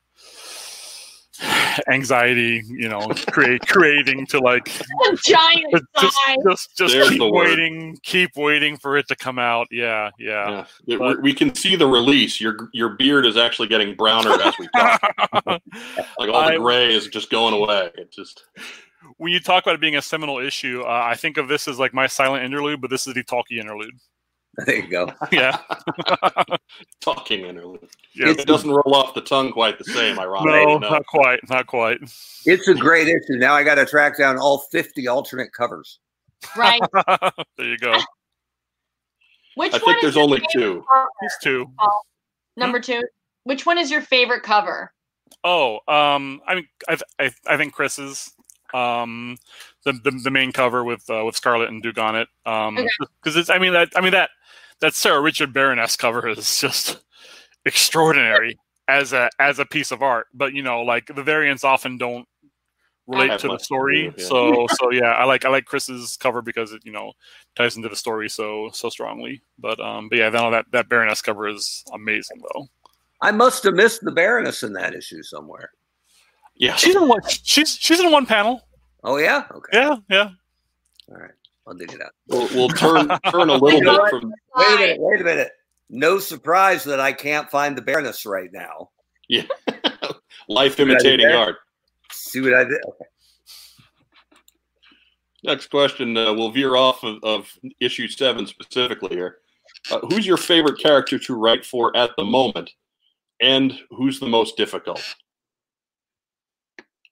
anxiety, 1.88 2.62
you 2.68 2.88
know, 2.88 3.00
create 3.30 3.66
creating 3.66 4.26
to 4.26 4.38
like 4.38 4.64
giant 5.24 5.72
just 6.00 6.16
size. 6.24 6.36
just 6.48 6.76
just 6.76 6.92
There's 6.94 7.08
keep 7.10 7.18
the 7.18 7.30
word. 7.30 7.48
waiting, 7.48 7.98
keep 8.02 8.36
waiting 8.36 8.76
for 8.76 8.96
it 8.96 9.08
to 9.08 9.16
come 9.16 9.38
out. 9.38 9.66
Yeah, 9.70 10.10
yeah. 10.18 10.64
Yeah. 10.86 10.94
It- 10.94 11.00
we- 11.00 11.16
we 11.26 11.34
can 11.34 11.54
see 11.54 11.76
the 11.76 11.86
release. 11.86 12.40
Your 12.40 12.68
your 12.72 12.90
beard 12.90 13.26
is 13.26 13.36
actually 13.36 13.68
getting 13.68 13.94
browner 13.94 14.32
as 14.42 14.54
we 14.58 14.68
talk. 14.76 15.00
like 15.46 16.28
all 16.30 16.50
the 16.50 16.58
gray 16.58 16.94
is 16.94 17.08
just 17.08 17.30
going 17.30 17.54
away. 17.54 17.90
It 17.96 18.10
just 18.12 18.44
when 19.18 19.32
you 19.32 19.40
talk 19.40 19.64
about 19.64 19.74
it 19.76 19.80
being 19.80 19.96
a 19.96 20.02
seminal 20.02 20.38
issue, 20.38 20.82
uh, 20.82 21.02
I 21.04 21.14
think 21.14 21.36
of 21.36 21.48
this 21.48 21.68
as 21.68 21.78
like 21.78 21.94
my 21.94 22.06
silent 22.06 22.44
interlude, 22.44 22.80
but 22.80 22.90
this 22.90 23.06
is 23.06 23.14
the 23.14 23.22
talkie 23.22 23.58
interlude. 23.60 23.94
There 24.64 24.76
you 24.76 24.88
go. 24.88 25.12
Yeah, 25.32 25.58
talking 27.00 27.44
interlude. 27.44 27.88
yeah. 28.14 28.30
It 28.30 28.46
doesn't 28.46 28.70
roll 28.70 28.94
off 28.94 29.12
the 29.14 29.20
tongue 29.20 29.52
quite 29.52 29.78
the 29.78 29.84
same, 29.84 30.18
ironically. 30.18 30.64
No, 30.66 30.78
No, 30.78 30.88
not 30.90 31.06
quite, 31.06 31.40
not 31.50 31.66
quite. 31.66 31.98
It's 32.46 32.66
a 32.68 32.74
great 32.74 33.06
issue. 33.06 33.36
Now 33.38 33.52
I 33.54 33.62
got 33.64 33.74
to 33.74 33.84
track 33.84 34.16
down 34.16 34.38
all 34.38 34.58
50 34.72 35.06
alternate 35.08 35.52
covers. 35.52 35.98
Right. 36.56 36.80
there 37.58 37.66
you 37.66 37.76
go. 37.78 37.98
Which 39.56 39.72
I 39.74 39.78
one 39.78 39.84
think 39.84 39.96
is 39.98 40.02
there's 40.02 40.16
only 40.16 40.40
two. 40.52 40.82
cover? 40.88 41.06
These 41.20 41.36
two. 41.42 41.70
Number 42.56 42.80
two. 42.80 43.02
Which 43.44 43.66
one 43.66 43.78
is 43.78 43.90
your 43.90 44.00
favorite 44.00 44.42
cover? 44.42 44.92
Oh, 45.44 45.80
um, 45.86 46.40
I 46.46 46.54
mean, 46.56 46.68
I, 46.88 46.98
I, 47.18 47.30
I 47.46 47.56
think 47.56 47.72
Chris's, 47.72 48.32
um, 48.74 49.36
the, 49.84 49.92
the 49.92 50.10
the 50.24 50.30
main 50.30 50.50
cover 50.52 50.82
with 50.82 51.08
uh, 51.08 51.24
with 51.24 51.36
Scarlett 51.36 51.68
and 51.68 51.82
Duke 51.82 51.98
on 51.98 52.16
it, 52.16 52.28
um, 52.44 52.76
Okay. 52.76 52.88
because 53.22 53.36
it's, 53.36 53.48
I 53.48 53.58
mean 53.58 53.72
that, 53.72 53.90
I 53.94 54.00
mean 54.00 54.12
that 54.12 54.30
that 54.80 54.94
Sara 54.94 55.20
Richard 55.20 55.52
Baroness 55.52 55.96
cover 55.96 56.28
is 56.28 56.60
just 56.60 57.02
extraordinary 57.64 58.58
as 58.88 59.12
a 59.12 59.30
as 59.38 59.58
a 59.58 59.66
piece 59.66 59.90
of 59.90 60.02
art. 60.02 60.26
But 60.34 60.54
you 60.54 60.62
know, 60.62 60.82
like 60.82 61.06
the 61.14 61.22
variants 61.22 61.64
often 61.64 61.98
don't 61.98 62.26
relate 63.06 63.38
to 63.40 63.46
the 63.46 63.54
much 63.54 63.60
to 63.60 63.64
story. 63.64 64.10
do, 64.10 64.14
yeah. 64.22 64.28
So 64.28 64.66
so 64.70 64.90
yeah, 64.90 65.12
I 65.12 65.24
like 65.24 65.44
I 65.44 65.48
like 65.48 65.64
Chris's 65.64 66.16
cover 66.16 66.42
because 66.42 66.72
it 66.72 66.82
you 66.84 66.92
know 66.92 67.12
ties 67.54 67.76
into 67.76 67.88
the 67.88 67.96
story 67.96 68.28
so 68.28 68.70
so 68.72 68.88
strongly. 68.88 69.42
But 69.58 69.80
um, 69.80 70.08
but 70.08 70.18
yeah, 70.18 70.30
then 70.30 70.42
all 70.42 70.50
that 70.50 70.66
that 70.72 70.88
Baroness 70.88 71.22
cover 71.22 71.48
is 71.48 71.84
amazing 71.92 72.42
though. 72.52 72.68
I 73.22 73.32
must 73.32 73.64
have 73.64 73.74
missed 73.74 74.04
the 74.04 74.12
Baroness 74.12 74.62
in 74.62 74.72
that 74.74 74.94
issue 74.94 75.22
somewhere. 75.22 75.70
Yeah. 76.54 76.76
She's 76.76 76.94
in 76.94 77.08
one. 77.08 77.20
She's 77.28 77.76
she's 77.76 78.00
in 78.00 78.10
one 78.10 78.26
panel. 78.26 78.66
Oh, 79.04 79.18
yeah? 79.18 79.44
Okay. 79.54 79.70
Yeah, 79.72 79.96
yeah. 80.10 80.30
All 81.08 81.16
right. 81.16 81.30
I'll 81.66 81.74
dig 81.74 81.92
it 81.92 82.00
out. 82.00 82.12
We'll, 82.28 82.48
we'll 82.54 82.68
turn 82.68 83.08
turn 83.30 83.50
a 83.50 83.54
little 83.58 83.72
You 83.72 83.80
know 83.84 83.92
bit 83.92 84.00
what? 84.00 84.10
from 84.10 84.32
Wait 84.56 84.66
a 84.66 84.78
minute. 84.78 85.00
Wait 85.00 85.20
a 85.20 85.24
minute. 85.24 85.50
No 85.88 86.18
surprise 86.18 86.84
that 86.84 87.00
I 87.00 87.12
can't 87.12 87.50
find 87.50 87.76
the 87.76 87.82
Baroness 87.82 88.24
right 88.26 88.50
now. 88.52 88.90
Yeah, 89.28 89.42
life 90.48 90.78
imitating 90.78 91.26
art. 91.26 91.56
See 92.12 92.40
what 92.40 92.54
I 92.54 92.64
did? 92.64 92.78
Okay. 92.86 93.04
Next 95.44 95.68
question. 95.68 96.16
Uh, 96.16 96.32
we'll 96.32 96.50
veer 96.50 96.76
off 96.76 97.04
of, 97.04 97.22
of 97.22 97.52
issue 97.80 98.08
seven 98.08 98.46
specifically 98.46 99.14
here. 99.16 99.38
Uh, 99.90 100.00
who's 100.10 100.26
your 100.26 100.36
favorite 100.36 100.78
character 100.80 101.18
to 101.18 101.34
write 101.34 101.64
for 101.64 101.96
at 101.96 102.10
the 102.16 102.24
moment, 102.24 102.72
and 103.40 103.78
who's 103.90 104.18
the 104.18 104.26
most 104.26 104.56
difficult? 104.56 105.02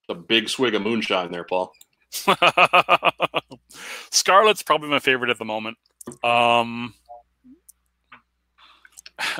A 0.08 0.14
big 0.14 0.48
swig 0.48 0.74
of 0.74 0.82
moonshine 0.82 1.30
there, 1.30 1.44
Paul. 1.44 1.72
Scarlett's 4.14 4.62
probably 4.62 4.88
my 4.88 5.00
favorite 5.00 5.30
at 5.30 5.38
the 5.38 5.44
moment. 5.44 5.76
Um, 6.22 6.94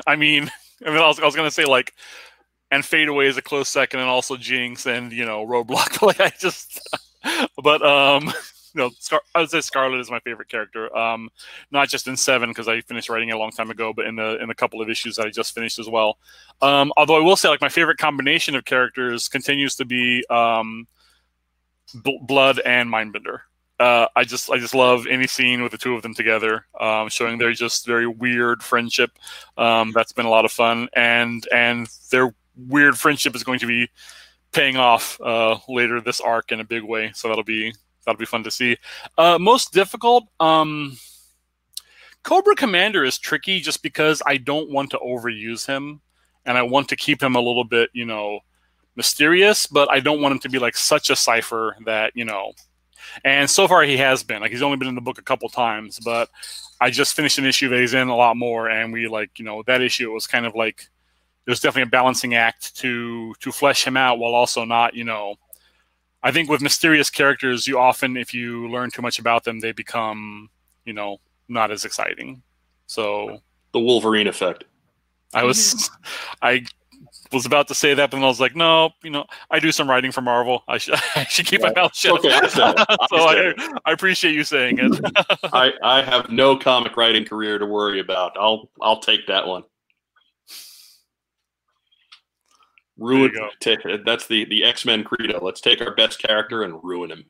I 0.05 0.15
mean, 0.15 0.51
I 0.85 0.89
mean, 0.89 0.97
I 0.97 1.07
was, 1.07 1.19
I 1.19 1.25
was 1.25 1.35
gonna 1.35 1.51
say 1.51 1.65
like, 1.65 1.93
and 2.71 2.83
Fade 2.83 3.07
Away 3.07 3.27
is 3.27 3.37
a 3.37 3.41
close 3.41 3.69
second, 3.69 4.01
and 4.01 4.09
also 4.09 4.35
Jinx 4.35 4.85
and 4.85 5.11
you 5.11 5.25
know 5.25 5.45
Roadblock. 5.45 6.01
like 6.05 6.19
I 6.19 6.31
just, 6.37 6.79
but 7.63 7.81
um, 7.85 8.31
know, 8.75 8.91
Scar- 8.99 9.21
I 9.33 9.39
would 9.39 9.49
say 9.49 9.61
Scarlett 9.61 10.01
is 10.01 10.11
my 10.11 10.19
favorite 10.19 10.49
character. 10.49 10.95
Um, 10.95 11.29
not 11.71 11.87
just 11.87 12.07
in 12.07 12.17
seven 12.17 12.49
because 12.49 12.67
I 12.67 12.81
finished 12.81 13.07
writing 13.09 13.29
it 13.29 13.35
a 13.35 13.37
long 13.37 13.51
time 13.51 13.71
ago, 13.71 13.93
but 13.95 14.05
in 14.05 14.17
the 14.17 14.41
in 14.41 14.49
the 14.49 14.55
couple 14.55 14.81
of 14.81 14.89
issues 14.89 15.15
that 15.15 15.25
I 15.25 15.29
just 15.29 15.55
finished 15.55 15.79
as 15.79 15.89
well. 15.89 16.17
Um, 16.61 16.91
although 16.97 17.15
I 17.15 17.21
will 17.21 17.37
say, 17.37 17.47
like 17.47 17.61
my 17.61 17.69
favorite 17.69 17.97
combination 17.97 18.55
of 18.55 18.65
characters 18.65 19.29
continues 19.29 19.75
to 19.77 19.85
be 19.85 20.25
um, 20.29 20.87
Bl- 21.93 22.25
Bludd 22.27 22.59
and 22.65 22.89
Mindbender 22.89 23.39
uh, 23.79 24.07
I 24.15 24.23
just 24.23 24.49
I 24.49 24.57
just 24.57 24.73
love 24.73 25.05
any 25.07 25.27
scene 25.27 25.61
with 25.61 25.71
the 25.71 25.77
two 25.77 25.95
of 25.95 26.01
them 26.01 26.13
together, 26.13 26.65
um, 26.79 27.09
showing 27.09 27.37
their 27.37 27.51
just 27.51 27.85
very 27.85 28.07
weird 28.07 28.63
friendship. 28.63 29.11
Um, 29.57 29.91
that's 29.93 30.13
been 30.13 30.25
a 30.25 30.29
lot 30.29 30.45
of 30.45 30.51
fun, 30.51 30.87
and 30.93 31.45
and 31.53 31.87
their 32.11 32.33
weird 32.55 32.97
friendship 32.97 33.35
is 33.35 33.43
going 33.43 33.59
to 33.59 33.67
be 33.67 33.89
paying 34.53 34.77
off 34.77 35.19
uh, 35.21 35.57
later 35.67 35.99
this 35.99 36.21
arc 36.21 36.51
in 36.51 36.61
a 36.61 36.63
big 36.63 36.83
way. 36.83 37.11
So 37.13 37.27
that'll 37.27 37.43
be 37.43 37.73
that'll 38.05 38.19
be 38.19 38.25
fun 38.25 38.43
to 38.43 38.51
see. 38.51 38.77
Uh, 39.17 39.37
most 39.39 39.73
difficult. 39.73 40.27
Um, 40.39 40.97
Cobra 42.23 42.55
Commander 42.55 43.03
is 43.03 43.19
tricky 43.19 43.59
just 43.59 43.83
because 43.83 44.21
I 44.25 44.37
don't 44.37 44.71
want 44.71 44.89
to 44.91 44.99
overuse 44.99 45.65
him, 45.65 46.01
and 46.45 46.57
I 46.57 46.63
want 46.63 46.87
to 46.89 46.95
keep 46.95 47.21
him 47.21 47.35
a 47.35 47.41
little 47.41 47.65
bit, 47.65 47.89
you 47.93 48.05
know, 48.05 48.39
mysterious, 48.95 49.67
but 49.67 49.91
I 49.91 49.99
don't 49.99 50.21
want 50.21 50.31
him 50.31 50.39
to 50.39 50.49
be 50.49 50.59
like 50.59 50.77
such 50.77 51.09
a 51.09 51.15
cipher 51.15 51.75
that 51.85 52.13
you 52.15 52.23
know 52.23 52.53
And 53.23 53.49
so 53.49 53.67
far, 53.67 53.83
he 53.83 53.97
has 53.97 54.23
been. 54.23 54.41
Like 54.41 54.51
he's 54.51 54.61
only 54.61 54.77
been 54.77 54.87
in 54.87 54.95
the 54.95 55.01
book 55.01 55.17
a 55.17 55.23
couple 55.23 55.49
times, 55.49 55.99
but 56.03 56.29
I 56.81 56.89
just 56.89 57.15
finished 57.15 57.37
an 57.37 57.45
issue 57.45 57.69
that 57.69 57.79
he's 57.79 57.93
in 57.93 58.09
a 58.09 58.15
lot 58.15 58.37
more, 58.37 58.69
and 58.69 58.91
we 58.91 59.07
like 59.07 59.39
you 59.39 59.45
know 59.45 59.63
that 59.63 59.81
issue 59.81 60.11
was 60.11 60.27
kind 60.27 60.45
of 60.45 60.55
like 60.55 60.87
there's 61.45 61.59
definitely 61.59 61.89
a 61.89 61.91
balancing 61.91 62.35
act 62.35 62.75
to 62.77 63.33
to 63.39 63.51
flesh 63.51 63.85
him 63.85 63.97
out 63.97 64.19
while 64.19 64.33
also 64.33 64.65
not 64.65 64.93
you 64.93 65.03
know. 65.03 65.35
I 66.23 66.31
think 66.31 66.49
with 66.49 66.59
mysterious 66.59 67.11
characters, 67.11 67.67
you 67.67 67.77
often, 67.77 68.17
if 68.17 68.33
you 68.33 68.67
learn 68.67 68.89
too 68.89 69.03
much 69.03 69.19
about 69.19 69.43
them, 69.43 69.59
they 69.59 69.73
become, 69.73 70.49
you 70.83 70.91
know, 70.91 71.19
not 71.47 71.69
as 71.69 71.85
exciting. 71.85 72.41
So 72.87 73.43
the 73.73 73.79
Wolverine 73.79 74.25
effect. 74.25 74.63
I 75.35 75.43
was, 75.43 75.59
mm-hmm. 75.59 75.95
I 76.41 76.65
was 77.31 77.45
about 77.45 77.67
to 77.67 77.75
say 77.75 77.93
that, 77.93 78.11
but 78.11 78.17
then 78.17 78.23
I 78.23 78.27
was 78.27 78.39
like, 78.39 78.55
no, 78.55 78.91
you 79.03 79.09
know, 79.09 79.25
I 79.49 79.59
do 79.59 79.71
some 79.71 79.89
writing 79.89 80.11
for 80.11 80.21
Marvel. 80.21 80.63
I 80.67 80.77
should, 80.77 80.95
I 81.15 81.25
should 81.25 81.45
keep 81.45 81.61
my 81.61 81.73
mouth 81.73 81.95
shut. 81.95 82.19
Okay, 82.19 82.31
I 82.33 82.47
said 82.47 82.75
it. 82.77 82.85
I 82.89 83.07
so 83.09 83.17
I, 83.17 83.33
it. 83.35 83.81
I 83.85 83.91
appreciate 83.91 84.33
you 84.33 84.43
saying 84.43 84.79
it. 84.79 85.13
I, 85.53 85.71
I 85.83 86.01
have 86.01 86.29
no 86.29 86.57
comic 86.57 86.97
writing 86.97 87.25
career 87.25 87.57
to 87.57 87.65
worry 87.65 87.99
about. 87.99 88.37
I'll 88.37 88.69
I'll 88.81 88.99
take 88.99 89.27
that 89.27 89.47
one. 89.47 89.63
Ruin. 92.97 93.33
Take, 93.59 93.79
that's 94.05 94.27
the 94.27 94.45
the 94.45 94.63
X 94.63 94.85
Men 94.85 95.03
credo. 95.03 95.43
Let's 95.43 95.61
take 95.61 95.81
our 95.81 95.93
best 95.95 96.19
character 96.19 96.63
and 96.63 96.81
ruin 96.81 97.11
him, 97.11 97.25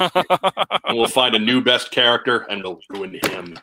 and 0.00 0.96
we'll 0.96 1.08
find 1.08 1.34
a 1.34 1.40
new 1.40 1.60
best 1.60 1.90
character 1.90 2.46
and 2.48 2.62
we'll 2.62 2.78
ruin 2.90 3.18
him. 3.24 3.58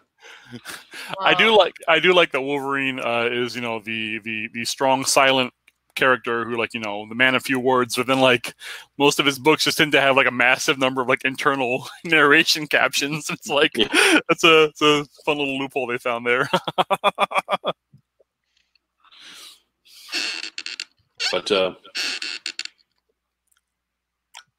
I 1.20 1.34
do 1.34 1.56
like 1.58 1.76
I 1.88 2.00
do 2.00 2.14
like 2.14 2.32
that 2.34 2.42
Wolverine 2.42 3.00
uh, 3.00 3.30
is 3.32 3.56
you 3.56 3.62
know 3.62 3.80
the 3.80 4.20
the 4.20 4.50
the 4.54 4.66
strong 4.66 5.06
silent 5.06 5.54
character 5.96 6.46
who 6.46 6.58
like 6.58 6.74
you 6.74 6.80
know 6.80 7.06
the 7.10 7.16
man 7.16 7.36
of 7.36 7.44
few 7.44 7.60
words 7.60 7.96
but 7.96 8.06
then 8.08 8.20
like 8.20 8.54
most 8.98 9.20
of 9.20 9.26
his 9.26 9.40
books 9.40 9.64
just 9.64 9.78
tend 9.78 9.92
to 9.92 10.02
have 10.02 10.16
like 10.16 10.28
a 10.28 10.32
massive 10.32 10.78
number 10.78 11.02
of 11.02 11.08
like 11.08 11.24
internal 11.26 11.88
narration 12.04 12.68
captions 12.68 13.30
it's 13.30 13.48
like 13.48 13.72
Yeah. 13.76 13.88
that's 14.28 14.44
a 14.44 14.66
it's 14.66 14.82
a 14.82 15.06
fun 15.26 15.38
little 15.38 15.58
loophole 15.58 15.88
they 15.88 15.98
found 15.98 16.26
there 16.28 16.50
But 21.32 21.52
uh, 21.52 21.74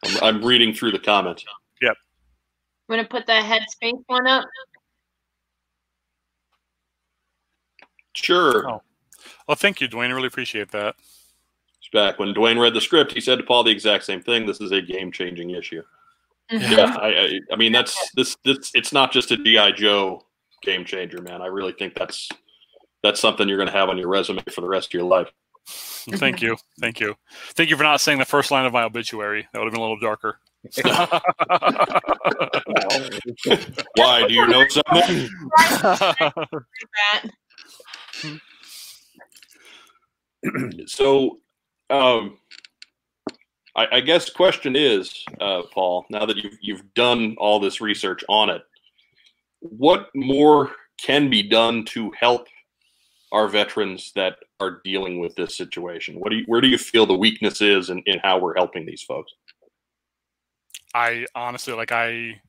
I'm, 0.05 0.23
I'm 0.23 0.45
reading 0.45 0.75
through 0.75 0.91
the 0.93 0.99
comments. 0.99 1.45
Yep 1.81 1.97
i'm 2.89 2.97
gonna 2.97 3.09
put 3.09 3.27
the 3.27 3.33
headspace 3.33 4.03
one 4.09 4.27
up. 4.27 4.45
Sure. 8.15 8.69
Oh. 8.71 8.83
well 9.47 9.55
thank 9.57 9.81
you 9.81 9.89
Duane 9.89 10.11
I 10.11 10.15
really 10.15 10.27
appreciate 10.29 10.71
that 10.73 10.95
It's 10.99 11.16
back 11.93 12.19
when 12.19 12.33
Duane 12.33 12.59
read 12.59 12.75
the 12.75 12.81
script. 12.81 13.13
He 13.13 13.21
said 13.21 13.39
to 13.39 13.45
Paul 13.45 13.65
the 13.65 13.71
exact 13.71 14.05
same 14.05 14.23
thing. 14.23 14.47
This 14.47 14.61
is 14.61 14.73
a 14.73 14.81
game 14.81 15.13
changing 15.13 15.51
issue. 15.51 15.83
Mhm. 16.51 16.77
Yeah, 16.77 16.97
I, 16.97 17.09
I, 17.09 17.41
I 17.53 17.57
mean 17.57 17.73
that's 17.73 18.11
this 18.13 18.37
this. 18.45 18.71
It's 18.75 18.93
not 18.93 19.13
just 19.13 19.31
a 19.31 19.37
GI 19.37 19.73
Joe 19.73 20.25
game 20.63 20.85
changer, 20.85 21.21
man. 21.21 21.43
I 21.43 21.47
really 21.47 21.73
think 21.73 21.95
that's 21.95 22.29
that's 23.03 23.21
something 23.21 23.49
you're 23.49 23.59
going 23.59 23.69
to 23.69 23.77
have 23.77 23.89
on 23.89 23.99
your 23.99 24.09
resume 24.09 24.43
for 24.51 24.61
the 24.61 24.69
rest 24.69 24.89
of 24.89 24.95
your 24.95 25.05
life. 25.05 25.29
thank 26.15 26.41
you 26.41 26.57
thank 26.81 27.01
you 27.01 27.17
thank 27.55 27.69
you 27.69 27.77
for 27.77 27.83
not 27.83 28.01
saying 28.01 28.21
the 28.21 28.25
first 28.25 28.53
line 28.53 28.65
of 28.65 28.73
my 28.73 28.85
obituary 28.85 29.49
that 29.53 29.59
would 29.59 29.65
have 29.65 29.73
been 29.73 29.81
a 29.81 29.83
little 29.83 29.99
darker 29.99 30.39
Why? 33.97 34.27
Do 34.27 34.35
you 34.35 34.47
know 34.47 34.65
something? 34.69 35.29
So, 40.87 41.41
um, 41.91 42.39
I, 43.77 43.87
I 43.93 44.01
guess 44.01 44.31
question 44.31 44.75
is, 44.77 45.25
uh, 45.41 45.63
Paul. 45.73 46.07
Now 46.11 46.27
that 46.27 46.37
you've 46.37 46.59
you've 46.61 46.95
done 46.95 47.37
all 47.39 47.61
this 47.61 47.81
research 47.81 48.25
on 48.29 48.51
it, 48.51 48.63
what 49.61 50.09
more 50.15 50.73
can 51.01 51.29
be 51.29 51.43
done 51.43 51.85
to 51.85 52.11
help 52.19 52.47
our 53.33 53.49
veterans 53.49 54.13
that 54.15 54.37
are 54.61 54.81
dealing 54.85 55.21
with 55.21 55.35
this 55.37 55.57
situation? 55.57 56.19
What 56.19 56.31
do 56.31 56.37
you, 56.37 56.45
where 56.47 56.61
do 56.61 56.69
you 56.69 56.79
feel 56.79 57.07
the 57.07 57.17
weakness 57.17 57.61
is 57.61 57.91
in, 57.91 58.03
in 58.07 58.19
how 58.21 58.39
we're 58.39 58.55
helping 58.57 58.87
these 58.87 59.03
folks? 59.03 59.33
I 60.95 61.27
honestly 61.35 61.75
like 61.75 61.93
I 61.93 62.41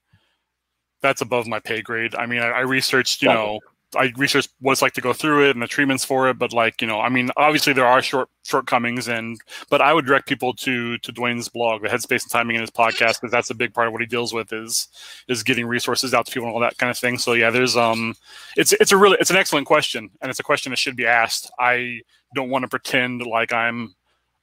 that's 1.01 1.21
above 1.21 1.47
my 1.47 1.59
pay 1.59 1.81
grade. 1.81 2.15
I 2.15 2.25
mean, 2.25 2.39
I, 2.39 2.49
I 2.49 2.59
researched, 2.61 3.21
you 3.21 3.29
know, 3.29 3.59
I 3.95 4.11
researched 4.17 4.49
what 4.59 4.73
it's 4.73 4.81
like 4.81 4.93
to 4.93 5.01
go 5.01 5.13
through 5.13 5.47
it 5.47 5.51
and 5.51 5.61
the 5.61 5.67
treatments 5.67 6.03
for 6.03 6.29
it, 6.29 6.37
but 6.37 6.51
like, 6.51 6.81
you 6.81 6.87
know, 6.87 6.99
I 6.99 7.07
mean, 7.07 7.31
obviously 7.37 7.71
there 7.71 7.85
are 7.85 8.01
short 8.01 8.29
shortcomings 8.43 9.07
and 9.07 9.39
but 9.69 9.81
I 9.81 9.93
would 9.93 10.05
direct 10.05 10.27
people 10.27 10.53
to 10.55 10.97
to 10.97 11.11
Duane's 11.13 11.47
blog, 11.47 11.83
the 11.83 11.87
Headspace 11.87 12.23
and 12.23 12.31
Timing 12.31 12.55
in 12.57 12.61
his 12.61 12.69
podcast, 12.69 13.21
because 13.21 13.31
that's 13.31 13.49
a 13.49 13.55
big 13.55 13.73
part 13.73 13.87
of 13.87 13.93
what 13.93 14.01
he 14.01 14.07
deals 14.07 14.33
with 14.33 14.51
is 14.51 14.89
is 15.29 15.41
getting 15.43 15.65
resources 15.65 16.13
out 16.13 16.25
to 16.25 16.31
people 16.31 16.47
and 16.47 16.55
all 16.55 16.61
that 16.61 16.77
kind 16.77 16.89
of 16.89 16.97
thing. 16.97 17.17
So 17.17 17.33
yeah, 17.33 17.49
there's 17.49 17.77
um 17.77 18.15
it's 18.57 18.73
it's 18.73 18.91
a 18.91 18.97
really 18.97 19.17
it's 19.21 19.29
an 19.29 19.37
excellent 19.37 19.67
question 19.67 20.09
and 20.21 20.29
it's 20.29 20.39
a 20.39 20.43
question 20.43 20.71
that 20.71 20.77
should 20.77 20.97
be 20.97 21.05
asked. 21.05 21.49
I 21.57 22.01
don't 22.35 22.49
want 22.49 22.63
to 22.63 22.67
pretend 22.67 23.25
like 23.25 23.53
I'm 23.53 23.95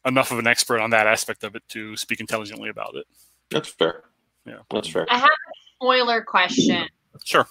enough 0.06 0.32
of 0.32 0.38
an 0.38 0.46
expert 0.46 0.80
on 0.80 0.90
that 0.90 1.06
aspect 1.06 1.44
of 1.44 1.54
it 1.54 1.62
to 1.68 1.96
speak 1.96 2.20
intelligently 2.20 2.70
about 2.70 2.94
it. 2.94 3.06
That's 3.50 3.68
fair. 3.68 4.04
Yeah. 4.46 4.58
that's 4.70 4.88
fair. 4.88 5.06
I 5.10 5.18
have 5.18 5.28
a 5.28 5.76
spoiler 5.76 6.22
question. 6.22 6.86
Sure. 7.24 7.46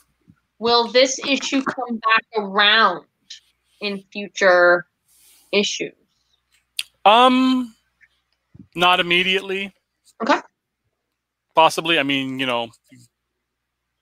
Will 0.59 0.87
this 0.91 1.19
issue 1.19 1.61
come 1.63 1.97
back 1.97 2.23
around 2.37 3.05
in 3.81 4.03
future 4.11 4.85
issues? 5.51 5.93
Um, 7.05 7.75
not 8.75 8.99
immediately. 8.99 9.73
Okay. 10.21 10.39
Possibly. 11.55 11.99
I 11.99 12.03
mean, 12.03 12.39
you 12.39 12.45
know, 12.45 12.69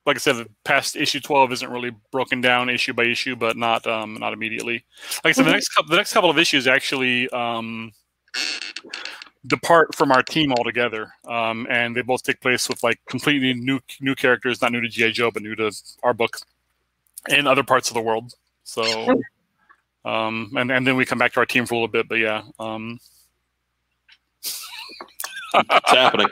like 0.06 0.16
I 0.16 0.18
said, 0.18 0.36
the 0.36 0.48
past 0.64 0.96
issue 0.96 1.20
twelve 1.20 1.52
isn't 1.52 1.68
really 1.70 1.92
broken 2.10 2.40
down 2.40 2.68
issue 2.68 2.92
by 2.92 3.04
issue, 3.04 3.36
but 3.36 3.56
not 3.56 3.86
um 3.86 4.14
not 4.14 4.32
immediately. 4.32 4.84
Like 5.24 5.30
I 5.30 5.32
said, 5.32 5.44
the 5.46 5.50
Mhm. 5.50 5.54
next 5.54 5.68
couple 5.70 5.90
the 5.90 5.96
next 5.96 6.12
couple 6.12 6.30
of 6.30 6.38
issues 6.38 6.66
actually 6.66 7.28
um 7.30 7.92
depart 9.46 9.94
from 9.94 10.12
our 10.12 10.22
team 10.22 10.52
altogether, 10.52 11.12
um, 11.26 11.66
and 11.70 11.96
they 11.96 12.02
both 12.02 12.22
take 12.22 12.40
place 12.40 12.68
with 12.68 12.82
like 12.82 13.00
completely 13.08 13.54
new 13.54 13.80
new 14.00 14.14
characters, 14.14 14.62
not 14.62 14.72
new 14.72 14.80
to 14.80 14.88
GI 14.88 15.12
Joe, 15.12 15.30
but 15.30 15.42
new 15.42 15.54
to 15.56 15.70
our 16.02 16.14
book 16.14 16.38
and 17.28 17.46
other 17.46 17.62
parts 17.62 17.88
of 17.90 17.94
the 17.94 18.02
world. 18.02 18.34
So. 18.64 19.22
Um, 20.04 20.50
and, 20.56 20.72
and 20.72 20.84
then 20.84 20.96
we 20.96 21.04
come 21.04 21.18
back 21.18 21.32
to 21.34 21.38
our 21.38 21.46
team 21.46 21.64
for 21.64 21.74
a 21.74 21.76
little 21.76 21.86
bit, 21.86 22.08
but 22.08 22.16
yeah, 22.16 22.42
um, 22.58 22.98
It's 25.54 25.90
happening. 25.90 26.28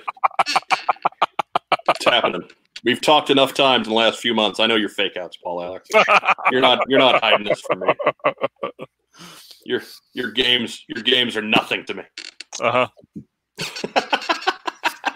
it's 1.89 2.05
happening. 2.05 2.43
We've 2.85 3.01
talked 3.01 3.31
enough 3.31 3.53
times 3.53 3.87
in 3.87 3.93
the 3.93 3.99
last 3.99 4.21
few 4.21 4.35
months. 4.35 4.59
I 4.61 4.67
know 4.67 4.77
your 4.77 4.89
fake 4.89 5.17
outs, 5.17 5.37
Paul 5.37 5.59
Allor. 5.61 5.83
You're 6.51 6.63
not 6.63 6.85
you're 6.89 6.99
not 6.99 7.23
hiding 7.23 7.47
this 7.47 7.61
from 7.61 7.81
me. 7.81 7.89
Your 9.67 9.83
your 10.15 10.31
games 10.33 10.85
your 10.89 11.03
games 11.03 11.37
are 11.37 11.43
nothing 11.43 11.85
to 11.85 11.95
me. 11.95 12.03
Uh-huh. 12.61 12.89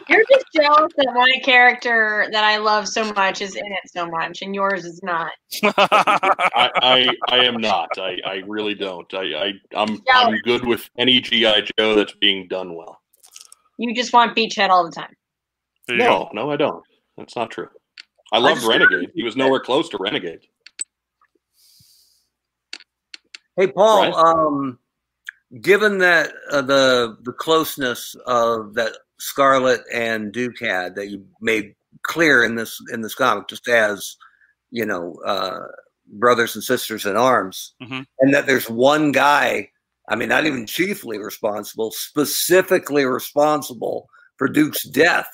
You're 0.09 0.25
just 0.31 0.45
jealous 0.55 0.93
that 0.97 1.13
my 1.15 1.33
character 1.45 2.29
that 2.31 2.45
I 2.45 2.59
love 2.59 2.87
so 2.87 3.11
much 3.15 3.41
is 3.41 3.57
in 3.57 3.65
it 3.65 3.81
so 3.87 4.07
much, 4.07 4.43
and 4.43 4.55
yours 4.55 4.85
is 4.85 5.03
not. 5.03 5.33
I, 5.65 6.71
I 6.77 7.09
I 7.31 7.45
am 7.45 7.57
not. 7.57 7.89
I, 7.97 8.19
I 8.27 8.43
really 8.47 8.75
don't. 8.75 9.13
I, 9.15 9.23
I 9.23 9.53
I'm 9.75 10.03
I'm 10.13 10.37
good 10.45 10.67
with 10.67 10.89
any 10.99 11.21
GI 11.21 11.71
Joe 11.79 11.95
that's 11.95 12.15
being 12.15 12.49
done 12.49 12.75
well. 12.75 13.01
You 13.79 13.95
just 13.95 14.13
want 14.13 14.37
Beachhead 14.37 14.69
all 14.69 14.85
the 14.85 14.93
time. 14.93 15.15
There 15.87 15.97
you 15.97 16.03
go. 16.03 16.29
No, 16.35 16.45
no, 16.45 16.51
I 16.51 16.57
don't. 16.57 16.85
That's 17.17 17.35
not 17.35 17.51
true. 17.51 17.69
I 18.33 18.39
loved 18.39 18.57
just- 18.61 18.69
Renegade. 18.69 19.11
He 19.15 19.23
was 19.23 19.37
nowhere 19.37 19.61
close 19.61 19.89
to 19.91 19.99
Renegade. 19.99 20.41
Hey, 23.57 23.69
Paul. 23.69 24.03
Right. 24.03 24.13
Um, 24.15 24.79
given 25.61 25.99
that 25.99 26.33
uh, 26.51 26.63
the 26.63 27.17
the 27.23 27.33
closeness 27.33 28.15
of 28.27 28.75
that 28.75 28.93
Scarlett 29.19 29.83
and 29.93 30.33
Duke 30.33 30.59
had 30.61 30.95
that 30.97 31.09
you 31.09 31.25
made 31.41 31.75
clear 32.03 32.43
in 32.45 32.55
this 32.57 32.79
in 32.93 33.01
this 33.03 33.15
comic, 33.15 33.49
just 33.49 33.69
as 33.69 34.17
you 34.71 34.85
know, 34.85 35.15
uh, 35.25 35.61
brothers 36.07 36.55
and 36.55 36.65
sisters 36.65 37.07
in 37.07 37.17
arms, 37.17 37.75
Mhm. 37.83 38.05
and 38.21 38.35
that 38.35 38.47
there's 38.47 38.69
one 38.69 39.13
guy. 39.13 39.71
I 40.09 40.17
mean, 40.17 40.29
not 40.29 40.45
even 40.47 40.67
chiefly 40.67 41.19
responsible, 41.19 41.91
specifically 41.93 43.05
responsible 43.07 44.09
for 44.37 44.49
Duke's 44.49 44.83
death. 44.83 45.29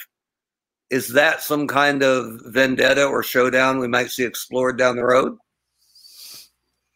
Is 0.91 1.09
that 1.15 1.43
some 1.43 1.67
kind 1.67 2.03
of 2.03 2.41
vendetta 2.47 3.05
or 3.07 3.23
showdown 3.23 3.79
we 3.79 3.89
might 3.89 4.11
see 4.11 4.25
explored 4.25 4.77
down 4.77 4.97
the 4.97 5.05
road? 5.05 5.37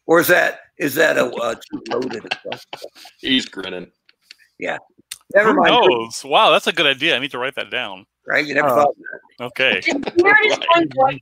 Or 0.07 0.21
is 0.21 0.29
that 0.29 0.61
is 0.79 0.95
that 0.97 1.17
a, 1.17 1.27
uh 1.27 1.55
too 1.55 1.83
loaded? 1.91 2.23
question? 2.43 2.71
He's 3.21 3.47
grinning. 3.47 3.91
Yeah. 4.59 4.79
Never 5.35 5.51
Who 5.53 5.57
mind, 5.61 5.71
knows? 5.89 6.23
Wow, 6.25 6.51
that's 6.51 6.67
a 6.67 6.73
good 6.73 6.87
idea. 6.87 7.17
I 7.17 7.19
need 7.19 7.31
to 7.33 7.39
write 7.39 7.55
that 7.57 7.71
down. 7.71 8.07
right? 8.27 8.45
You 8.47 8.55
never 8.55 8.69
Uh, 8.69 8.75
thought 8.77 8.89
of 8.91 8.97
that. 9.39 9.45
Okay. 9.47 9.81
And 9.91 10.05
here 10.17 10.37
it 10.43 10.53
is 10.53 10.59
on 10.77 10.89
voice 10.95 11.21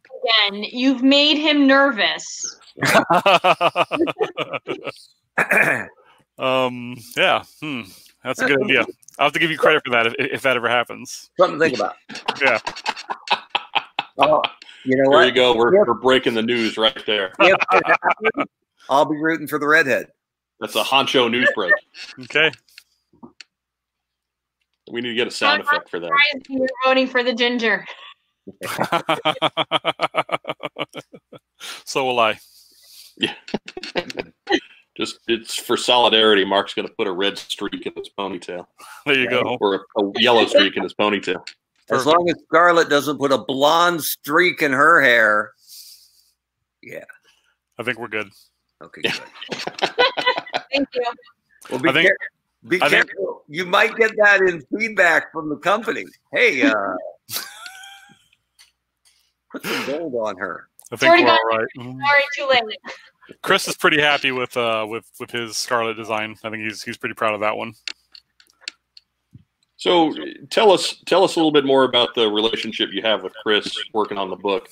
again. 0.50 0.64
You've 0.70 1.02
made 1.02 1.38
him 1.38 1.66
nervous. 1.66 2.58
um. 6.38 6.96
Yeah. 7.16 7.42
Hmm. 7.60 7.82
That's 8.24 8.40
a 8.40 8.46
good 8.46 8.62
idea. 8.62 8.84
I'll 9.18 9.26
have 9.26 9.32
to 9.32 9.38
give 9.40 9.50
you 9.50 9.58
credit 9.58 9.82
for 9.84 9.90
that 9.90 10.06
if, 10.06 10.14
if 10.18 10.42
that 10.42 10.56
ever 10.56 10.68
happens. 10.68 11.30
Something 11.38 11.58
to 11.58 11.64
think 11.64 11.76
about. 11.76 11.96
Yeah. 12.40 12.58
Oh, 14.18 14.40
you 14.84 14.96
know 14.96 15.10
there 15.10 15.18
what? 15.20 15.26
you 15.26 15.32
go. 15.32 15.56
We're, 15.56 15.74
Yep. 15.76 15.86
we're 15.88 15.94
breaking 15.94 16.34
the 16.34 16.42
news 16.42 16.76
right 16.78 17.04
there. 17.06 17.32
If 17.40 17.56
it 17.72 17.86
happens, 17.86 18.48
I'll 18.92 19.06
be 19.06 19.16
rooting 19.16 19.46
for 19.46 19.58
the 19.58 19.66
redhead. 19.66 20.08
That's 20.60 20.76
a 20.76 20.82
honcho 20.82 21.30
news 21.30 21.50
break. 21.54 21.72
Okay. 22.20 22.50
We 24.90 25.00
need 25.00 25.10
to 25.10 25.14
get 25.14 25.26
a 25.28 25.30
sound 25.30 25.62
effect 25.62 25.88
for 25.88 25.98
that. 26.00 26.06
Surprised 26.06 26.46
you 26.50 26.60
were 26.60 26.68
voting 26.84 27.06
for 27.06 27.22
the 27.22 27.32
ginger. 27.32 27.86
so 31.84 32.04
will 32.04 32.20
I. 32.20 32.38
Yeah. 33.16 33.32
Just 34.96 35.20
it's 35.28 35.54
for 35.54 35.78
solidarity. 35.78 36.44
Mark's 36.44 36.74
going 36.74 36.86
to 36.86 36.92
put 36.94 37.06
a 37.06 37.12
red 37.12 37.38
streak 37.38 37.86
in 37.86 37.94
his 37.96 38.10
ponytail, 38.18 38.66
There 39.06 39.18
you 39.18 39.30
go. 39.30 39.56
or 39.60 39.86
a, 39.96 40.02
a 40.04 40.12
yellow 40.20 40.44
streak 40.44 40.76
in 40.76 40.82
his 40.82 40.92
ponytail. 40.92 41.36
As 41.90 42.04
Perfect. 42.04 42.06
long 42.06 42.28
as 42.28 42.36
Scarlett 42.48 42.90
doesn't 42.90 43.16
put 43.18 43.32
a 43.32 43.38
blonde 43.38 44.02
streak 44.02 44.60
in 44.60 44.72
her 44.72 45.00
hair. 45.00 45.52
Yeah. 46.82 47.04
I 47.78 47.84
think 47.84 47.98
we're 47.98 48.08
good. 48.08 48.28
Okay. 48.82 49.02
Good. 49.02 49.12
Thank 50.72 50.88
you. 50.94 51.02
Well, 51.70 51.80
be, 51.80 51.92
think- 51.92 52.06
care- 52.08 52.16
be 52.68 52.82
I 52.82 52.88
think- 52.88 53.06
careful. 53.06 53.44
You 53.48 53.66
might 53.66 53.94
get 53.96 54.12
that 54.16 54.40
in 54.42 54.62
feedback 54.78 55.30
from 55.32 55.48
the 55.50 55.56
company. 55.56 56.04
Hey, 56.32 56.62
uh, 56.62 56.72
put 59.50 59.62
some 59.64 59.86
gold 59.86 60.14
on 60.14 60.36
her. 60.38 60.68
I 60.90 60.96
think 60.96 61.10
Already 61.10 61.24
we're 61.24 61.30
all 61.30 61.38
right. 61.48 61.66
Sorry, 61.76 62.22
too 62.36 62.46
late. 62.50 62.78
Chris 63.42 63.68
is 63.68 63.76
pretty 63.76 64.00
happy 64.00 64.30
with 64.32 64.56
uh 64.56 64.86
with 64.88 65.04
with 65.20 65.30
his 65.30 65.56
Scarlett 65.56 65.96
design. 65.96 66.36
I 66.44 66.50
think 66.50 66.62
he's 66.64 66.82
he's 66.82 66.96
pretty 66.96 67.14
proud 67.14 67.34
of 67.34 67.40
that 67.40 67.56
one. 67.56 67.74
So 69.76 70.14
tell 70.50 70.70
us 70.70 71.02
tell 71.06 71.24
us 71.24 71.36
a 71.36 71.38
little 71.38 71.52
bit 71.52 71.64
more 71.64 71.84
about 71.84 72.14
the 72.14 72.28
relationship 72.30 72.90
you 72.92 73.02
have 73.02 73.22
with 73.22 73.32
Chris 73.42 73.76
working 73.92 74.18
on 74.18 74.30
the 74.30 74.36
book. 74.36 74.68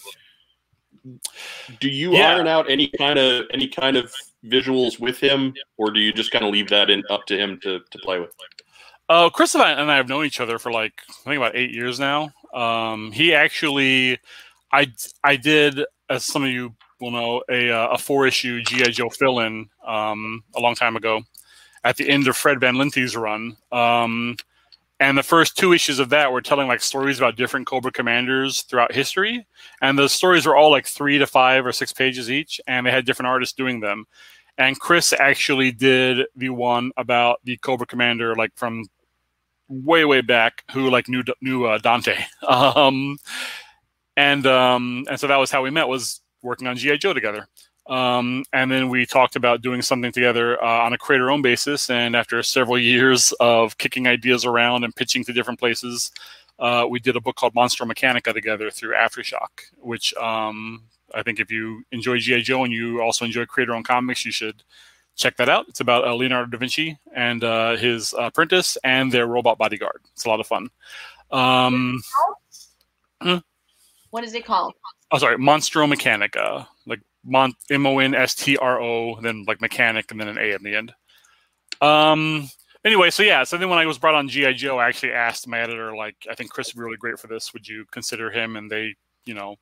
Do 1.80 1.88
you 1.88 2.12
Yeah. 2.12 2.34
iron 2.34 2.46
out 2.48 2.70
any 2.70 2.88
kind 2.98 3.18
of 3.18 3.46
any 3.52 3.68
kind 3.68 3.96
of 3.96 4.12
visuals 4.44 4.98
with 4.98 5.18
him, 5.18 5.54
or 5.76 5.90
do 5.90 6.00
you 6.00 6.12
just 6.12 6.30
kind 6.30 6.44
of 6.44 6.52
leave 6.52 6.68
that 6.70 6.90
in 6.90 7.02
up 7.10 7.26
to 7.26 7.36
him 7.36 7.58
to, 7.62 7.80
to 7.90 7.98
play 7.98 8.18
with? 8.18 8.30
Uh, 9.08 9.28
Chris 9.28 9.54
and 9.54 9.62
I, 9.62 9.72
and 9.72 9.90
I 9.90 9.96
have 9.96 10.08
known 10.08 10.24
each 10.24 10.40
other 10.40 10.58
for 10.58 10.70
like 10.72 10.92
I 11.08 11.12
think 11.24 11.36
about 11.36 11.56
eight 11.56 11.72
years 11.72 11.98
now. 11.98 12.32
Um, 12.54 13.12
he 13.12 13.34
actually, 13.34 14.18
I 14.72 14.92
I 15.24 15.36
did, 15.36 15.84
as 16.08 16.24
some 16.24 16.44
of 16.44 16.50
you 16.50 16.74
will 17.00 17.10
know, 17.10 17.42
a 17.50 17.70
uh, 17.70 17.88
a 17.88 17.98
four 17.98 18.26
issue 18.26 18.62
GI 18.62 18.92
Joe 18.92 19.08
fill 19.08 19.40
in 19.40 19.68
um, 19.86 20.44
a 20.54 20.60
long 20.60 20.74
time 20.74 20.96
ago, 20.96 21.22
at 21.84 21.96
the 21.96 22.08
end 22.08 22.28
of 22.28 22.36
Fred 22.36 22.60
Van 22.60 22.76
Lente's 22.76 23.16
run. 23.16 23.56
Um, 23.72 24.36
and 25.00 25.16
the 25.16 25.22
first 25.22 25.56
two 25.56 25.72
issues 25.72 25.98
of 25.98 26.10
that 26.10 26.30
were 26.30 26.42
telling 26.42 26.68
like 26.68 26.82
stories 26.82 27.18
about 27.18 27.36
different 27.36 27.66
Cobra 27.66 27.90
commanders 27.90 28.62
throughout 28.62 28.92
history, 28.92 29.46
and 29.80 29.98
the 29.98 30.08
stories 30.08 30.46
were 30.46 30.54
all 30.54 30.70
like 30.70 30.86
three 30.86 31.18
to 31.18 31.26
five 31.26 31.64
or 31.66 31.72
six 31.72 31.92
pages 31.92 32.30
each, 32.30 32.60
and 32.66 32.86
they 32.86 32.90
had 32.90 33.06
different 33.06 33.28
artists 33.28 33.54
doing 33.54 33.80
them. 33.80 34.04
And 34.58 34.78
Chris 34.78 35.14
actually 35.18 35.72
did 35.72 36.26
the 36.36 36.50
one 36.50 36.92
about 36.98 37.40
the 37.44 37.56
Cobra 37.56 37.86
commander, 37.86 38.36
like 38.36 38.52
from 38.56 38.84
way 39.68 40.04
way 40.04 40.20
back 40.20 40.64
who 40.72 40.90
like 40.90 41.08
knew 41.08 41.24
knew 41.40 41.64
uh, 41.64 41.78
Dante. 41.78 42.16
Um, 42.46 43.16
and 44.16 44.46
um, 44.46 45.06
and 45.08 45.18
so 45.18 45.26
that 45.28 45.36
was 45.36 45.50
how 45.50 45.62
we 45.62 45.70
met 45.70 45.88
was 45.88 46.20
working 46.42 46.66
on 46.66 46.76
GI 46.76 46.98
Joe 46.98 47.14
together. 47.14 47.48
Um, 47.90 48.44
and 48.52 48.70
then 48.70 48.88
we 48.88 49.04
talked 49.04 49.34
about 49.34 49.62
doing 49.62 49.82
something 49.82 50.12
together 50.12 50.62
uh, 50.62 50.84
on 50.84 50.92
a 50.92 50.98
creator 50.98 51.30
own 51.30 51.42
basis. 51.42 51.90
And 51.90 52.14
after 52.14 52.40
several 52.42 52.78
years 52.78 53.32
of 53.40 53.76
kicking 53.78 54.06
ideas 54.06 54.44
around 54.44 54.84
and 54.84 54.94
pitching 54.94 55.24
to 55.24 55.32
different 55.32 55.58
places, 55.58 56.12
uh, 56.60 56.86
we 56.88 57.00
did 57.00 57.16
a 57.16 57.20
book 57.20 57.34
called 57.34 57.52
Monstro 57.54 57.90
Mechanica 57.90 58.32
together 58.32 58.70
through 58.70 58.94
Aftershock, 58.94 59.48
which 59.78 60.14
um, 60.14 60.84
I 61.14 61.24
think 61.24 61.40
if 61.40 61.50
you 61.50 61.82
enjoy 61.90 62.18
GI 62.18 62.42
Joe 62.42 62.62
and 62.62 62.72
you 62.72 63.02
also 63.02 63.24
enjoy 63.24 63.44
creator 63.44 63.74
owned 63.74 63.86
comics, 63.86 64.24
you 64.24 64.30
should 64.30 64.62
check 65.16 65.36
that 65.38 65.48
out. 65.48 65.66
It's 65.68 65.80
about 65.80 66.06
uh, 66.06 66.14
Leonardo 66.14 66.48
da 66.48 66.58
Vinci 66.58 66.96
and 67.12 67.42
uh, 67.42 67.76
his 67.76 68.14
apprentice 68.16 68.78
and 68.84 69.10
their 69.10 69.26
robot 69.26 69.58
bodyguard. 69.58 70.00
It's 70.12 70.26
a 70.26 70.28
lot 70.28 70.38
of 70.38 70.46
fun. 70.46 70.70
Um, 71.32 72.00
What 74.10 74.24
is 74.24 74.34
it 74.34 74.44
called? 74.44 74.74
oh, 75.12 75.18
sorry, 75.18 75.36
Monstro 75.36 75.92
Mechanica, 75.92 76.66
Mon 77.24 77.52
M 77.70 77.86
O 77.86 77.98
N 77.98 78.14
S 78.14 78.34
T 78.34 78.56
R 78.56 78.80
O, 78.80 79.20
then 79.20 79.44
like 79.46 79.60
mechanic, 79.60 80.10
and 80.10 80.20
then 80.20 80.28
an 80.28 80.38
A 80.38 80.54
in 80.54 80.62
the 80.62 80.76
end. 80.76 80.92
Um. 81.80 82.48
Anyway, 82.82 83.10
so 83.10 83.22
yeah, 83.22 83.44
so 83.44 83.58
then 83.58 83.68
when 83.68 83.78
I 83.78 83.84
was 83.84 83.98
brought 83.98 84.14
on 84.14 84.26
GI 84.26 84.54
Joe, 84.54 84.78
I 84.78 84.88
actually 84.88 85.12
asked 85.12 85.46
my 85.46 85.60
editor, 85.60 85.94
like, 85.94 86.16
I 86.30 86.34
think 86.34 86.50
Chris 86.50 86.68
would 86.68 86.80
be 86.80 86.82
really 86.82 86.96
great 86.96 87.18
for 87.18 87.26
this. 87.26 87.52
Would 87.52 87.68
you 87.68 87.84
consider 87.92 88.30
him? 88.30 88.56
And 88.56 88.70
they, 88.70 88.94
you 89.26 89.34
know, 89.34 89.56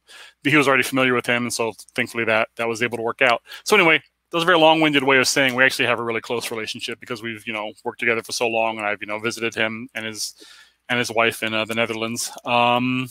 he 0.45 0.57
was 0.57 0.69
already 0.69 0.85
familiar 0.85 1.15
with 1.15 1.27
him, 1.27 1.43
and 1.43 1.53
so 1.53 1.73
thankfully 1.97 2.25
that 2.27 2.49
that 2.57 2.69
was 2.69 2.81
able 2.81 2.97
to 2.97 3.03
work 3.03 3.21
out. 3.21 3.43
So 3.65 3.75
anyway, 3.75 4.01
that 4.31 4.37
was 4.37 4.45
a 4.45 4.47
very 4.47 4.59
long-winded 4.59 5.03
way 5.03 5.19
of 5.19 5.27
saying 5.27 5.55
we 5.55 5.65
actually 5.65 5.87
have 5.87 5.99
a 5.99 6.05
really 6.05 6.21
close 6.21 6.51
relationship 6.51 7.01
because 7.01 7.23
we've 7.23 7.45
you 7.47 7.53
know 7.53 7.73
worked 7.85 7.99
together 7.99 8.23
for 8.23 8.33
so 8.33 8.47
long, 8.47 8.79
and 8.79 8.87
I've 8.87 9.01
you 9.01 9.07
know 9.09 9.19
visited 9.19 9.55
him 9.55 9.89
and 9.95 10.07
his 10.07 10.35
and 10.89 10.99
his 10.99 11.11
wife 11.11 11.43
in 11.43 11.55
uh, 11.55 11.65
the 11.65 11.75
Netherlands. 11.75 12.31
Um, 12.45 13.09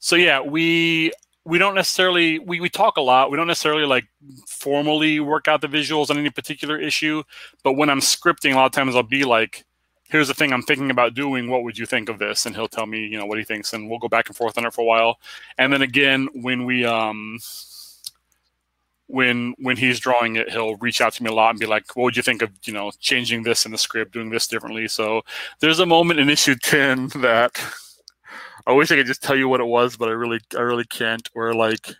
so 0.00 0.16
yeah, 0.16 0.40
we 0.40 1.12
we 1.44 1.58
don't 1.58 1.74
necessarily 1.74 2.38
we, 2.38 2.60
we 2.60 2.68
talk 2.68 2.96
a 2.96 3.00
lot. 3.02 3.30
We 3.30 3.36
don't 3.36 3.46
necessarily 3.46 3.84
like 3.84 4.06
formally 4.48 5.20
work 5.20 5.48
out 5.48 5.60
the 5.60 5.66
visuals 5.68 6.10
on 6.10 6.18
any 6.18 6.30
particular 6.30 6.78
issue, 6.80 7.22
but 7.62 7.74
when 7.74 7.90
I'm 7.90 8.00
scripting, 8.00 8.52
a 8.52 8.56
lot 8.56 8.66
of 8.66 8.72
times 8.72 8.96
I'll 8.96 9.02
be 9.02 9.24
like, 9.24 9.64
"Here's 10.08 10.28
the 10.28 10.34
thing 10.34 10.52
I'm 10.52 10.62
thinking 10.62 10.90
about 10.90 11.14
doing. 11.14 11.48
What 11.50 11.62
would 11.64 11.76
you 11.76 11.86
think 11.86 12.08
of 12.08 12.18
this?" 12.18 12.46
And 12.46 12.54
he'll 12.54 12.68
tell 12.68 12.86
me, 12.86 13.06
you 13.06 13.18
know, 13.18 13.26
what 13.26 13.38
he 13.38 13.44
thinks, 13.44 13.72
and 13.72 13.90
we'll 13.90 13.98
go 13.98 14.08
back 14.08 14.28
and 14.28 14.36
forth 14.36 14.56
on 14.56 14.64
it 14.66 14.72
for 14.72 14.82
a 14.82 14.84
while. 14.84 15.18
And 15.58 15.72
then 15.72 15.82
again, 15.82 16.28
when 16.34 16.64
we 16.64 16.84
um 16.84 17.38
when 19.06 19.54
when 19.58 19.76
he's 19.76 20.00
drawing 20.00 20.36
it, 20.36 20.50
he'll 20.50 20.76
reach 20.76 21.00
out 21.00 21.12
to 21.14 21.22
me 21.22 21.30
a 21.30 21.34
lot 21.34 21.50
and 21.50 21.60
be 21.60 21.66
like, 21.66 21.94
"What 21.94 22.04
would 22.04 22.16
you 22.16 22.22
think 22.22 22.42
of 22.42 22.50
you 22.64 22.72
know 22.72 22.90
changing 23.00 23.42
this 23.42 23.66
in 23.66 23.72
the 23.72 23.78
script, 23.78 24.12
doing 24.12 24.30
this 24.30 24.46
differently?" 24.46 24.88
So 24.88 25.22
there's 25.60 25.78
a 25.80 25.86
moment 25.86 26.20
in 26.20 26.30
issue 26.30 26.54
ten 26.56 27.08
that 27.16 27.60
I 28.66 28.72
wish 28.72 28.90
I 28.90 28.96
could 28.96 29.06
just 29.06 29.22
tell 29.22 29.36
you 29.36 29.48
what 29.48 29.60
it 29.60 29.66
was, 29.66 29.96
but 29.96 30.08
I 30.08 30.12
really 30.12 30.40
I 30.56 30.60
really 30.60 30.84
can't. 30.84 31.28
Where 31.34 31.54
like 31.54 31.94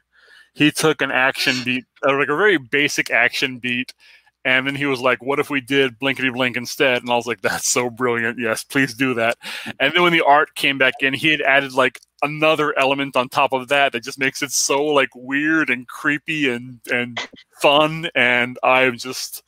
he 0.54 0.70
took 0.70 1.02
an 1.02 1.10
action 1.10 1.56
beat, 1.64 1.84
uh, 2.06 2.16
like 2.16 2.28
a 2.28 2.36
very 2.36 2.58
basic 2.58 3.10
action 3.10 3.58
beat, 3.58 3.92
and 4.44 4.66
then 4.66 4.74
he 4.74 4.86
was 4.86 5.00
like, 5.00 5.22
"What 5.22 5.38
if 5.40 5.50
we 5.50 5.60
did 5.60 5.98
blinkety 5.98 6.30
blink 6.32 6.56
instead?" 6.56 7.02
And 7.02 7.10
I 7.10 7.16
was 7.16 7.26
like, 7.26 7.42
"That's 7.42 7.68
so 7.68 7.90
brilliant! 7.90 8.38
Yes, 8.38 8.64
please 8.64 8.94
do 8.94 9.14
that." 9.14 9.36
And 9.80 9.92
then 9.94 10.02
when 10.02 10.12
the 10.12 10.24
art 10.24 10.54
came 10.54 10.78
back 10.78 10.94
in, 11.00 11.14
he 11.14 11.30
had 11.30 11.40
added 11.42 11.72
like 11.72 12.00
another 12.22 12.76
element 12.78 13.16
on 13.16 13.28
top 13.28 13.52
of 13.52 13.68
that 13.68 13.92
that 13.92 14.02
just 14.04 14.18
makes 14.18 14.42
it 14.42 14.50
so 14.50 14.82
like 14.84 15.10
weird 15.14 15.70
and 15.70 15.86
creepy 15.88 16.48
and 16.50 16.80
and 16.92 17.18
fun, 17.60 18.08
and 18.14 18.58
I'm 18.62 18.96
just 18.98 19.42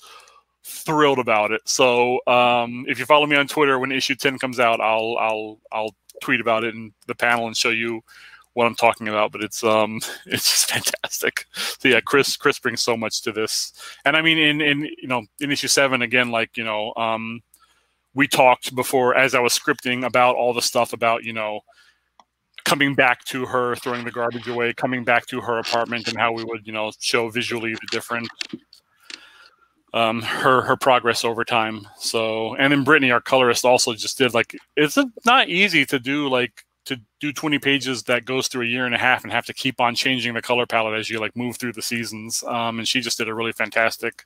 thrilled 0.65 1.19
about 1.19 1.53
it. 1.53 1.63
So 1.67 2.21
um, 2.27 2.85
if 2.89 2.99
you 2.99 3.07
follow 3.07 3.27
me 3.27 3.37
on 3.37 3.47
Twitter, 3.49 3.79
when 3.79 3.93
issue 3.93 4.15
ten 4.17 4.39
comes 4.39 4.59
out, 4.61 4.81
I'll 4.81 5.17
I'll 5.19 5.61
I'll 5.73 5.95
tweet 6.21 6.41
about 6.41 6.65
it 6.65 6.75
in 6.75 6.93
the 7.07 7.15
panel 7.15 7.47
and 7.47 7.57
show 7.57 7.71
you 7.71 8.03
what 8.55 8.67
I'm 8.67 8.75
talking 8.75 9.09
about. 9.09 9.33
But 9.33 9.43
it's 9.43 9.63
um 9.63 10.01
it's 10.27 10.51
just 10.51 10.71
fantastic. 10.71 11.47
So 11.53 11.89
yeah, 11.89 12.01
Chris 12.01 12.37
Chris 12.37 12.59
brings 12.59 12.83
so 12.83 12.97
much 12.97 13.23
to 13.23 13.33
this, 13.33 13.73
and 14.05 14.17
I 14.17 14.23
mean 14.23 14.39
in 14.39 14.61
in 14.61 14.83
you 14.83 15.09
know 15.09 15.23
in 15.41 15.53
issue 15.53 15.69
seven 15.69 16.03
again, 16.03 16.31
like 16.31 16.57
you 16.57 16.65
know 16.65 16.93
um 16.97 17.43
we 18.15 18.27
talked 18.27 18.75
before 18.75 19.15
as 19.15 19.35
I 19.35 19.41
was 19.41 19.57
scripting 19.57 20.05
about 20.05 20.37
all 20.37 20.55
the 20.55 20.63
stuff 20.63 20.93
about 20.93 21.23
you 21.23 21.35
know 21.35 21.61
coming 22.65 22.95
back 22.95 23.25
to 23.27 23.47
her 23.47 23.77
throwing 23.77 24.05
the 24.05 24.11
garbage 24.11 24.49
away 24.49 24.73
coming 24.75 25.05
back 25.05 25.25
to 25.27 25.41
her 25.41 25.59
apartment 25.59 26.09
and 26.09 26.19
how 26.19 26.33
we 26.33 26.43
would 26.43 26.67
you 26.67 26.73
know 26.73 26.91
show 26.99 27.29
visually 27.29 27.75
the 27.75 27.87
different 27.93 28.27
um, 29.97 30.21
her 30.21 30.61
her 30.61 30.77
progress 30.77 31.25
over 31.25 31.43
time. 31.43 31.89
So, 31.97 32.55
and 32.57 32.71
then 32.71 32.85
Brittany, 32.85 33.11
our 33.11 33.21
colorist, 33.21 33.65
also 33.65 33.95
just 33.95 34.19
did 34.19 34.35
like 34.35 34.55
it's 34.77 34.99
not 35.25 35.49
easy 35.49 35.87
to 35.87 35.99
do 35.99 36.29
like 36.29 36.65
to 36.85 37.01
do 37.19 37.33
20 37.33 37.59
pages 37.59 38.03
that 38.05 38.27
goes 38.27 38.47
through 38.47 38.63
a 38.63 38.69
year 38.69 38.85
and 38.85 38.95
a 38.95 38.99
half 38.99 39.25
and 39.25 39.33
have 39.33 39.47
to 39.47 39.55
keep 39.55 39.81
on 39.81 39.95
changing 39.95 40.35
the 40.35 40.43
color 40.43 40.67
palette 40.67 40.99
as 40.99 41.09
you 41.09 41.19
like 41.19 41.35
move 41.35 41.57
through 41.57 41.73
the 41.73 41.83
seasons. 41.83 42.45
Um, 42.47 42.79
and 42.79 42.87
she 42.87 43.01
just 43.01 43.17
did 43.17 43.29
a 43.29 43.35
really 43.35 43.53
fantastic 43.53 44.25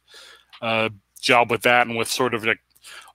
uh, 0.61 0.91
job 1.21 1.51
with 1.53 1.63
that 1.63 1.87
and 1.87 1.97
with 1.97 2.09
sort 2.09 2.35
of 2.35 2.45
like 2.45 2.61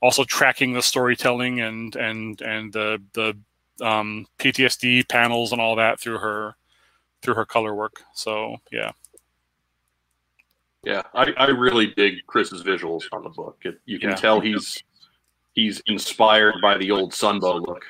also 0.02 0.24
tracking 0.24 0.72
the 0.72 0.82
storytelling 0.82 1.60
and 1.60 1.96
and 1.98 2.42
and 2.42 2.72
the 2.72 3.02
the 3.14 3.38
um, 3.86 4.28
PTSD 4.40 5.10
panels 5.10 5.52
and 5.52 5.60
all 5.60 5.76
that 5.76 6.00
through 6.00 6.20
her 6.20 6.56
through 7.22 7.34
her 7.34 7.46
color 7.46 7.76
work. 7.76 8.02
So 8.14 8.56
yeah. 8.72 8.92
Yeah, 10.86 11.02
I, 11.14 11.32
I 11.38 11.48
really 11.48 11.88
dig 11.88 12.26
Chris's 12.28 12.64
visuals 12.64 13.04
on 13.12 13.24
the 13.24 13.30
book. 13.30 13.58
It, 13.64 13.80
you 13.86 14.00
can 14.00 14.10
Yeah. 14.12 14.16
tell 14.16 14.40
he's 14.40 14.84
he's 15.54 15.82
inspired 15.88 16.56
by 16.62 16.78
the 16.78 16.92
old 16.92 17.12
Sunbow 17.12 17.66
look 17.66 17.84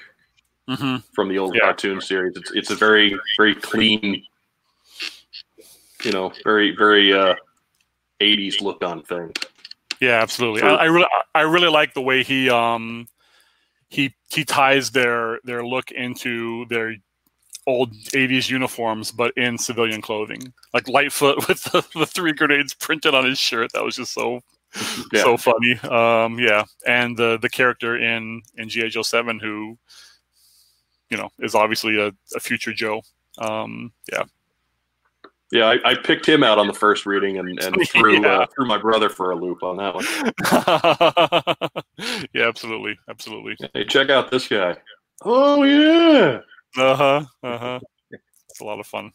Mm-hmm. 0.70 0.98
from 1.14 1.30
the 1.30 1.38
old 1.38 1.54
Yeah. 1.56 1.62
cartoon 1.62 2.02
series. 2.02 2.36
It's 2.38 2.52
it's 2.52 2.72
a 2.72 2.76
very 2.76 3.16
very 3.38 3.54
clean, 3.54 4.24
you 6.04 6.12
know, 6.12 6.32
very 6.44 6.76
very 6.76 7.14
uh, 7.14 7.36
'80s 8.22 8.62
look 8.62 8.84
on 8.84 9.04
thing. 9.04 9.32
Yeah, 10.02 10.22
absolutely. 10.22 10.62
True. 10.62 10.70
I, 10.72 10.84
I 10.84 10.86
really, 10.86 11.08
I 11.36 11.42
really 11.42 11.70
like 11.70 11.94
the 11.94 12.02
way 12.02 12.22
he, 12.24 12.50
um, 12.50 13.08
he, 13.90 14.14
he 14.30 14.44
ties 14.44 14.92
their 14.92 15.40
their 15.46 15.66
look 15.66 15.92
into 15.92 16.66
their 16.70 16.96
old 17.68 17.94
'80s 17.94 18.50
uniforms, 18.50 19.12
but 19.12 19.36
in 19.38 19.58
civilian 19.58 20.02
clothing, 20.02 20.54
like 20.74 20.88
Lightfoot 20.88 21.38
with 21.48 21.64
the, 21.66 21.86
the 21.96 22.06
three 22.06 22.34
grenades 22.34 22.74
printed 22.74 23.14
on 23.16 23.26
his 23.26 23.40
shirt. 23.40 23.72
That 23.74 23.84
was 23.84 23.96
just 23.96 24.14
so 24.14 24.42
Yeah. 25.14 25.24
so 25.24 25.38
funny. 25.38 25.80
Um, 25.90 26.38
yeah, 26.40 26.66
and 26.86 27.16
the 27.18 27.38
the 27.42 27.50
character 27.50 27.98
in 27.98 28.42
in 28.58 28.70
GI 28.70 28.90
Joe 28.90 29.02
Seven 29.04 29.40
who, 29.40 29.78
you 31.10 31.18
know, 31.18 31.30
is 31.40 31.56
obviously 31.56 31.98
a, 32.00 32.12
a 32.36 32.40
future 32.40 32.74
Joe. 32.74 33.02
Um, 33.38 33.92
yeah, 34.12 34.24
Yeah, 35.52 35.66
I, 35.66 35.92
I 35.92 35.96
picked 35.96 36.28
him 36.28 36.44
out 36.44 36.58
on 36.58 36.68
the 36.68 36.74
first 36.74 37.06
reading 37.06 37.38
and, 37.38 37.60
and 37.62 37.76
threw 37.90 38.22
Yeah. 38.22 38.40
uh, 38.42 38.46
threw 38.54 38.66
my 38.66 38.78
brother 38.78 39.10
for 39.10 39.32
a 39.32 39.36
loop 39.36 39.64
on 39.64 39.78
that 39.78 39.96
one. 39.96 40.06
yeah, 42.34 42.48
absolutely, 42.48 42.98
absolutely. 43.10 43.58
Hey, 43.74 43.86
check 43.86 44.10
out 44.10 44.30
this 44.32 44.48
guy. 44.48 44.76
Oh 45.24 45.64
yeah. 45.64 46.40
Uh 46.78 46.96
huh. 46.96 47.26
Uh 47.44 47.58
huh. 47.58 47.80
It's 48.12 48.62
a 48.62 48.64
lot 48.64 48.80
of 48.80 48.88
fun. 48.88 49.12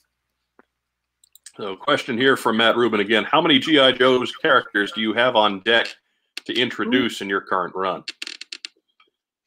So, 1.57 1.77
question 1.77 2.17
here 2.17 2.37
from 2.37 2.57
Matt 2.57 2.77
Rubin 2.77 3.01
again: 3.01 3.25
How 3.25 3.41
many 3.41 3.59
GI 3.59 3.93
Joe's 3.95 4.33
characters 4.37 4.93
do 4.93 5.01
you 5.01 5.13
have 5.13 5.37
on 5.37 5.61
deck 5.61 5.89
to 6.47 6.55
introduce 6.55 7.21
in 7.21 7.29
your 7.29 7.41
current 7.41 7.75
run? 7.75 8.05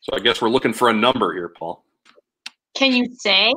So, 0.01 0.15
I 0.15 0.19
guess 0.19 0.41
we're 0.41 0.49
looking 0.49 0.73
for 0.73 0.89
a 0.89 0.93
number 0.93 1.33
here, 1.33 1.49
Paul. 1.49 1.83
Can 2.75 2.91
you 2.91 3.07
say? 3.19 3.53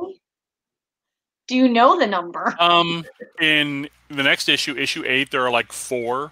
Do 1.47 1.55
you 1.55 1.69
know 1.69 1.97
the 1.97 2.07
number? 2.07 2.53
Um, 2.59 3.05
in 3.39 3.89
the 4.09 4.23
next 4.23 4.49
issue, 4.49 4.75
issue 4.75 5.03
eight, 5.05 5.31
there 5.31 5.45
are 5.45 5.51
like 5.51 5.71
four. 5.71 6.31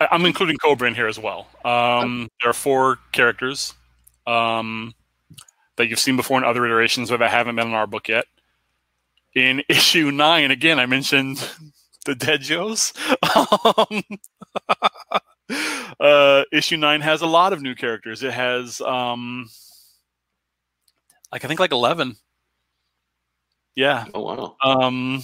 I- 0.00 0.08
I'm 0.10 0.24
including 0.24 0.56
Cobra 0.56 0.88
in 0.88 0.94
here 0.94 1.06
as 1.06 1.18
well. 1.18 1.48
Um, 1.64 2.28
there 2.40 2.50
are 2.50 2.54
four 2.54 2.98
characters 3.12 3.74
um, 4.26 4.94
that 5.80 5.88
you've 5.88 5.98
seen 5.98 6.16
before 6.16 6.38
in 6.38 6.44
other 6.44 6.64
iterations, 6.66 7.10
but 7.10 7.18
that 7.18 7.30
haven't 7.30 7.56
been 7.56 7.68
in 7.68 7.74
our 7.74 7.86
book 7.86 8.08
yet. 8.08 8.26
In 9.34 9.62
issue 9.68 10.10
nine, 10.10 10.50
again, 10.50 10.78
I 10.78 10.86
mentioned 10.86 11.38
the 12.04 12.14
Dead 12.14 12.42
Joes. 12.42 12.92
Um, 13.34 14.02
uh, 16.00 16.44
issue 16.52 16.76
nine 16.76 17.00
has 17.00 17.22
a 17.22 17.26
lot 17.26 17.52
of 17.52 17.62
new 17.62 17.74
characters. 17.74 18.22
It 18.22 18.32
has, 18.32 18.80
um, 18.82 19.48
like 21.32 21.44
I 21.44 21.48
think, 21.48 21.60
like 21.60 21.72
eleven. 21.72 22.16
Yeah, 23.74 24.04
Oh 24.12 24.20
wow. 24.20 24.56
um 24.64 25.22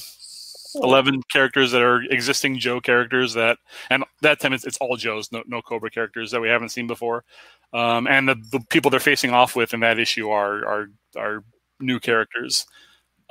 11 0.82 1.22
characters 1.30 1.72
that 1.72 1.82
are 1.82 2.02
existing 2.10 2.58
joe 2.58 2.80
characters 2.80 3.34
that 3.34 3.58
and 3.90 4.04
that 4.22 4.40
time 4.40 4.52
it's, 4.52 4.64
it's 4.64 4.76
all 4.78 4.96
joes 4.96 5.30
no, 5.32 5.42
no 5.46 5.62
cobra 5.62 5.90
characters 5.90 6.30
that 6.30 6.40
we 6.40 6.48
haven't 6.48 6.70
seen 6.70 6.86
before. 6.86 7.24
Um 7.72 8.06
and 8.06 8.28
the, 8.28 8.36
the 8.52 8.60
people 8.70 8.90
they're 8.90 9.00
facing 9.00 9.32
off 9.32 9.56
with 9.56 9.74
in 9.74 9.80
that 9.80 9.98
issue 9.98 10.28
are 10.28 10.66
are 10.66 10.90
are 11.16 11.44
new 11.80 11.98
characters. 12.00 12.66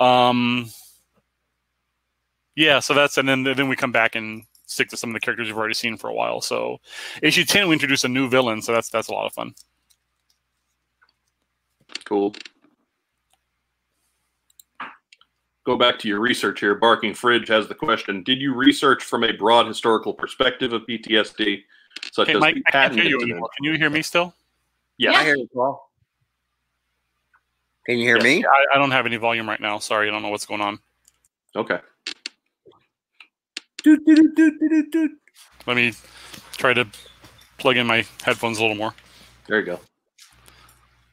Um 0.00 0.70
yeah 2.54 2.80
so 2.80 2.94
that's 2.94 3.18
and 3.18 3.28
then 3.28 3.42
then 3.42 3.68
we 3.68 3.76
come 3.76 3.92
back 3.92 4.14
and 4.14 4.44
stick 4.66 4.88
to 4.88 4.96
some 4.96 5.10
of 5.10 5.14
the 5.14 5.20
characters 5.20 5.48
you've 5.48 5.58
already 5.58 5.74
seen 5.74 5.96
for 5.96 6.08
a 6.10 6.14
while. 6.14 6.40
So 6.40 6.78
issue 7.22 7.44
10 7.44 7.68
we 7.68 7.74
introduce 7.74 8.04
a 8.04 8.08
new 8.08 8.28
villain 8.28 8.62
so 8.62 8.72
that's 8.72 8.90
that's 8.90 9.08
a 9.08 9.12
lot 9.12 9.26
of 9.26 9.32
fun. 9.32 9.54
Cool. 12.04 12.34
Go 15.66 15.76
back 15.76 15.98
to 15.98 16.08
your 16.08 16.20
research 16.20 16.60
here. 16.60 16.76
Barking 16.76 17.12
Fridge 17.12 17.48
has 17.48 17.66
the 17.66 17.74
question 17.74 18.22
Did 18.22 18.40
you 18.40 18.54
research 18.54 19.02
from 19.02 19.24
a 19.24 19.32
broad 19.32 19.66
historical 19.66 20.14
perspective 20.14 20.72
of 20.72 20.82
PTSD, 20.82 21.62
such 22.12 22.28
hey 22.28 22.34
as 22.34 22.40
mike 22.40 22.54
the 22.54 22.62
i 22.68 22.70
can't 22.70 22.94
hear 22.94 23.04
you 23.04 23.18
can 23.18 23.64
you 23.64 23.72
hear 23.74 23.90
me 23.90 24.02
still 24.02 24.32
Yes. 24.98 25.14
I 25.14 25.24
hear 25.24 25.36
you, 25.36 25.46
Paul. 25.52 25.90
Can 27.84 27.98
you 27.98 28.04
hear 28.04 28.16
Yeah, 28.16 28.22
me? 28.22 28.44
I, 28.44 28.76
I 28.76 28.78
don't 28.78 28.92
have 28.92 29.04
any 29.04 29.16
volume 29.16 29.48
right 29.48 29.60
now 29.60 29.78
sorry 29.78 30.08
i 30.08 30.10
don't 30.10 30.22
know 30.22 30.30
what's 30.30 30.46
going 30.46 30.60
on 30.60 30.78
Okay. 31.56 31.78
Doot, 33.82 34.04
doot, 34.04 34.92
doot. 34.92 35.10
Let 35.66 35.76
me 35.76 35.94
try 36.52 36.74
to 36.74 36.86
plug 37.56 37.78
in 37.78 37.86
my 37.86 38.04
headphones 38.22 38.58
a 38.58 38.60
little 38.60 38.76
more. 38.76 38.94
There 39.46 39.60
you 39.60 39.64
go. 39.64 39.80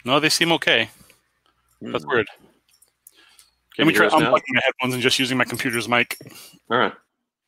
No, 0.04 0.20
they 0.20 0.28
seem 0.28 0.52
okay. 0.54 0.90
That's 1.82 2.04
hmm. 2.04 2.10
weird. 2.10 2.28
Can 3.76 3.86
Let 3.86 3.88
me 3.88 3.94
try 3.94 4.08
hear 4.08 4.16
us 4.16 4.22
now? 4.22 4.32
unplugging 4.32 4.54
my 4.54 4.62
headphones 4.64 4.94
and 4.94 5.02
just 5.04 5.18
using 5.20 5.38
my 5.38 5.46
computer's 5.46 5.88
mic. 5.90 6.18
All 6.70 6.78
right. 6.78 6.94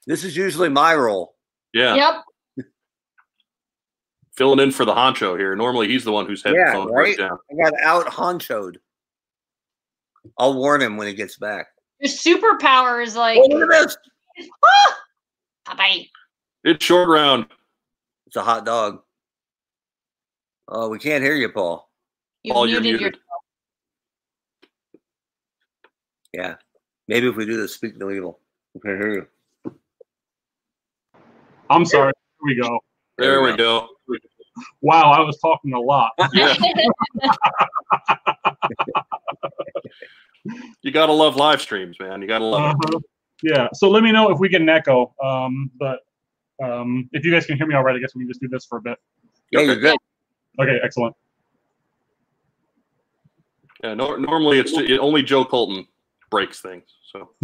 This 0.08 0.24
is 0.24 0.36
usually 0.36 0.70
my 0.70 0.96
role. 0.96 1.36
Yeah. 1.74 1.96
Yep. 1.96 2.66
Filling 4.36 4.60
in 4.60 4.72
for 4.72 4.86
the 4.86 4.94
honcho 4.94 5.38
here. 5.38 5.56
Normally 5.56 5.88
he's 5.88 6.04
the 6.04 6.12
one 6.12 6.26
whose 6.26 6.44
Yeah, 6.46 6.52
headphones 6.68 6.92
break 6.92 7.18
right? 7.20 7.30
down. 7.30 7.38
I 7.52 7.64
got 7.70 7.74
out 7.84 8.08
honchoed. 8.08 8.78
I'll 10.38 10.56
warn 10.56 10.82
him 10.82 10.98
when 10.98 11.08
he 11.08 11.14
gets 11.14 11.38
back. 11.38 11.68
Your 12.00 12.12
superpower 12.12 13.04
is 13.04 13.16
like, 13.16 13.38
Oh, 13.42 13.48
look 13.48 13.72
at 13.72 13.88
this. 13.88 13.98
ah! 14.66 14.98
Bye-bye. 15.68 16.06
It's 16.66 16.84
short 16.84 17.08
round. 17.08 17.46
It's 18.28 18.36
a 18.36 18.42
hot 18.44 18.66
dog. 18.66 19.02
Oh, 20.68 20.90
we 20.90 20.98
can't 21.00 21.24
hear 21.24 21.36
you, 21.36 21.50
Paul. 21.50 21.90
You 22.44 22.54
Paul, 22.54 22.68
you're 22.68 22.82
muted 22.82 23.02
you're 23.02 23.10
muted. 23.12 23.22
Yeah. 26.36 26.56
Maybe 27.08 27.30
if 27.30 27.36
we 27.36 27.46
do 27.46 27.56
this, 27.56 27.74
speak 27.74 27.98
no 27.98 28.12
evil, 28.12 28.40
we 28.74 28.82
can 28.82 28.98
hear 28.98 29.14
you. 29.14 29.72
I'm 31.70 31.86
sorry. 31.86 32.12
Here 32.46 32.56
we 32.56 32.62
go. 32.62 32.80
There 33.18 33.42
we 33.42 33.56
go. 33.56 33.88
Wow, 34.82 35.12
I 35.12 35.22
was 35.22 35.38
talking 35.40 35.74
a 35.74 35.80
lot. 35.80 36.12
Yeah. 36.34 36.56
You 40.84 40.92
gotta 40.92 41.12
love 41.12 41.38
live 41.38 41.60
streams, 41.60 41.98
man. 42.00 42.22
You 42.22 42.28
gotta 42.28 42.46
love. 42.46 42.76
Uh-huh. 42.76 43.00
Yeah. 43.42 43.68
So 43.74 43.90
let 43.90 44.04
me 44.04 44.12
know 44.12 44.30
if 44.30 44.38
we 44.38 44.48
get 44.48 44.62
an 44.62 44.70
echo. 44.70 45.12
Um, 45.24 45.72
but 45.80 46.02
um, 46.64 47.10
if 47.14 47.26
you 47.26 47.32
guys 47.32 47.48
can 47.48 47.58
hear 47.58 47.66
me 47.66 47.74
all 47.74 47.84
right, 47.84 47.96
I 47.96 48.00
guess 48.00 48.14
we 48.14 48.22
can 48.22 48.28
just 48.28 48.42
do 48.42 48.48
this 48.48 48.64
for 48.64 48.78
a 48.78 48.82
bit. 48.82 49.00
Yeah, 49.52 49.62
you're 49.62 49.78
good. 49.78 49.98
Okay, 50.60 50.80
excellent. 50.84 51.16
Yeah, 53.84 53.96
nor 53.96 54.20
normally 54.20 54.60
it's 54.60 54.74
only 55.00 55.24
Joe 55.24 55.46
Colton 55.46 55.88
breaks 56.30 56.62
things. 56.62 56.86
So 57.12 57.30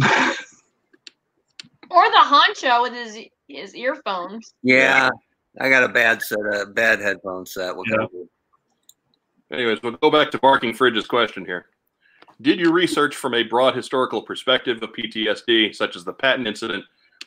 or 1.90 2.10
the 2.10 2.16
honcho 2.24 2.82
with 2.82 2.92
his 2.92 3.18
his 3.48 3.74
earphones. 3.74 4.54
Yeah. 4.62 5.10
I 5.60 5.68
got 5.68 5.84
a 5.84 5.88
bad 5.88 6.22
set 6.22 6.38
of 6.40 6.74
bad 6.74 7.00
headphone 7.00 7.44
set. 7.44 7.76
What 7.76 7.86
can 7.86 8.00
I? 8.00 9.54
Anyways, 9.54 9.82
we'll 9.82 9.92
go 9.92 10.10
back 10.10 10.30
to 10.30 10.38
Barking 10.38 10.72
Fridge's 10.72 11.06
question 11.06 11.44
here. 11.44 11.66
Did 12.40 12.58
you 12.58 12.72
research 12.72 13.14
from 13.14 13.34
a 13.34 13.42
broad 13.42 13.76
historical 13.76 14.22
perspective 14.22 14.82
of 14.82 14.90
PTSD, 14.92 15.74
such 15.74 15.94
as 15.94 16.04
the 16.04 16.12
Patton 16.12 16.46
incident, 16.46 16.84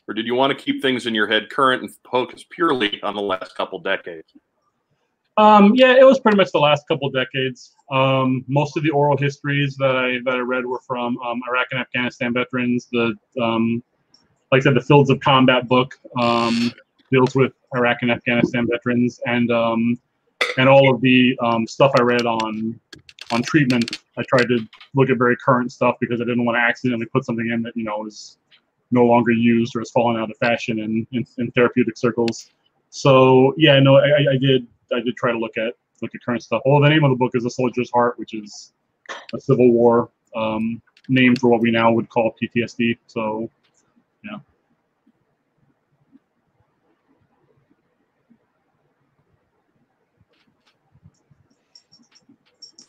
or 0.08 0.16
did 0.16 0.26
you 0.26 0.34
want 0.34 0.58
to 0.58 0.62
keep 0.62 0.82
things 0.82 1.06
in 1.06 1.14
your 1.14 1.28
head 1.28 1.50
current 1.50 1.84
and 1.84 1.92
focus 2.10 2.44
purely 2.50 3.02
on 3.04 3.16
the 3.16 3.22
last 3.22 3.56
couple 3.56 3.80
decades? 3.80 4.34
Um, 5.38 5.74
yeah, 5.76 5.94
it 6.00 6.06
was 6.06 6.20
pretty 6.20 6.38
much 6.38 6.52
the 6.52 6.60
last 6.60 6.88
couple 6.88 7.10
decades. 7.10 7.76
Um, 7.92 8.46
most 8.48 8.78
of 8.78 8.84
the 8.84 8.90
oral 8.90 9.18
histories 9.18 9.76
that 9.78 9.96
I 9.96 10.20
that 10.24 10.36
I 10.36 10.40
read 10.40 10.66
were 10.66 10.80
from 10.88 11.18
um, 11.20 11.42
Iraq 11.50 11.68
and 11.72 11.80
Afghanistan 11.82 12.34
veterans. 12.34 12.88
The 12.92 13.14
um, 13.42 13.84
like 14.52 14.62
I 14.62 14.64
said, 14.64 14.76
the 14.76 14.82
Fields 14.82 15.10
of 15.10 15.20
Combat 15.20 15.68
book 15.68 16.00
um, 16.20 16.72
deals 17.12 17.36
with 17.36 17.52
Iraq 17.76 17.98
and 18.02 18.12
Afghanistan 18.12 18.66
veterans, 18.70 19.20
and 19.26 19.52
um, 19.52 20.00
and 20.58 20.70
all 20.70 20.94
of 20.94 21.02
the 21.02 21.38
stuff 21.68 21.92
I 22.00 22.02
read 22.02 22.26
on 22.26 22.80
on 23.32 23.42
treatment. 23.42 24.00
I 24.18 24.24
tried 24.30 24.48
to 24.48 24.66
look 24.94 25.10
at 25.10 25.18
very 25.18 25.36
current 25.38 25.72
stuff 25.72 25.96
because 26.00 26.22
I 26.22 26.24
didn't 26.24 26.46
want 26.46 26.56
to 26.56 26.62
accidentally 26.62 27.08
put 27.08 27.26
something 27.26 27.50
in 27.52 27.62
that 27.64 27.76
you 27.76 27.84
know 27.84 28.06
is 28.06 28.38
no 28.92 29.04
longer 29.04 29.32
used 29.32 29.76
or 29.76 29.80
has 29.80 29.92
fallen 29.92 30.16
out 30.22 30.30
of 30.32 30.38
fashion 30.38 30.80
in, 30.80 31.06
in, 31.12 31.26
in 31.40 31.52
therapeutic 31.52 31.98
circles. 31.98 32.52
So 32.92 33.54
yeah, 33.58 33.80
no, 33.80 33.98
I- 33.98 34.34
I 34.34 34.38
did 34.40 34.68
I 34.94 35.00
did 35.00 35.16
try 35.16 35.32
to 35.32 35.38
look 35.38 35.58
at 35.58 35.74
look 36.02 36.14
at 36.14 36.22
current 36.24 36.44
stuff. 36.44 36.62
Well, 36.66 36.82
the 36.82 36.90
name 36.90 37.04
of 37.04 37.12
the 37.12 37.16
book 37.16 37.32
is 37.36 37.46
A 37.46 37.50
Soldier's 37.50 37.92
Heart, 37.92 38.20
which 38.20 38.34
is 38.34 38.74
a 39.34 39.40
Civil 39.40 39.72
War 39.72 40.10
um, 40.36 40.82
name 41.08 41.36
for 41.36 41.50
what 41.50 41.62
we 41.62 41.72
now 41.72 41.92
would 41.92 42.10
call 42.10 42.34
PTSD. 42.42 42.98
So 43.08 43.50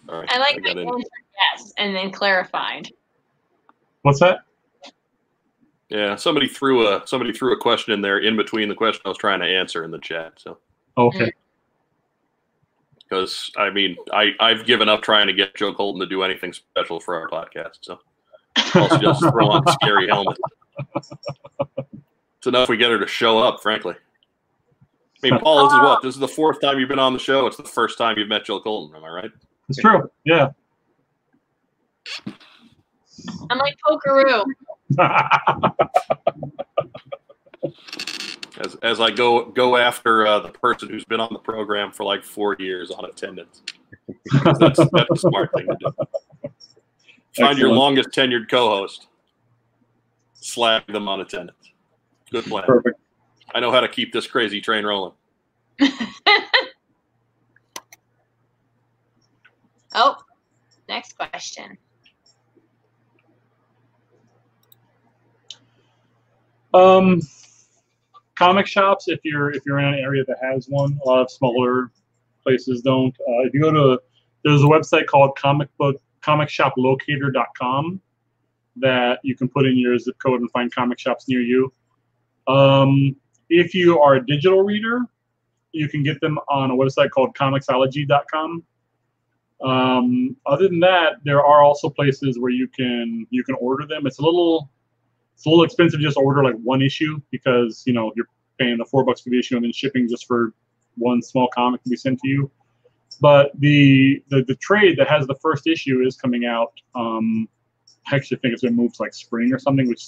All 0.09 0.21
right, 0.21 0.33
I 0.33 0.39
like 0.39 0.63
got 0.63 0.75
that 0.75 0.79
in. 0.79 0.89
yes 0.89 1.73
and 1.79 1.95
then 1.95 2.13
clarified. 2.13 2.89
what's 4.03 4.21
that? 4.21 4.41
Yeah, 5.89 6.17
somebody 6.17 6.49
threw 6.49 6.89
a 6.89 7.03
somebody 7.07 7.33
threw 7.33 7.53
a 7.53 7.57
question 7.57 7.93
in 7.93 8.01
there 8.01 8.19
in 8.19 8.37
between 8.37 8.69
the 8.69 8.75
question 8.75 9.03
I 9.05 9.09
was 9.09 9.19
trying 9.19 9.41
to 9.41 9.47
answer 9.47 9.85
in 9.85 9.91
the 9.91 9.99
chat. 9.99 10.35
So 10.37 10.59
Oh, 10.97 11.09
okay. 11.09 11.33
Because 13.09 13.51
I 13.57 13.71
mean 13.71 13.97
I 14.13 14.33
I've 14.41 14.67
given 14.67 14.89
up 14.89 15.03
trying 15.03 15.27
to 15.27 15.33
get 15.33 15.55
Joe 15.55 15.75
Colton 15.75 16.01
to 16.01 16.07
do 16.07 16.23
anything 16.23 16.53
special 16.53 17.01
for 17.01 17.17
our 17.17 17.29
podcast. 17.29 17.79
So 17.83 17.99
I'll 18.75 18.99
just 18.99 19.21
throw 19.21 19.49
on 19.49 19.63
a 19.67 19.73
scary 19.73 20.09
helmet. 20.09 20.39
It's 22.39 22.47
enough 22.47 22.69
we 22.69 22.77
get 22.77 22.91
her 22.91 22.99
to 22.99 23.07
show 23.07 23.39
up, 23.39 23.63
frankly. 23.63 23.95
I 25.25 25.31
mean, 25.31 25.41
Paul, 25.41 25.65
this 25.65 25.73
is 25.73 25.81
what? 25.81 26.03
This 26.03 26.15
is 26.15 26.21
the 26.21 26.29
fourth 26.29 26.61
time 26.61 26.79
you've 26.79 26.89
been 26.89 26.99
on 26.99 27.13
the 27.13 27.19
show. 27.19 27.47
It's 27.47 27.57
the 27.57 27.65
first 27.65 27.99
time 27.99 28.19
you've 28.19 28.29
met 28.29 28.45
Joe 28.45 28.61
Colton. 28.61 28.97
Am 28.97 29.05
I 29.05 29.09
right? 29.09 29.31
It's 29.69 29.79
true. 29.79 30.09
Yeah. 30.25 30.51
I'm 33.51 33.59
like 33.59 33.77
Pokeroo. 33.85 34.45
as 38.59 38.75
as 38.83 39.01
I 39.01 39.11
go 39.11 39.47
go 39.47 39.77
after 39.77 40.27
uh, 40.27 40.41
the 40.41 40.49
person 40.49 40.89
who's 40.89 41.05
been 41.05 41.21
on 41.21 41.33
the 41.33 41.39
program 41.39 41.93
for 41.93 42.05
like 42.05 42.25
four 42.25 42.57
years 42.59 42.91
on 42.91 43.05
attendance. 43.05 43.63
that's, 44.59 44.79
that's 44.79 45.11
a 45.11 45.17
smart 45.17 45.51
thing 45.55 45.67
to 45.67 45.77
do. 45.81 46.51
Find 47.37 47.59
your 47.59 47.73
longest 47.73 48.11
tenured 48.11 48.49
co-host, 48.49 49.09
slag 50.35 50.87
them 50.87 51.09
on 51.09 51.21
attendance. 51.21 51.73
Good 52.31 52.45
plan. 52.45 52.65
Perfect. 52.65 52.99
I 53.55 53.61
know 53.61 53.71
how 53.71 53.81
to 53.81 53.89
keep 53.89 54.13
this 54.13 54.27
crazy 54.27 54.61
train 54.61 54.85
rolling. 54.85 55.13
oh, 59.95 60.17
next 60.89 61.17
question. 61.17 61.79
Um, 66.75 67.21
comic 68.37 68.67
shops. 68.67 69.09
If 69.09 69.21
you're 69.25 69.51
if 69.51 69.63
you're 69.67 69.79
in 69.79 69.87
an 69.87 70.01
area 70.01 70.25
that 70.27 70.37
has 70.43 70.67
one, 70.69 70.99
a 71.05 71.09
lot 71.09 71.23
of 71.23 71.31
smaller 71.31 71.91
places 72.43 72.83
don't. 72.83 73.15
Uh, 73.21 73.43
if 73.47 73.55
you 73.55 73.61
go 73.61 73.73
to 73.73 74.01
there's 74.45 74.63
a 74.63 74.67
website 74.67 75.07
called 75.07 75.37
comic 75.37 75.69
book 75.79 75.97
comic 76.21 76.49
shop 76.49 76.75
comicshoplocator.com 76.77 78.01
that 78.77 79.21
you 79.23 79.35
can 79.37 79.49
put 79.49 79.67
in 79.67 79.79
your 79.79 79.99
zip 79.99 80.17
code 80.23 80.41
and 80.41 80.51
find 80.51 80.75
comic 80.75 80.99
shops 80.99 81.29
near 81.29 81.41
you. 81.41 81.73
Um, 82.47 83.17
if 83.49 83.75
you 83.75 84.01
are 84.01 84.17
a 84.17 84.27
digital 84.27 84.63
reader, 84.63 85.01
you 85.73 85.89
can 85.89 86.03
get 86.03 86.21
them 86.21 86.39
on 86.49 86.71
a 86.71 86.75
website 86.75 87.11
called 87.11 87.35
comixology.com. 87.37 88.65
Um, 89.63 90.37
other 90.45 90.69
than 90.69 90.81
that, 90.81 91.15
there 91.25 91.45
are 91.45 91.63
also 91.63 91.89
places 91.89 92.39
where 92.39 92.51
you 92.51 92.69
can 92.69 93.27
you 93.31 93.43
can 93.43 93.55
order 93.61 93.87
them. 93.87 94.07
It's 94.07 94.19
a 94.19 94.23
little 94.23 94.71
it's 95.37 95.45
a 95.45 95.51
little 95.51 95.65
expensive 95.65 96.01
to 96.01 96.07
just 96.07 96.17
order 96.17 96.43
like 96.43 96.57
one 96.63 96.81
issue 96.81 97.21
because 97.31 97.83
you 97.87 97.93
know 97.93 98.11
you're 98.17 98.27
paying 98.59 98.79
the 98.79 98.85
four 98.87 99.05
bucks 99.05 99.21
for 99.21 99.29
the 99.29 99.39
issue 99.39 99.57
and 99.57 99.65
then 99.65 99.73
shipping 99.73 100.09
just 100.09 100.27
for 100.27 100.55
one 100.97 101.21
small 101.21 101.49
comic 101.55 101.83
to 101.83 101.91
be 101.91 101.97
sent 101.97 102.19
to 102.21 102.29
you. 102.29 102.51
But 103.21 103.51
the 103.59 104.23
the, 104.31 104.45
the 104.45 104.55
trade 104.57 104.99
that 104.99 105.09
has 105.09 105.27
the 105.27 105.35
first 105.37 105.67
issue 105.67 106.03
is 106.07 106.17
coming 106.17 106.47
out. 106.47 106.73
Um, 106.95 107.49
I 108.11 108.17
actually 108.17 108.39
think 108.39 108.55
it's 108.55 108.63
going 108.63 108.75
to 108.75 108.81
move 108.81 108.95
to 108.95 109.03
like 109.03 109.13
spring 109.13 109.53
or 109.53 109.59
something, 109.59 109.89
which 109.89 110.07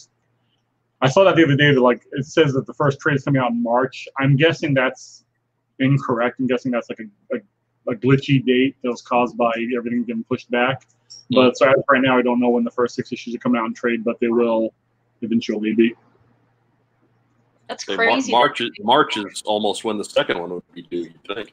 I 1.02 1.08
saw 1.08 1.24
that 1.24 1.36
the 1.36 1.44
other 1.44 1.56
day. 1.56 1.74
That 1.74 1.80
like 1.80 2.06
it 2.12 2.24
says 2.24 2.54
that 2.54 2.66
the 2.66 2.74
first 2.74 2.98
trade 2.98 3.16
is 3.16 3.24
coming 3.24 3.42
out 3.42 3.50
in 3.50 3.62
March. 3.62 4.08
I'm 4.18 4.34
guessing 4.34 4.72
that's 4.72 5.24
incorrect. 5.78 6.40
I'm 6.40 6.46
guessing 6.46 6.72
that's 6.72 6.88
like 6.88 7.00
a, 7.00 7.36
a, 7.36 7.92
a 7.92 7.96
glitchy 7.96 8.44
date 8.44 8.76
that 8.82 8.88
was 8.88 9.02
caused 9.02 9.36
by 9.36 9.52
everything 9.76 10.04
getting 10.04 10.24
pushed 10.24 10.50
back. 10.50 10.86
But 11.30 11.58
so 11.58 11.68
as 11.68 11.74
right 11.90 12.02
now, 12.02 12.18
I 12.18 12.22
don't 12.22 12.40
know 12.40 12.48
when 12.48 12.64
the 12.64 12.70
first 12.70 12.94
six 12.94 13.12
issues 13.12 13.34
are 13.34 13.38
coming 13.38 13.60
out 13.60 13.66
in 13.66 13.74
trade, 13.74 14.04
but 14.04 14.18
they 14.20 14.28
will 14.28 14.72
eventually 15.22 15.74
be. 15.74 15.94
That's 17.68 17.84
Say, 17.84 17.96
Mar- 17.96 18.06
crazy. 18.06 18.32
March 18.32 18.60
is 18.60 18.70
March 18.80 19.16
is 19.16 19.42
almost 19.44 19.84
when 19.84 19.98
the 19.98 20.04
second 20.04 20.38
one 20.38 20.50
would 20.50 20.62
be 20.74 20.82
due. 20.82 21.02
You 21.02 21.34
think? 21.34 21.52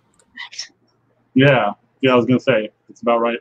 Yeah, 1.33 1.73
yeah, 2.01 2.13
I 2.13 2.15
was 2.15 2.25
gonna 2.25 2.39
say 2.39 2.69
it's 2.89 3.01
about 3.01 3.19
right. 3.19 3.39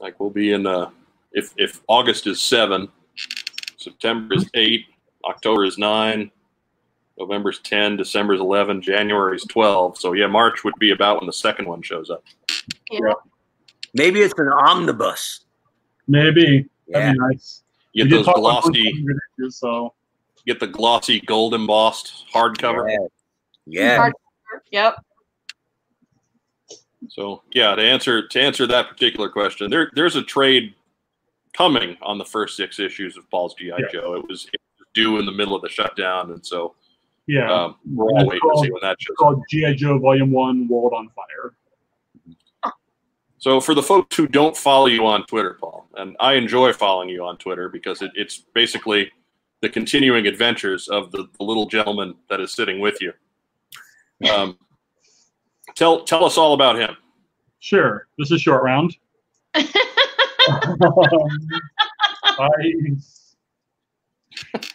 Like 0.00 0.20
we'll 0.20 0.30
be 0.30 0.52
in 0.52 0.66
uh, 0.66 0.90
if 1.32 1.54
if 1.56 1.80
August 1.88 2.26
is 2.26 2.40
seven, 2.40 2.88
September 3.78 4.34
is 4.34 4.48
eight, 4.54 4.86
October 5.24 5.64
is 5.64 5.78
nine, 5.78 6.30
November 7.18 7.50
is 7.50 7.58
ten, 7.60 7.96
December 7.96 8.34
is 8.34 8.40
eleven, 8.40 8.82
January 8.82 9.36
is 9.36 9.44
twelve. 9.44 9.96
So 9.96 10.12
yeah, 10.12 10.26
March 10.26 10.64
would 10.64 10.74
be 10.78 10.90
about 10.90 11.20
when 11.20 11.26
the 11.26 11.32
second 11.32 11.66
one 11.66 11.80
shows 11.80 12.10
up. 12.10 12.22
Yeah. 12.90 13.12
Maybe 13.94 14.20
it's 14.20 14.34
an 14.38 14.48
omnibus. 14.48 15.46
Maybe 16.06 16.66
Yeah. 16.86 16.98
that'd 17.00 17.14
be 17.14 17.18
nice. 17.20 17.62
You 17.92 18.08
get 18.08 18.24
those 18.24 18.34
glossy, 18.34 18.88
issues, 19.38 19.56
so 19.58 19.94
get 20.46 20.60
the 20.60 20.66
glossy 20.66 21.20
gold 21.20 21.54
embossed 21.54 22.24
hardcover. 22.32 22.90
Yeah. 22.90 22.98
Yeah. 23.66 23.96
Hard- 23.96 24.12
Yep. 24.70 24.96
So 27.08 27.42
yeah, 27.52 27.74
to 27.74 27.82
answer 27.82 28.26
to 28.26 28.40
answer 28.40 28.66
that 28.66 28.88
particular 28.88 29.28
question, 29.28 29.70
there 29.70 29.90
there's 29.94 30.16
a 30.16 30.22
trade 30.22 30.74
coming 31.52 31.96
on 32.02 32.18
the 32.18 32.24
first 32.24 32.56
six 32.56 32.78
issues 32.78 33.16
of 33.16 33.28
Paul's 33.30 33.54
GI 33.54 33.66
Yeah. 33.66 33.86
Joe. 33.92 34.14
It 34.14 34.28
was, 34.28 34.46
it 34.52 34.60
was 34.78 34.86
due 34.94 35.18
in 35.18 35.26
the 35.26 35.32
middle 35.32 35.54
of 35.54 35.62
the 35.62 35.68
shutdown, 35.68 36.32
and 36.32 36.44
so 36.44 36.74
yeah. 37.26 37.50
um, 37.52 37.76
we're 37.94 38.10
all 38.10 38.20
It's 38.20 38.28
waiting 38.28 38.50
to 38.50 38.60
see 38.62 38.70
when 38.70 38.80
that 38.82 38.96
shows 39.00 39.16
called 39.16 39.42
GI 39.48 39.74
Joe 39.74 39.98
Volume 39.98 40.32
One: 40.32 40.66
World 40.68 40.92
on 40.94 41.08
Fire. 41.10 41.54
So 43.38 43.60
for 43.60 43.74
the 43.74 43.82
folks 43.82 44.16
who 44.16 44.26
don't 44.26 44.56
follow 44.56 44.86
you 44.86 45.06
on 45.06 45.24
Twitter, 45.26 45.56
Paul, 45.60 45.86
and 45.96 46.16
I 46.18 46.34
enjoy 46.34 46.72
following 46.72 47.08
you 47.08 47.24
on 47.24 47.36
Twitter 47.38 47.68
because 47.68 48.02
it, 48.02 48.10
it's 48.14 48.38
basically 48.52 49.12
the 49.60 49.68
continuing 49.68 50.26
adventures 50.26 50.88
of 50.88 51.12
the, 51.12 51.28
the 51.38 51.44
little 51.44 51.66
gentleman 51.66 52.16
that 52.30 52.40
is 52.40 52.52
sitting 52.52 52.80
with 52.80 53.00
you. 53.00 53.12
Um, 54.28 54.58
tell 55.76 56.02
tell 56.02 56.24
us 56.24 56.36
all 56.36 56.54
about 56.54 56.76
him. 56.76 56.96
Sure, 57.60 58.08
this 58.18 58.32
is 58.32 58.40
short 58.40 58.64
round. 58.64 58.96
Um, 59.54 59.64
I, 62.24 62.72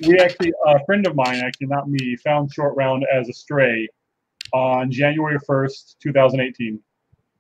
we 0.06 0.20
actually, 0.20 0.54
a 0.66 0.86
friend 0.86 1.06
of 1.08 1.16
mine, 1.16 1.42
actually 1.44 1.68
not 1.68 1.90
me, 1.90 2.16
found 2.18 2.54
short 2.54 2.76
round 2.76 3.06
as 3.14 3.28
a 3.30 3.34
stray 3.34 3.88
on 4.54 4.92
January 4.92 5.38
first, 5.46 5.98
two 6.02 6.14
thousand 6.14 6.40
eighteen. 6.40 6.80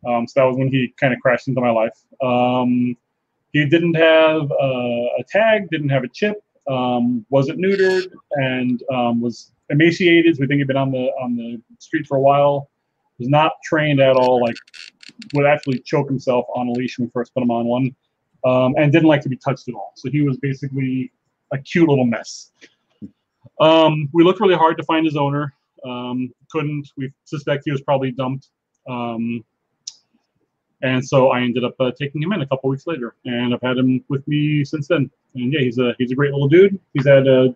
Um, 0.08 0.28
so 0.28 0.40
that 0.40 0.46
was 0.46 0.58
when 0.58 0.68
he 0.68 0.94
kind 1.00 1.14
of 1.14 1.20
crashed 1.20 1.48
into 1.48 1.62
my 1.62 1.70
life. 1.70 1.98
Um, 2.22 2.98
he 3.52 3.66
didn't 3.66 3.94
have 3.94 4.52
uh, 4.52 5.20
a 5.20 5.24
tag, 5.30 5.70
didn't 5.70 5.90
have 5.90 6.04
a 6.04 6.08
chip, 6.08 6.44
um, 6.70 7.26
wasn't 7.30 7.60
neutered, 7.60 8.12
and 8.32 8.84
um, 8.92 9.22
was 9.22 9.52
emaciated. 9.70 10.36
So 10.36 10.42
we 10.42 10.48
think 10.48 10.58
he'd 10.60 10.68
been 10.68 10.78
on 10.78 10.92
the 10.92 11.12
on 11.22 11.36
the 11.36 11.62
street 11.80 12.08
for 12.08 12.18
a 12.18 12.22
while. 12.22 12.70
Was 13.20 13.30
not 13.30 13.54
trained 13.64 14.00
at 14.00 14.16
all. 14.16 14.42
Like 14.42 14.56
would 15.34 15.46
actually 15.46 15.80
choke 15.80 16.10
himself 16.10 16.46
on 16.56 16.68
a 16.68 16.72
leash 16.72 16.98
when 16.98 17.08
we 17.08 17.12
first 17.12 17.34
put 17.34 17.44
him 17.44 17.52
on 17.52 17.66
one, 17.66 17.96
um, 18.44 18.74
and 18.78 18.92
didn't 18.92 19.08
like 19.08 19.22
to 19.22 19.30
be 19.30 19.38
touched 19.38 19.68
at 19.68 19.76
all. 19.76 19.94
So 19.96 20.10
he 20.10 20.22
was 20.22 20.38
basically 20.38 21.12
a 21.52 21.58
cute 21.60 21.88
little 21.88 22.06
mess. 22.06 22.52
Um, 23.62 24.10
we 24.14 24.24
looked 24.24 24.40
really 24.40 24.56
hard 24.56 24.78
to 24.78 24.84
find 24.84 25.06
his 25.06 25.16
owner. 25.16 25.54
Couldn't. 26.50 26.90
We 26.98 27.12
suspect 27.26 27.64
he 27.66 27.72
was 27.72 27.82
probably 27.82 28.12
dumped. 28.12 28.50
Um, 28.90 29.44
and 30.84 31.04
so 31.06 31.30
I 31.30 31.42
ended 31.42 31.64
up 31.64 31.76
uh, 31.80 31.92
taking 31.98 32.22
him 32.22 32.34
in 32.34 32.42
a 32.42 32.48
couple 32.48 32.70
weeks 32.70 32.86
later, 32.86 33.16
and 33.26 33.54
I've 33.54 33.62
had 33.62 33.78
him 33.78 34.04
with 34.10 34.28
me 34.28 34.64
since 34.66 34.88
then. 34.88 35.10
And 35.34 35.52
yeah, 35.52 35.62
he's 35.62 35.80
a 35.80 35.96
he's 35.98 36.12
a 36.12 36.16
great 36.16 36.32
little 36.32 36.50
dude. 36.50 36.80
He's 36.94 37.08
had 37.08 37.26
a 37.26 37.56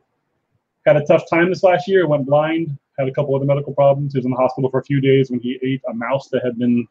had 0.86 0.96
a 0.96 1.06
tough 1.06 1.30
time 1.30 1.50
this 1.50 1.62
last 1.62 1.88
year. 1.88 2.08
Went 2.08 2.26
blind. 2.26 2.78
Had 2.98 3.10
a 3.10 3.12
couple 3.12 3.36
other 3.36 3.46
medical 3.46 3.74
problems. 3.74 4.14
He 4.14 4.20
was 4.20 4.26
in 4.26 4.32
the 4.32 4.38
hospital 4.38 4.72
for 4.72 4.80
a 4.80 4.84
few 4.84 5.02
days 5.02 5.30
when 5.30 5.40
he 5.42 5.60
ate 5.62 5.82
a 5.90 5.94
mouse 5.94 6.30
that 6.30 6.44
had 6.44 6.58
been 6.58 6.88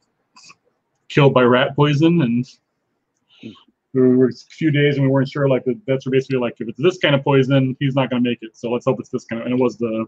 killed 1.08 1.34
by 1.34 1.42
rat 1.42 1.74
poison, 1.74 2.20
and 2.20 2.46
we 3.94 4.16
were 4.16 4.28
a 4.28 4.32
few 4.32 4.70
days 4.70 4.96
and 4.96 5.04
we 5.04 5.10
weren't 5.10 5.28
sure. 5.28 5.48
Like 5.48 5.64
the 5.64 5.78
vets 5.86 6.04
were 6.04 6.12
basically 6.12 6.38
like, 6.38 6.60
if 6.60 6.68
it's 6.68 6.80
this 6.80 6.98
kind 6.98 7.14
of 7.14 7.24
poison, 7.24 7.76
he's 7.80 7.94
not 7.94 8.10
going 8.10 8.22
to 8.22 8.28
make 8.28 8.38
it. 8.42 8.56
So 8.56 8.70
let's 8.70 8.84
hope 8.84 9.00
it's 9.00 9.08
this 9.08 9.24
kind 9.24 9.40
of. 9.40 9.46
And 9.46 9.58
it 9.58 9.62
was 9.62 9.78
the 9.78 10.04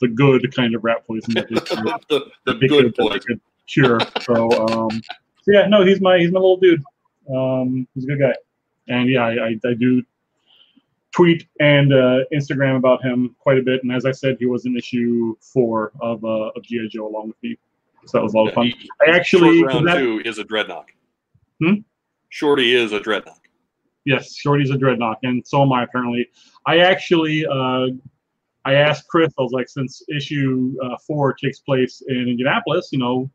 the 0.00 0.08
good 0.08 0.54
kind 0.54 0.74
of 0.74 0.82
rat 0.82 1.06
poison 1.06 1.34
that 1.34 1.48
they, 1.48 1.54
the 1.54 2.30
the 2.44 2.54
that 2.54 2.68
good 2.68 2.86
that 2.86 2.96
they 2.96 3.02
poison. 3.02 3.20
could 3.20 3.40
cure. 3.68 4.00
So, 4.22 4.50
um, 4.68 4.90
so 4.90 5.27
yeah, 5.48 5.66
no, 5.66 5.84
he's 5.84 6.00
my 6.00 6.18
he's 6.18 6.30
my 6.30 6.38
little 6.40 6.58
dude. 6.58 6.82
Um, 7.34 7.86
he's 7.94 8.04
a 8.04 8.06
good 8.08 8.20
guy, 8.20 8.34
and 8.88 9.08
yeah, 9.08 9.24
I, 9.24 9.48
I, 9.48 9.60
I 9.64 9.74
do 9.74 10.02
tweet 11.14 11.46
and 11.58 11.92
uh, 11.92 12.20
Instagram 12.32 12.76
about 12.76 13.02
him 13.04 13.34
quite 13.38 13.58
a 13.58 13.62
bit. 13.62 13.82
And 13.82 13.92
as 13.92 14.04
I 14.04 14.12
said, 14.12 14.36
he 14.38 14.46
was 14.46 14.66
an 14.66 14.76
issue 14.76 15.36
four 15.40 15.92
of 16.00 16.24
uh, 16.24 16.50
of 16.54 16.62
GI 16.62 16.88
Joe 16.88 17.08
along 17.08 17.28
with 17.28 17.36
me, 17.42 17.58
so 18.06 18.18
that 18.18 18.22
was 18.22 18.34
a 18.34 18.36
lot 18.36 18.48
of 18.48 18.54
fun. 18.54 18.66
He- 18.66 18.88
I 19.06 19.10
actually 19.10 19.64
round 19.64 19.86
that- 19.88 19.98
two 19.98 20.20
is 20.24 20.38
a 20.38 20.44
dreadnought. 20.44 20.86
Hmm? 21.62 21.74
Shorty 22.28 22.74
is 22.74 22.92
a 22.92 23.00
dreadnought. 23.00 23.40
Yes, 24.04 24.34
Shorty's 24.36 24.70
a 24.70 24.78
dreadnought, 24.78 25.18
and 25.22 25.46
so 25.46 25.62
am 25.62 25.72
I 25.72 25.84
apparently. 25.84 26.28
I 26.66 26.78
actually, 26.78 27.44
uh, 27.46 27.88
I 28.64 28.74
asked 28.74 29.08
Chris. 29.08 29.32
I 29.38 29.42
was 29.42 29.52
like, 29.52 29.68
since 29.68 30.02
issue 30.14 30.76
uh, 30.82 30.96
four 31.06 31.32
takes 31.32 31.60
place 31.60 32.02
in 32.06 32.28
Indianapolis, 32.28 32.90
you 32.92 32.98
know, 32.98 33.30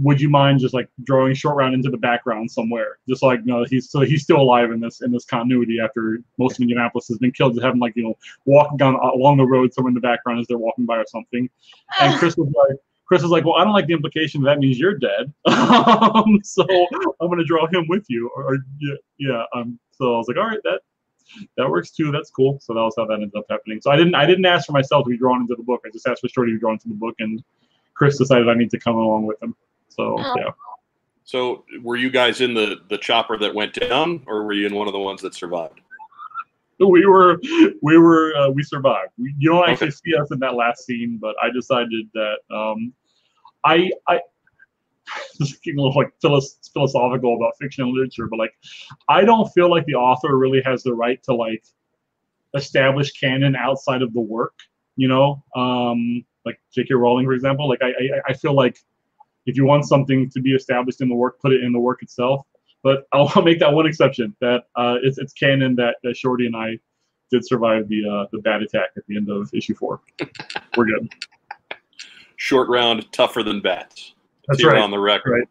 would 0.00 0.20
you 0.20 0.28
mind 0.28 0.60
just 0.60 0.72
like 0.72 0.88
drawing 1.04 1.34
short 1.34 1.56
round 1.56 1.74
into 1.74 1.90
the 1.90 1.96
background 1.96 2.50
somewhere, 2.50 2.98
just 3.08 3.22
like 3.22 3.40
you 3.40 3.46
know, 3.46 3.64
he's 3.68 3.90
so 3.90 4.00
he's 4.00 4.22
still 4.22 4.38
alive 4.40 4.70
in 4.70 4.80
this 4.80 5.02
in 5.02 5.12
this 5.12 5.24
continuity 5.24 5.78
after 5.82 6.20
most 6.38 6.56
of 6.56 6.62
Indianapolis 6.62 7.06
has 7.08 7.18
been 7.18 7.32
killed. 7.32 7.54
Just 7.54 7.64
have 7.64 7.74
him 7.74 7.80
like 7.80 7.94
you 7.96 8.04
know 8.04 8.14
walking 8.46 8.78
down 8.78 8.94
along 8.94 9.36
the 9.36 9.46
road 9.46 9.74
somewhere 9.74 9.90
in 9.90 9.94
the 9.94 10.00
background 10.00 10.40
as 10.40 10.46
they're 10.46 10.58
walking 10.58 10.86
by 10.86 10.96
or 10.96 11.06
something. 11.06 11.48
And 12.00 12.18
Chris 12.18 12.36
was 12.36 12.48
like, 12.48 12.78
Chris 13.06 13.22
was 13.22 13.30
like, 13.30 13.44
well, 13.44 13.56
I 13.56 13.64
don't 13.64 13.72
like 13.72 13.86
the 13.86 13.92
implication 13.92 14.42
that, 14.42 14.58
means 14.58 14.78
you're 14.78 14.98
dead. 14.98 15.32
um, 15.46 16.38
so 16.42 16.64
I'm 17.20 17.28
gonna 17.28 17.44
draw 17.44 17.66
him 17.66 17.86
with 17.88 18.04
you. 18.08 18.30
Or, 18.34 18.54
or 18.54 18.58
yeah, 18.78 18.94
yeah. 19.18 19.44
Um, 19.54 19.78
so 19.92 20.14
I 20.14 20.18
was 20.18 20.28
like, 20.28 20.38
all 20.38 20.46
right, 20.46 20.60
that 20.64 20.80
that 21.58 21.68
works 21.68 21.90
too. 21.90 22.10
That's 22.10 22.30
cool. 22.30 22.58
So 22.60 22.72
that 22.72 22.80
was 22.80 22.94
how 22.96 23.04
that 23.06 23.14
ended 23.14 23.32
up 23.36 23.44
happening. 23.50 23.80
So 23.82 23.90
I 23.90 23.96
didn't 23.96 24.14
I 24.14 24.24
didn't 24.24 24.46
ask 24.46 24.66
for 24.66 24.72
myself 24.72 25.04
to 25.04 25.10
be 25.10 25.18
drawn 25.18 25.42
into 25.42 25.56
the 25.56 25.62
book. 25.62 25.82
I 25.84 25.90
just 25.90 26.06
asked 26.06 26.22
for 26.22 26.28
Shorty 26.28 26.52
to 26.52 26.56
be 26.56 26.60
drawn 26.60 26.74
into 26.74 26.88
the 26.88 26.94
book, 26.94 27.16
and 27.18 27.42
Chris 27.94 28.16
decided 28.16 28.48
I 28.48 28.54
need 28.54 28.70
to 28.70 28.78
come 28.78 28.96
along 28.96 29.26
with 29.26 29.42
him. 29.42 29.54
So 29.90 30.16
Oh. 30.18 30.34
yeah, 30.36 30.50
So, 31.24 31.64
were 31.82 31.96
you 31.96 32.10
guys 32.10 32.40
in 32.40 32.54
the 32.54 32.78
the 32.88 32.98
chopper 32.98 33.36
that 33.38 33.54
went 33.54 33.74
down, 33.74 34.24
or 34.26 34.44
were 34.44 34.52
you 34.52 34.66
in 34.66 34.74
one 34.74 34.86
of 34.86 34.92
the 34.92 34.98
ones 34.98 35.20
that 35.22 35.34
survived? 35.34 35.80
we 36.78 37.04
were 37.04 37.38
we 37.82 37.98
were 37.98 38.34
uh, 38.36 38.48
we 38.48 38.62
survived. 38.62 39.10
We, 39.18 39.34
you 39.38 39.50
don't 39.50 39.68
actually 39.68 39.88
Okay. 39.88 39.96
see 40.04 40.14
us 40.16 40.30
in 40.32 40.38
that 40.38 40.54
last 40.54 40.86
scene, 40.86 41.18
but 41.20 41.34
I 41.42 41.50
decided 41.50 42.06
that 42.14 42.36
um, 42.50 42.92
I 43.64 43.90
I 44.08 44.20
this 45.38 45.52
is 45.52 45.58
getting 45.58 45.78
a 45.78 45.82
little 45.82 46.00
like 46.00 46.12
philosophical 46.72 47.36
about 47.36 47.52
fiction 47.60 47.84
and 47.84 47.92
literature, 47.92 48.26
but 48.28 48.38
like 48.38 48.54
I 49.08 49.24
don't 49.24 49.48
feel 49.52 49.68
like 49.70 49.84
the 49.86 49.94
author 49.94 50.36
really 50.38 50.62
has 50.62 50.82
the 50.82 50.94
right 50.94 51.22
to 51.24 51.34
like 51.34 51.62
establish 52.54 53.12
canon 53.12 53.56
outside 53.56 54.02
of 54.02 54.12
the 54.14 54.20
work. 54.20 54.54
You 54.96 55.08
know, 55.08 55.44
um, 55.56 56.24
like 56.44 56.60
J.K. 56.74 56.94
Rowling, 56.94 57.26
for 57.26 57.32
example. 57.32 57.68
Like 57.68 57.82
I, 57.82 57.88
I 57.88 58.20
I 58.28 58.32
feel 58.32 58.54
like 58.54 58.78
if 59.50 59.56
you 59.56 59.64
want 59.64 59.84
something 59.84 60.30
to 60.30 60.40
be 60.40 60.52
established 60.52 61.00
in 61.00 61.08
the 61.08 61.14
work, 61.14 61.40
put 61.40 61.52
it 61.52 61.64
in 61.64 61.72
the 61.72 61.78
work 61.78 62.02
itself. 62.02 62.46
But 62.84 63.06
I'll 63.12 63.42
make 63.42 63.58
that 63.58 63.72
one 63.72 63.86
exception 63.86 64.34
that 64.40 64.64
uh, 64.76 64.96
it's 65.02 65.18
it's 65.18 65.32
canon 65.32 65.74
that, 65.76 65.96
that 66.04 66.16
Shorty 66.16 66.46
and 66.46 66.56
I 66.56 66.78
did 67.30 67.46
survive 67.46 67.88
the 67.88 68.08
uh, 68.08 68.26
the 68.32 68.38
bad 68.38 68.62
attack 68.62 68.90
at 68.96 69.04
the 69.08 69.16
end 69.16 69.28
of 69.28 69.50
issue 69.52 69.74
four. 69.74 70.00
We're 70.76 70.86
good. 70.86 71.12
Short 72.36 72.68
round, 72.68 73.12
tougher 73.12 73.42
than 73.42 73.60
bats. 73.60 74.14
That's 74.48 74.64
right. 74.64 74.78
on 74.78 74.90
the 74.90 74.98
record. 74.98 75.32
Right. 75.32 75.48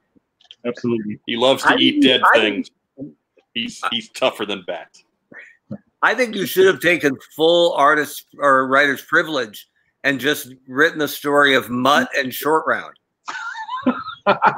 Absolutely. 0.65 1.19
He 1.27 1.35
loves 1.35 1.63
to 1.63 1.73
I 1.73 1.75
eat 1.75 1.91
think- 1.91 2.03
dead 2.03 2.21
I 2.33 2.39
things. 2.39 2.71
He's 3.53 3.81
he's 3.91 4.09
tougher 4.09 4.45
than 4.45 4.63
bats. 4.65 5.03
I 6.01 6.15
think 6.15 6.33
you 6.35 6.45
should 6.45 6.65
have 6.67 6.79
taken 6.79 7.17
full 7.35 7.73
artist 7.73 8.27
or 8.37 8.67
writer's 8.67 9.01
privilege 9.01 9.67
and 10.05 10.17
just 10.17 10.53
written 10.67 10.97
the 10.99 11.07
story 11.09 11.55
of 11.55 11.69
Mutt 11.69 12.09
and 12.17 12.33
Short 12.33 12.63
Round. 12.65 12.93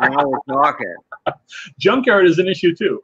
Now 0.02 0.26
we're 0.28 0.40
talking. 0.54 0.96
Junkyard 1.80 2.26
is 2.28 2.40
an 2.40 2.48
issue 2.48 2.76
too. 2.76 3.02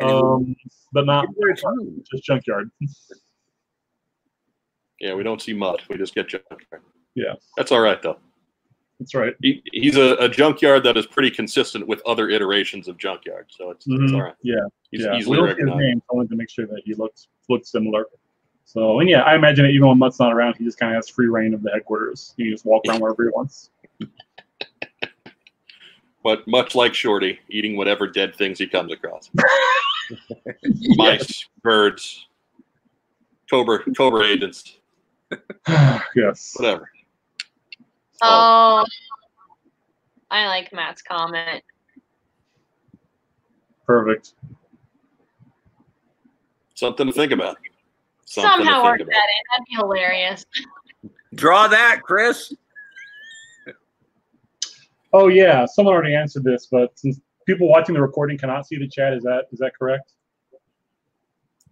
Um, 0.00 0.54
but 0.92 1.06
not 1.06 1.26
just 2.10 2.24
Junkyard. 2.24 2.70
Yeah, 5.00 5.14
we 5.14 5.22
don't 5.22 5.40
see 5.42 5.52
Mutt. 5.52 5.80
We 5.88 5.96
just 5.98 6.14
get 6.14 6.28
junkyard. 6.28 6.82
Yeah. 7.14 7.34
That's 7.56 7.70
all 7.72 7.80
right 7.80 8.00
though. 8.00 8.18
That's 8.98 9.14
right. 9.14 9.34
He, 9.42 9.62
he's 9.72 9.96
a, 9.96 10.14
a 10.16 10.28
junkyard 10.28 10.82
that 10.84 10.96
is 10.96 11.06
pretty 11.06 11.30
consistent 11.30 11.86
with 11.86 12.00
other 12.06 12.30
iterations 12.30 12.88
of 12.88 12.96
junkyard, 12.96 13.46
so 13.50 13.70
it's, 13.70 13.86
it's 13.86 14.10
Mhm. 14.10 14.14
all 14.14 14.22
right. 14.22 14.34
Yeah. 14.42 14.54
He's 14.90 15.02
yeah. 15.04 15.14
easily 15.16 15.32
we 15.32 15.36
don't 15.36 15.48
his 15.48 15.56
recognized. 15.56 15.80
name, 15.80 16.02
I 16.10 16.14
wanted 16.16 16.30
to 16.30 16.36
make 16.36 16.48
sure 16.48 16.66
that 16.66 16.80
he 16.84 16.94
looks 16.94 17.28
looks 17.50 17.70
similar. 17.70 18.06
So, 18.64 19.00
and 19.00 19.08
yeah, 19.08 19.20
I 19.22 19.34
imagine 19.36 19.64
that 19.66 19.70
even 19.70 19.88
when 19.88 19.98
Mutt's 19.98 20.18
not 20.18 20.32
around, 20.32 20.56
he 20.56 20.64
just 20.64 20.78
kind 20.78 20.92
of 20.92 20.96
has 20.96 21.08
free 21.10 21.26
reign 21.28 21.52
of 21.54 21.62
the 21.62 21.70
headquarters. 21.70 22.32
He 22.38 22.44
can 22.44 22.52
just 22.52 22.64
walk 22.64 22.82
around 22.88 23.00
wherever 23.00 23.22
he 23.24 23.30
wants. 23.30 23.70
But 26.26 26.44
much 26.48 26.74
like 26.74 26.92
Shorty, 26.92 27.38
eating 27.48 27.76
whatever 27.76 28.08
dead 28.08 28.34
things 28.34 28.58
he 28.58 28.66
comes 28.66 28.92
across. 28.92 29.30
Mice, 30.96 31.46
birds, 31.62 32.26
cobra, 33.48 33.78
cobra 33.96 34.26
agents, 34.26 34.78
yes. 36.16 36.54
whatever. 36.56 36.90
Oh. 38.22 38.84
oh, 38.84 38.86
I 40.28 40.48
like 40.48 40.72
Matt's 40.72 41.00
comment. 41.00 41.62
Perfect. 43.86 44.34
Something 46.74 47.06
to 47.06 47.12
think 47.12 47.30
about. 47.30 47.56
Something 48.24 48.66
Somehow 48.66 48.78
to 48.78 48.82
work 48.82 48.98
think 48.98 49.10
that 49.10 49.14
in. 49.14 49.42
That'd 49.52 49.66
be 49.68 49.76
hilarious. 49.76 50.44
Draw 51.36 51.68
that, 51.68 52.00
Chris. 52.02 52.52
Oh 55.18 55.28
yeah, 55.28 55.64
someone 55.64 55.94
already 55.94 56.14
answered 56.14 56.44
this, 56.44 56.68
but 56.70 56.98
since 56.98 57.20
people 57.46 57.68
watching 57.68 57.94
the 57.94 58.02
recording 58.02 58.36
cannot 58.36 58.66
see 58.66 58.76
the 58.76 58.86
chat, 58.86 59.14
is 59.14 59.22
that 59.22 59.44
is 59.50 59.58
that 59.60 59.72
correct? 59.78 60.12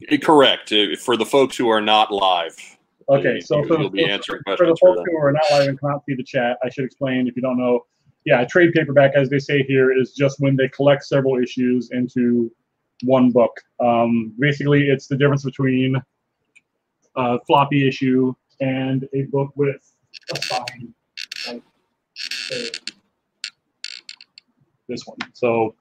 Eh, 0.09 0.17
Correct. 0.17 0.73
Uh, 0.73 0.97
For 0.97 1.17
the 1.19 1.27
folks 1.27 1.55
who 1.57 1.69
are 1.69 1.81
not 1.81 2.11
live, 2.11 2.57
Okay, 3.11 3.39
so 3.41 3.63
for 3.65 3.77
the, 3.77 4.05
answering 4.05 4.41
for 4.57 4.67
the 4.67 4.77
folks 4.81 5.03
who 5.07 5.17
are 5.19 5.31
not 5.31 5.43
live 5.51 5.69
and 5.69 5.79
cannot 5.79 6.03
see 6.07 6.15
the 6.15 6.23
chat, 6.23 6.57
I 6.65 6.71
should 6.71 6.87
explain 6.87 7.29
if 7.29 7.37
you 7.37 7.43
don't 7.43 7.59
know. 7.59 7.85
Yeah, 8.25 8.41
a 8.41 8.47
trade 8.47 8.73
paperback, 8.73 9.13
as 9.15 9.29
they 9.29 9.39
say 9.39 9.63
here, 9.63 9.93
is 9.93 10.15
just 10.15 10.41
when 10.41 10.57
they 10.57 10.69
collect 10.69 11.05
several 11.05 11.37
issues 11.39 11.91
into 11.91 12.51
one 13.03 13.31
book. 13.31 13.53
Um, 13.81 14.33
basically, 14.39 14.89
it's 14.89 15.07
the 15.07 15.17
difference 15.17 15.45
between 15.45 16.01
a 17.17 17.39
floppy 17.47 17.87
issue 17.87 18.35
and 18.63 19.07
a 19.13 19.25
book 19.25 19.53
with 19.55 19.77
a 20.33 20.37
spine, 20.43 20.95
like 21.47 21.63
this 24.95 25.07
one. 25.07 25.19
So 25.33 25.75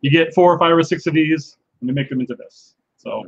you 0.00 0.10
get 0.10 0.34
four 0.34 0.52
or 0.54 0.58
five 0.58 0.76
or 0.76 0.82
six 0.82 1.06
of 1.06 1.14
these, 1.14 1.56
and 1.80 1.88
they 1.88 1.92
make 1.92 2.08
them 2.08 2.20
into 2.20 2.34
this. 2.34 2.74
So 2.98 3.24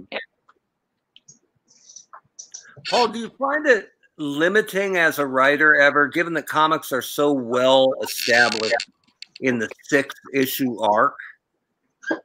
Paul, 2.88 3.08
do 3.08 3.18
you 3.18 3.30
find 3.38 3.66
it 3.66 3.88
limiting 4.16 4.96
as 4.96 5.18
a 5.18 5.26
writer 5.26 5.74
ever, 5.76 6.08
given 6.08 6.32
that 6.34 6.46
comics 6.46 6.92
are 6.92 7.02
so 7.02 7.32
well 7.32 7.94
established 8.02 8.90
in 9.40 9.58
the 9.58 9.68
six 9.84 10.14
issue 10.34 10.80
arc? 10.80 11.16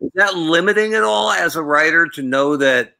Is 0.01 0.11
that 0.15 0.35
limiting 0.35 0.95
at 0.95 1.03
all 1.03 1.31
as 1.31 1.55
a 1.55 1.61
writer 1.61 2.07
to 2.07 2.21
know 2.21 2.57
that? 2.57 2.93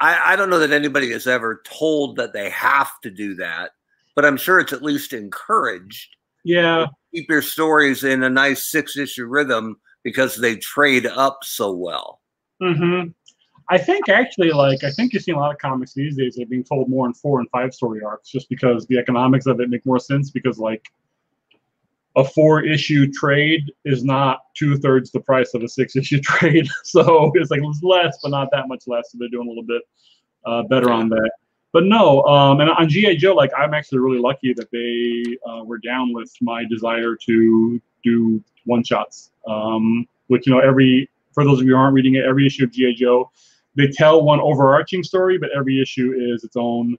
I, 0.00 0.32
I 0.32 0.36
don't 0.36 0.50
know 0.50 0.60
that 0.60 0.70
anybody 0.70 1.10
is 1.10 1.26
ever 1.26 1.62
told 1.64 2.16
that 2.16 2.32
they 2.32 2.50
have 2.50 3.00
to 3.02 3.10
do 3.10 3.34
that, 3.36 3.72
but 4.14 4.24
I'm 4.24 4.36
sure 4.36 4.60
it's 4.60 4.72
at 4.72 4.82
least 4.82 5.12
encouraged. 5.12 6.14
yeah, 6.44 6.86
Keep 7.14 7.30
your 7.30 7.42
stories 7.42 8.04
in 8.04 8.22
a 8.22 8.30
nice 8.30 8.70
six 8.70 8.96
issue 8.96 9.26
rhythm 9.26 9.76
because 10.04 10.36
they 10.36 10.56
trade 10.56 11.06
up 11.06 11.38
so 11.42 11.72
well. 11.72 12.20
Mm-hmm. 12.62 13.10
I 13.70 13.78
think 13.78 14.08
actually, 14.08 14.50
like, 14.50 14.82
I 14.82 14.90
think 14.90 15.12
you're 15.12 15.20
seeing 15.20 15.36
a 15.36 15.40
lot 15.40 15.52
of 15.52 15.58
comics 15.58 15.92
these 15.92 16.16
days 16.16 16.34
that 16.36 16.44
are 16.44 16.46
being 16.46 16.64
told 16.64 16.88
more 16.88 17.06
in 17.06 17.12
four 17.12 17.38
and 17.40 17.48
five 17.50 17.74
story 17.74 18.02
arcs 18.02 18.30
just 18.30 18.48
because 18.48 18.86
the 18.86 18.98
economics 18.98 19.46
of 19.46 19.60
it 19.60 19.68
make 19.68 19.84
more 19.84 19.98
sense 19.98 20.30
because, 20.30 20.58
like, 20.58 20.86
a 22.16 22.24
four 22.24 22.64
issue 22.64 23.10
trade 23.12 23.70
is 23.84 24.02
not 24.02 24.40
two 24.56 24.76
thirds 24.76 25.10
the 25.12 25.20
price 25.20 25.54
of 25.54 25.62
a 25.62 25.68
six 25.68 25.96
issue 25.96 26.20
trade. 26.22 26.68
So 26.82 27.30
it's 27.34 27.50
like 27.50 27.60
less, 27.82 28.18
but 28.22 28.30
not 28.30 28.48
that 28.52 28.68
much 28.68 28.84
less. 28.86 29.12
So 29.12 29.18
they're 29.18 29.28
doing 29.28 29.46
a 29.46 29.50
little 29.50 29.64
bit 29.64 29.82
uh, 30.44 30.62
better 30.64 30.90
on 30.90 31.08
that. 31.10 31.30
But 31.72 31.84
no, 31.84 32.22
um, 32.22 32.60
and 32.60 32.70
on 32.70 32.88
GI 32.88 33.16
Joe, 33.16 33.34
like 33.34 33.50
I'm 33.56 33.74
actually 33.74 33.98
really 33.98 34.18
lucky 34.18 34.54
that 34.54 34.70
they 34.70 35.36
uh, 35.48 35.64
were 35.64 35.78
down 35.78 36.12
with 36.12 36.32
my 36.40 36.64
desire 36.64 37.14
to 37.26 37.80
do 38.02 38.42
one 38.64 38.82
shots. 38.82 39.30
Um, 39.46 40.06
which 40.28 40.46
you 40.46 40.52
know, 40.52 40.60
every 40.60 41.10
for 41.32 41.44
those 41.44 41.60
of 41.60 41.66
you 41.66 41.72
who 41.72 41.78
aren't 41.78 41.94
reading 41.94 42.14
it, 42.14 42.24
every 42.24 42.46
issue 42.46 42.64
of 42.64 42.72
GI 42.72 42.94
Joe, 42.94 43.30
they 43.76 43.88
tell 43.88 44.22
one 44.22 44.40
overarching 44.40 45.02
story, 45.02 45.38
but 45.38 45.50
every 45.56 45.80
issue 45.80 46.14
is 46.16 46.44
its 46.44 46.56
own 46.56 46.96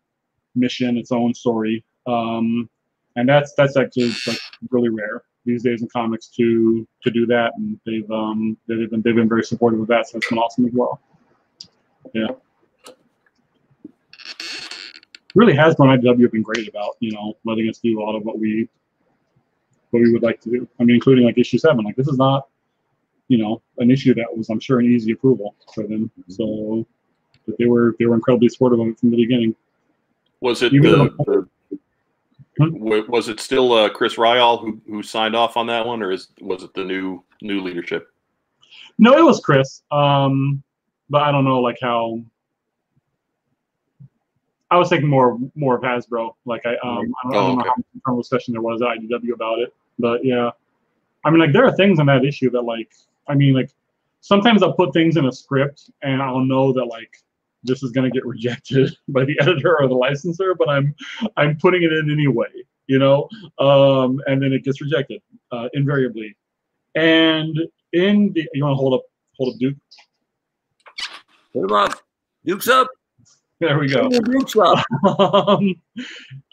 mission, 0.55 0.97
its 0.97 1.11
own 1.11 1.33
story. 1.33 1.83
Um, 2.07 2.69
and 3.15 3.27
that's 3.27 3.53
that's 3.53 3.77
actually 3.77 4.13
like 4.27 4.39
really 4.69 4.89
rare 4.89 5.23
these 5.45 5.63
days 5.63 5.81
in 5.81 5.87
comics 5.89 6.27
to 6.27 6.87
to 7.03 7.11
do 7.11 7.25
that, 7.25 7.53
and 7.57 7.79
they've 7.85 8.09
um 8.11 8.57
they've 8.67 8.89
been 8.89 9.01
they've 9.01 9.15
been 9.15 9.29
very 9.29 9.43
supportive 9.43 9.79
of 9.79 9.87
that, 9.87 10.07
so 10.07 10.17
it's 10.17 10.29
been 10.29 10.37
awesome 10.37 10.65
as 10.65 10.73
well. 10.73 10.99
Yeah, 12.13 12.27
really 15.35 15.53
Hasbro 15.53 15.91
and 15.93 16.03
IDW 16.03 16.21
have 16.23 16.31
been 16.31 16.41
great 16.41 16.67
about 16.67 16.95
you 16.99 17.11
know 17.11 17.37
letting 17.45 17.69
us 17.69 17.79
do 17.79 17.99
a 17.99 18.03
lot 18.03 18.15
of 18.15 18.23
what 18.23 18.39
we 18.39 18.67
what 19.91 20.01
we 20.01 20.11
would 20.11 20.23
like 20.23 20.39
to 20.41 20.49
do. 20.49 20.67
I 20.79 20.83
mean, 20.83 20.95
including 20.95 21.25
like 21.25 21.37
issue 21.37 21.57
seven. 21.57 21.83
Like 21.85 21.95
this 21.95 22.07
is 22.07 22.17
not 22.17 22.47
you 23.27 23.37
know 23.37 23.61
an 23.77 23.91
issue 23.91 24.13
that 24.15 24.25
was 24.35 24.49
I'm 24.49 24.59
sure 24.59 24.79
an 24.79 24.85
easy 24.85 25.11
approval 25.11 25.55
for 25.73 25.83
them. 25.83 26.11
So 26.27 26.85
but 27.47 27.57
they 27.57 27.65
were 27.65 27.95
they 27.99 28.05
were 28.05 28.15
incredibly 28.15 28.49
supportive 28.49 28.79
of 28.79 28.87
it 28.87 28.99
from 28.99 29.11
the 29.11 29.17
beginning. 29.17 29.55
Was 30.41 30.61
it 30.61 30.73
Even 30.73 30.91
the, 30.91 30.97
though- 31.25 31.47
the 32.59 32.69
wa- 32.71 33.03
was 33.07 33.29
it 33.29 33.39
still 33.39 33.71
uh, 33.73 33.89
Chris 33.89 34.15
Ryall 34.15 34.61
who 34.61 34.81
who 34.87 35.03
signed 35.03 35.35
off 35.35 35.57
on 35.57 35.67
that 35.67 35.85
one, 35.85 36.01
or 36.01 36.11
is 36.11 36.27
was 36.41 36.63
it 36.63 36.73
the 36.73 36.83
new 36.83 37.23
new 37.41 37.61
leadership? 37.61 38.07
No, 38.97 39.17
it 39.17 39.23
was 39.23 39.39
Chris. 39.39 39.81
Um, 39.91 40.61
but 41.09 41.23
I 41.23 41.31
don't 41.31 41.45
know 41.45 41.59
like 41.61 41.77
how. 41.81 42.21
I 44.71 44.77
was 44.77 44.89
thinking 44.89 45.09
more 45.09 45.37
more 45.55 45.75
of 45.75 45.81
Hasbro. 45.83 46.33
Like 46.45 46.65
I 46.65 46.75
um 46.77 47.13
I 47.23 47.31
don't, 47.31 47.33
I 47.33 47.37
Oh, 47.37 47.47
don't 47.47 47.55
know 47.55 47.61
okay. 47.61 47.69
how 47.69 47.75
much 47.77 47.85
internal 47.95 48.21
discussion 48.21 48.51
there 48.53 48.61
was 48.61 48.81
at 48.81 48.87
IDW 48.89 49.33
about 49.33 49.59
it, 49.59 49.73
but 49.97 50.23
yeah, 50.23 50.51
I 51.25 51.29
mean 51.31 51.39
like 51.39 51.53
there 51.53 51.65
are 51.65 51.75
things 51.75 51.99
in 51.99 52.05
that 52.07 52.23
issue 52.25 52.49
that 52.51 52.61
like 52.61 52.91
I 53.27 53.35
mean 53.35 53.53
like 53.53 53.71
sometimes 54.21 54.61
I'll 54.63 54.73
put 54.73 54.93
things 54.93 55.17
in 55.17 55.25
a 55.25 55.31
script 55.31 55.89
and 56.03 56.21
I'll 56.21 56.41
know 56.45 56.71
that 56.73 56.85
like 56.85 57.11
this 57.63 57.83
is 57.83 57.91
gonna 57.91 58.09
get 58.11 58.25
rejected 58.33 58.95
by 59.09 59.25
the 59.25 59.37
editor 59.41 59.79
or 59.79 59.87
the 59.87 59.95
licensor, 59.95 60.53
but 60.55 60.69
I'm 60.69 60.93
I'm 61.37 61.57
putting 61.57 61.83
it 61.83 61.91
in 61.91 62.11
anyway, 62.11 62.49
you 62.87 62.99
know, 62.99 63.27
um, 63.59 64.21
and 64.27 64.41
then 64.41 64.53
it 64.53 64.63
gets 64.63 64.81
rejected 64.81 65.21
uh, 65.51 65.67
invariably. 65.73 66.35
And 66.95 67.57
in 67.93 68.31
the 68.33 68.47
you 68.53 68.63
want 68.63 68.73
to 68.73 68.77
hold 68.79 68.93
up 68.93 69.01
hold 69.37 69.53
up 69.53 69.59
Duke 69.59 69.75
Put 71.53 71.63
'em 71.63 71.71
up. 71.71 71.99
Duke's 72.45 72.67
up. 72.67 72.87
There 73.59 73.77
we 73.77 73.87
go. 73.87 74.09
Um, 75.03 75.75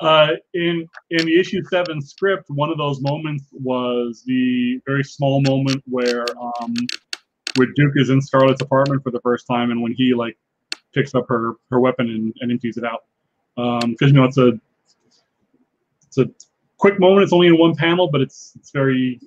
uh, 0.00 0.32
in 0.54 0.86
in 1.10 1.26
the 1.26 1.38
issue 1.38 1.62
seven 1.70 2.00
script, 2.00 2.44
one 2.48 2.70
of 2.70 2.78
those 2.78 3.00
moments 3.00 3.44
was 3.52 4.22
the 4.26 4.80
very 4.86 5.04
small 5.04 5.40
moment 5.42 5.82
where 5.86 6.26
um, 6.40 6.74
where 7.56 7.68
Duke 7.74 7.94
is 7.96 8.10
in 8.10 8.20
Scarlett's 8.20 8.60
apartment 8.60 9.02
for 9.02 9.10
the 9.10 9.20
first 9.20 9.46
time, 9.46 9.70
and 9.70 9.82
when 9.82 9.92
he 9.92 10.14
like 10.14 10.36
picks 10.94 11.14
up 11.14 11.26
her 11.28 11.54
her 11.70 11.80
weapon 11.80 12.08
and, 12.08 12.34
and 12.40 12.50
empties 12.50 12.76
it 12.76 12.84
out, 12.84 13.04
because 13.90 14.08
you 14.08 14.14
know 14.14 14.24
it's 14.24 14.38
a 14.38 14.52
it's 16.06 16.18
a 16.18 16.26
quick 16.78 16.98
moment. 16.98 17.24
It's 17.24 17.32
only 17.32 17.48
in 17.48 17.58
one 17.58 17.74
panel, 17.76 18.08
but 18.10 18.20
it's 18.20 18.52
it's 18.56 18.70
very 18.70 19.20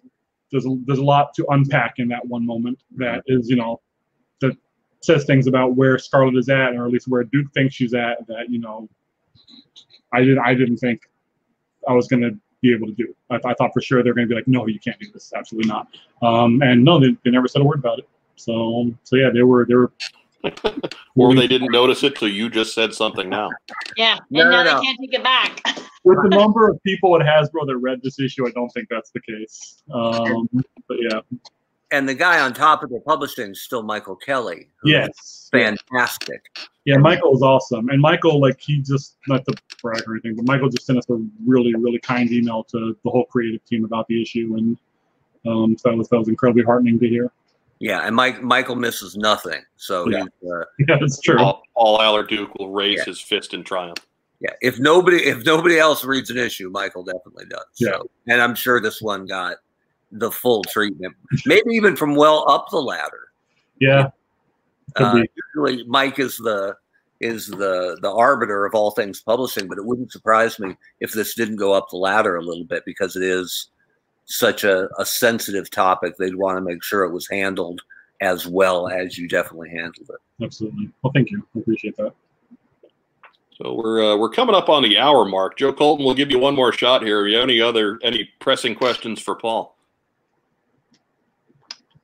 there's 0.51 0.65
a, 0.65 0.75
there's 0.85 0.99
a 0.99 1.03
lot 1.03 1.33
to 1.35 1.45
unpack 1.49 1.95
in 1.97 2.07
that 2.09 2.25
one 2.25 2.45
moment 2.45 2.79
that 2.97 3.23
is 3.27 3.49
you 3.49 3.55
know 3.55 3.79
says 5.01 5.25
things 5.25 5.47
about 5.47 5.75
where 5.75 5.97
Scarlett 5.97 6.35
is 6.35 6.49
at, 6.49 6.75
or 6.75 6.85
at 6.85 6.91
least 6.91 7.07
where 7.07 7.23
Duke 7.23 7.51
thinks 7.53 7.75
she's 7.75 7.93
at. 7.93 8.25
That 8.27 8.49
you 8.49 8.59
know, 8.59 8.89
I 10.13 10.19
didn't. 10.19 10.39
I 10.39 10.53
didn't 10.53 10.77
think 10.77 11.09
I 11.87 11.93
was 11.93 12.07
going 12.07 12.21
to 12.21 12.37
be 12.61 12.73
able 12.73 12.87
to 12.87 12.93
do. 12.93 13.15
I, 13.29 13.35
I 13.45 13.53
thought 13.53 13.71
for 13.73 13.81
sure 13.81 14.03
they're 14.03 14.13
going 14.13 14.27
to 14.27 14.29
be 14.29 14.35
like, 14.35 14.47
no, 14.47 14.67
you 14.67 14.79
can't 14.79 14.99
do 14.99 15.09
this, 15.13 15.31
absolutely 15.35 15.69
not. 15.69 15.87
Um, 16.21 16.61
and 16.61 16.83
no, 16.83 16.99
they, 16.99 17.15
they 17.23 17.31
never 17.31 17.47
said 17.47 17.61
a 17.61 17.65
word 17.65 17.79
about 17.79 17.99
it. 17.99 18.09
So 18.35 18.91
so 19.03 19.15
yeah, 19.15 19.29
they 19.33 19.43
were 19.43 19.65
they 19.65 19.75
were. 19.75 19.91
or 21.15 21.35
they 21.35 21.47
didn't 21.47 21.71
notice 21.73 22.01
it, 22.03 22.17
so 22.17 22.25
you 22.25 22.49
just 22.49 22.73
said 22.73 22.93
something 22.93 23.27
now. 23.29 23.49
Yeah, 23.97 24.13
and 24.13 24.23
No, 24.29 24.43
now 24.43 24.49
no, 24.49 24.63
no. 24.63 24.79
they 24.79 24.85
can't 24.85 24.99
take 25.01 25.13
it 25.13 25.23
back. 25.23 25.61
With 26.05 26.19
the 26.23 26.29
number 26.29 26.69
of 26.69 26.81
people 26.83 27.19
at 27.19 27.27
Hasbro 27.27 27.67
that 27.67 27.77
read 27.77 27.99
this 28.01 28.21
issue, 28.21 28.47
I 28.47 28.51
don't 28.51 28.69
think 28.69 28.87
that's 28.89 29.11
the 29.11 29.19
case. 29.19 29.83
Um, 29.93 30.47
but 30.87 30.97
yeah, 30.97 31.19
And 31.91 32.07
the 32.07 32.13
guy 32.13 32.39
on 32.39 32.53
top 32.53 32.83
of 32.83 32.89
the 32.91 32.99
publishing 32.99 33.51
is 33.51 33.61
still 33.63 33.81
Michael 33.81 34.15
Kelly. 34.15 34.69
yes, 34.83 35.49
Fantastic. 35.51 36.45
Yeah, 36.85 36.97
Michael 36.97 37.35
is 37.35 37.41
awesome, 37.41 37.89
and 37.89 37.99
Michael, 38.01 38.39
like, 38.39 38.59
he 38.59 38.77
just 38.81 39.17
not 39.27 39.43
to 39.45 39.53
brag 39.81 40.03
or 40.07 40.13
anything, 40.13 40.35
but 40.35 40.45
Michael 40.45 40.69
just 40.69 40.85
sent 40.85 40.97
us 40.99 41.09
a 41.09 41.17
really, 41.45 41.73
really 41.75 41.99
kind 41.99 42.31
email 42.31 42.63
to 42.65 42.95
the 43.03 43.09
whole 43.09 43.25
creative 43.25 43.63
team 43.65 43.85
about 43.85 44.07
the 44.07 44.21
issue, 44.21 44.55
and 44.57 44.77
um, 45.47 45.77
so 45.77 45.89
that 45.89 45.97
was 45.97 46.09
that 46.09 46.19
was 46.19 46.27
incredibly 46.27 46.63
heartening 46.63 46.99
to 46.99 47.07
hear. 47.07 47.31
Yeah, 47.79 48.01
and 48.05 48.15
Mike 48.15 48.41
Michael 48.43 48.75
misses 48.75 49.15
nothing. 49.15 49.61
So 49.77 50.09
Yeah. 50.09 50.25
he's 50.41 50.51
uh, 50.51 50.63
Yeah, 50.87 50.97
that's 50.99 51.19
true. 51.21 51.39
All, 51.39 51.61
Paul 51.75 51.99
Allor 51.99 52.27
Duke 52.27 52.53
will 52.55 52.71
raise 52.71 52.97
Yeah. 52.99 53.05
his 53.05 53.21
fist 53.21 53.53
in 53.53 53.63
triumph. 53.63 53.99
yeah. 54.41 54.51
If 54.61 54.79
nobody 54.79 55.17
if 55.25 55.45
nobody 55.45 55.79
else 55.79 56.03
reads 56.03 56.29
an 56.29 56.37
issue, 56.37 56.69
Michael 56.69 57.03
definitely 57.03 57.45
does. 57.49 57.63
Yeah. 57.79 57.91
So, 57.93 58.09
and 58.27 58.41
I'm 58.41 58.53
sure 58.53 58.81
this 58.81 59.01
one 59.01 59.25
got 59.25 59.57
the 60.11 60.31
full 60.31 60.63
treatment. 60.63 61.15
Maybe 61.45 61.71
even 61.71 61.95
from 61.95 62.15
well 62.15 62.49
up 62.49 62.69
the 62.69 62.81
ladder. 62.81 63.27
Yeah, 63.79 64.09
Uh, 64.95 65.23
usually 65.55 65.83
Mike 65.85 66.19
is 66.19 66.37
the 66.37 66.75
is 67.21 67.47
the 67.47 67.97
the 68.01 68.11
arbiter 68.11 68.65
of 68.65 68.73
all 68.73 68.91
things 68.91 69.21
publishing, 69.21 69.67
but 69.67 69.77
it 69.77 69.85
wouldn't 69.85 70.11
surprise 70.11 70.59
me 70.59 70.75
if 70.99 71.11
this 71.11 71.35
didn't 71.35 71.57
go 71.57 71.73
up 71.73 71.89
the 71.89 71.97
ladder 71.97 72.37
a 72.37 72.41
little 72.41 72.65
bit 72.65 72.83
because 72.85 73.15
it 73.15 73.23
is 73.23 73.69
such 74.25 74.63
a, 74.63 74.87
a 74.97 75.05
sensitive 75.05 75.69
topic. 75.69 76.15
They'd 76.17 76.35
want 76.35 76.57
to 76.57 76.61
make 76.61 76.83
sure 76.83 77.03
it 77.03 77.13
was 77.13 77.27
handled 77.27 77.81
as 78.21 78.47
well 78.47 78.89
as 78.89 79.17
you 79.17 79.27
definitely 79.27 79.69
handled 79.69 80.09
it. 80.09 80.43
absolutely. 80.43 80.89
Well, 81.01 81.13
thank 81.13 81.31
you. 81.31 81.45
I 81.55 81.59
appreciate 81.59 81.95
that. 81.97 82.13
So 83.57 83.73
we're 83.73 84.13
uh, 84.13 84.17
we're 84.17 84.29
coming 84.29 84.55
up 84.55 84.69
on 84.69 84.83
the 84.83 84.97
hour 84.97 85.25
mark. 85.25 85.57
Joe 85.57 85.73
Colton, 85.73 86.05
we'll 86.05 86.15
give 86.15 86.31
you 86.31 86.39
one 86.39 86.55
more 86.55 86.71
shot 86.71 87.01
here. 87.03 87.27
You 87.27 87.35
have 87.37 87.43
any 87.43 87.59
other 87.59 87.99
any 88.03 88.29
pressing 88.39 88.75
questions 88.75 89.21
for 89.21 89.35
Paul? 89.35 89.75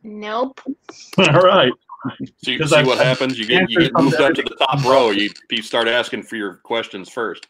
Nope. 0.08 0.62
All 1.18 1.26
right. 1.42 1.72
So 2.20 2.52
you 2.52 2.58
can 2.58 2.60
'Cause 2.60 2.70
see 2.70 2.76
I've- 2.78 2.88
what 2.88 3.00
happens. 3.00 3.40
You 3.40 3.46
get 3.48 3.68
you 3.70 3.80
get 3.80 3.92
moved 3.96 4.16
up 4.22 4.34
to 4.36 4.44
the 4.44 4.56
top 4.56 4.84
row. 4.86 5.10
You 5.10 5.30
you 5.50 5.64
start 5.64 5.88
asking 5.88 6.24
for 6.24 6.36
your 6.36 6.56
questions 6.58 7.10
first. 7.10 7.48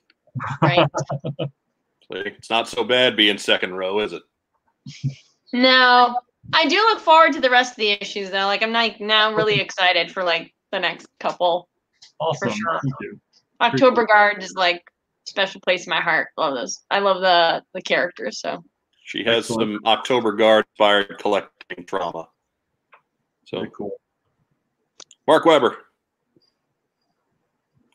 Right. 0.62 0.88
So 2.12 2.18
it's 2.20 2.52
not 2.52 2.68
so 2.68 2.84
bad 2.84 3.18
being 3.18 3.40
second 3.40 3.74
row, 3.74 4.00
is 4.00 4.14
it? 4.14 4.22
no, 5.54 6.20
I 6.54 6.68
do 6.68 6.76
look 6.76 7.00
forward 7.00 7.34
to 7.34 7.42
the 7.42 7.50
rest 7.50 7.72
of 7.72 7.78
the 7.78 7.90
issues 8.00 8.30
though. 8.30 8.46
Like 8.46 8.62
I'm 8.62 8.72
like 8.72 9.02
now 9.02 9.34
really 9.34 9.60
excited 9.60 10.12
for 10.12 10.24
like 10.24 10.54
the 10.72 10.80
next 10.80 11.08
couple. 11.20 11.68
Awesome. 12.20 12.50
sure. 12.52 12.80
Thank 12.84 12.94
you. 13.02 13.20
October 13.60 14.06
Guard 14.06 14.44
is 14.44 14.54
like 14.54 14.84
special 15.26 15.62
place 15.62 15.88
in 15.88 15.90
my 15.90 16.00
heart. 16.00 16.28
Love 16.38 16.54
those. 16.54 16.84
I 16.92 17.00
love 17.00 17.22
the 17.22 17.64
the 17.74 17.82
characters. 17.82 18.40
So 18.40 18.64
She 19.04 19.24
has 19.24 19.46
Excellent. 19.50 19.82
some 19.82 19.92
October 19.92 20.34
Guard 20.34 20.66
inspired 20.74 21.18
collecting 21.20 21.86
trauma. 21.88 22.28
So 23.46 23.58
Very 23.60 23.72
cool. 23.76 23.92
Mark 25.28 25.46
Weber, 25.46 25.78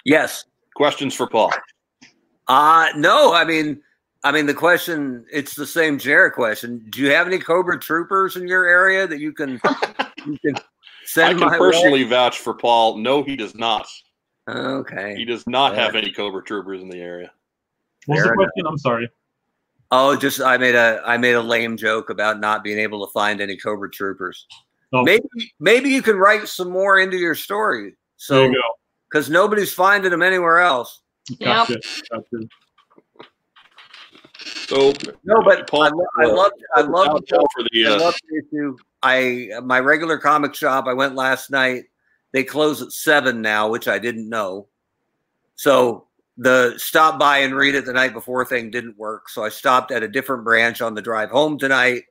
Yes. 0.04 0.44
questions 0.74 1.14
for 1.14 1.26
Paul. 1.26 1.52
Uh 2.48 2.88
no, 2.96 3.32
I 3.34 3.44
mean 3.44 3.80
I 4.24 4.32
mean 4.32 4.46
the 4.46 4.54
question 4.54 5.24
it's 5.32 5.54
the 5.54 5.66
same 5.66 5.98
Jared 5.98 6.32
question. 6.32 6.84
Do 6.90 7.00
you 7.00 7.10
have 7.10 7.26
any 7.26 7.38
Cobra 7.38 7.78
troopers 7.78 8.36
in 8.36 8.48
your 8.48 8.64
area 8.66 9.06
that 9.06 9.20
you 9.20 9.32
can 9.32 9.60
you 10.26 10.38
can 10.44 10.56
I 11.16 11.30
can 11.34 11.38
my 11.40 11.58
personally 11.58 12.04
vouch 12.04 12.38
for 12.38 12.54
Paul. 12.54 12.98
No, 12.98 13.22
he 13.22 13.36
does 13.36 13.54
not. 13.54 13.86
Okay. 14.48 15.14
He 15.16 15.24
does 15.24 15.46
not 15.46 15.74
Yeah. 15.74 15.84
have 15.84 15.94
any 15.96 16.12
Cobra 16.12 16.42
troopers 16.42 16.80
in 16.80 16.88
the 16.88 16.98
area. 16.98 17.30
What's 18.06 18.20
was 18.20 18.22
the 18.22 18.28
Fair 18.28 18.34
question? 18.36 18.66
I'm 18.66 18.78
sorry. 18.78 19.08
Oh, 19.92 20.16
just 20.16 20.40
I 20.40 20.56
made 20.56 20.74
a 20.76 21.02
I 21.04 21.16
made 21.18 21.34
a 21.34 21.40
lame 21.42 21.76
joke 21.76 22.10
about 22.10 22.40
not 22.40 22.64
being 22.64 22.78
able 22.78 23.04
to 23.06 23.12
find 23.12 23.40
any 23.40 23.56
Cobra 23.56 23.90
troopers. 23.90 24.46
Oh, 24.92 25.04
Maybe 25.04 25.24
maybe 25.60 25.90
you 25.90 26.02
can 26.02 26.16
write 26.16 26.48
some 26.48 26.70
more 26.70 26.98
into 26.98 27.16
your 27.16 27.34
story. 27.34 27.94
So 28.16 28.52
because 29.08 29.30
nobody's 29.30 29.72
finding 29.72 30.10
them 30.10 30.22
anywhere 30.22 30.58
else. 30.58 31.02
Yep. 31.28 31.68
Gotcha. 31.68 31.80
Gotcha. 32.10 32.48
So 34.66 34.92
No, 35.24 35.42
but 35.42 35.68
Paul, 35.68 35.84
I, 35.84 35.88
lo- 35.90 36.06
I 36.18 36.24
uh, 36.24 36.36
love 36.36 36.52
I 36.74 36.80
love 36.80 37.06
Paul 37.06 37.20
the 37.20 37.48
for 37.54 37.64
the 37.72 37.86
I 37.86 37.90
uh, 37.90 38.00
love 38.00 38.14
the 38.28 38.42
issue. 38.44 38.76
I 39.02 39.50
my 39.62 39.80
regular 39.80 40.18
comic 40.18 40.54
shop. 40.54 40.86
I 40.86 40.92
went 40.92 41.14
last 41.14 41.50
night. 41.50 41.84
They 42.32 42.44
close 42.44 42.80
at 42.82 42.92
seven 42.92 43.42
now, 43.42 43.68
which 43.68 43.88
I 43.88 43.98
didn't 43.98 44.28
know. 44.28 44.68
So 45.56 46.06
the 46.36 46.74
stop 46.78 47.18
by 47.18 47.38
and 47.38 47.54
read 47.54 47.74
it 47.74 47.84
the 47.84 47.92
night 47.92 48.12
before 48.12 48.44
thing 48.44 48.70
didn't 48.70 48.96
work. 48.96 49.28
So 49.28 49.44
I 49.44 49.50
stopped 49.50 49.90
at 49.90 50.02
a 50.02 50.08
different 50.08 50.44
branch 50.44 50.80
on 50.80 50.94
the 50.94 51.02
drive 51.02 51.30
home 51.30 51.58
tonight. 51.58 52.04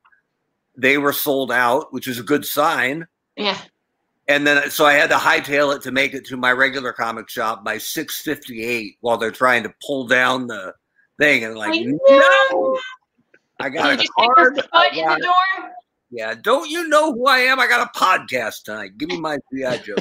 They 0.80 0.98
were 0.98 1.14
sold 1.14 1.52
out, 1.52 1.92
which 1.94 2.08
is 2.08 2.20
a 2.20 2.24
good 2.24 2.46
sign. 2.46 3.06
yeah. 3.36 3.58
And 4.28 4.46
then 4.46 4.70
so 4.70 4.86
I 4.86 4.94
had 4.94 5.10
to 5.10 5.16
hightail 5.16 5.76
it 5.76 5.82
to 5.82 5.92
make 5.92 6.14
it 6.14 6.24
to 6.28 6.38
my 6.38 6.52
regular 6.52 6.94
comic 6.94 7.30
shop 7.30 7.64
by 7.66 7.80
six 7.80 8.22
fifty 8.22 8.64
eight 8.64 8.98
while 9.02 9.18
they're 9.18 9.32
trying 9.32 9.64
to 9.64 9.74
pull 9.84 10.06
down 10.06 10.46
the 10.46 10.74
thing 11.20 11.44
and 11.46 11.58
like 11.58 11.74
I 11.74 11.84
no. 11.86 12.80
I 13.60 13.70
got 13.70 13.90
Did 13.90 14.00
a 14.00 14.04
you 14.04 14.08
stick 14.08 14.14
your 14.18 14.36
card. 14.36 14.56
foot 14.72 14.94
in 14.94 15.04
got 15.06 15.18
the 15.20 15.26
door? 15.26 15.72
yeah, 16.12 16.36
don't 16.40 16.70
you 16.70 16.88
know 16.88 17.12
who 17.12 17.26
I 17.26 17.40
am? 17.40 17.60
I 17.60 17.68
got 17.68 17.90
a 17.94 18.00
podcast 18.00 18.64
tonight. 18.66 18.98
Give 19.00 19.10
me 19.10 19.20
my 19.20 19.38
GI 19.52 19.80
Joe, 19.84 19.96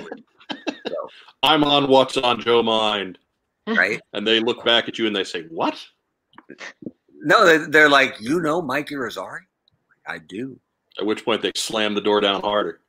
I'm 1.42 1.64
on 1.64 1.88
what's 1.88 2.16
on 2.18 2.38
Joe 2.40 2.62
mind, 2.62 3.18
right? 3.66 3.98
and 4.12 4.26
they 4.26 4.40
look 4.40 4.62
back 4.64 4.88
at 4.88 4.98
you 4.98 5.06
and 5.06 5.16
they 5.16 5.24
say, 5.24 5.44
"What?" 5.44 5.82
No, 7.22 7.44
they, 7.46 7.58
they're 7.70 7.88
like, 7.88 8.14
you 8.20 8.40
know, 8.40 8.60
Mike 8.62 8.88
Irizarry. 8.90 9.40
I 10.06 10.18
do. 10.18 10.58
At 10.98 11.06
which 11.06 11.24
point 11.24 11.42
they 11.42 11.52
slam 11.54 11.94
the 11.94 12.00
door 12.00 12.20
down 12.20 12.40
harder, 12.40 12.80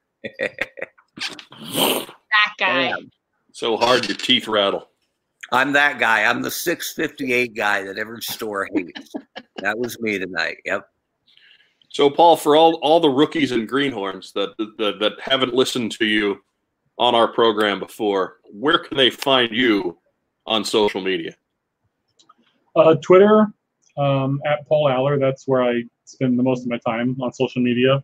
That 1.60 2.07
guy. 2.57 2.89
Damn. 2.89 3.12
so 3.51 3.78
hard 3.78 4.07
your 4.07 4.18
teeth 4.18 4.47
rattle. 4.47 4.89
I'm 5.51 5.74
that 5.74 5.99
guy. 5.99 6.24
I'm 6.24 6.41
the 6.41 6.51
658 6.51 7.55
guy 7.55 7.84
that 7.84 7.97
every 7.97 8.22
store 8.22 8.68
hates. 8.74 9.14
that 9.57 9.78
was 9.78 9.99
me 9.99 10.20
tonight. 10.20 10.57
Yep. 10.66 10.88
So, 11.89 12.10
Paul, 12.10 12.38
for 12.38 12.55
all 12.55 12.76
all 12.76 12.99
the 12.99 13.10
rookies 13.10 13.51
and 13.51 13.68
greenhorns 13.68 14.32
that 14.34 14.55
that, 14.57 14.97
that 14.99 15.14
haven't 15.20 15.53
listened 15.53 15.91
to 15.93 16.05
you 16.05 16.41
on 16.99 17.16
our 17.16 17.28
program 17.28 17.80
before, 17.80 18.38
where 18.51 18.78
can 18.78 18.95
they 18.97 19.10
find 19.10 19.51
you 19.51 19.97
on 20.45 20.64
social 20.64 21.01
media? 21.01 21.36
Uh, 22.76 22.95
Twitter 23.01 23.47
um, 23.97 24.39
at 24.45 24.68
Paul 24.68 24.88
Allor. 24.89 25.20
That's 25.20 25.47
where 25.47 25.64
I 25.64 25.84
spend 26.10 26.38
the 26.38 26.43
most 26.43 26.64
of 26.64 26.68
my 26.68 26.78
time 26.80 27.16
on 27.22 27.32
social 27.32 27.62
media. 27.62 28.03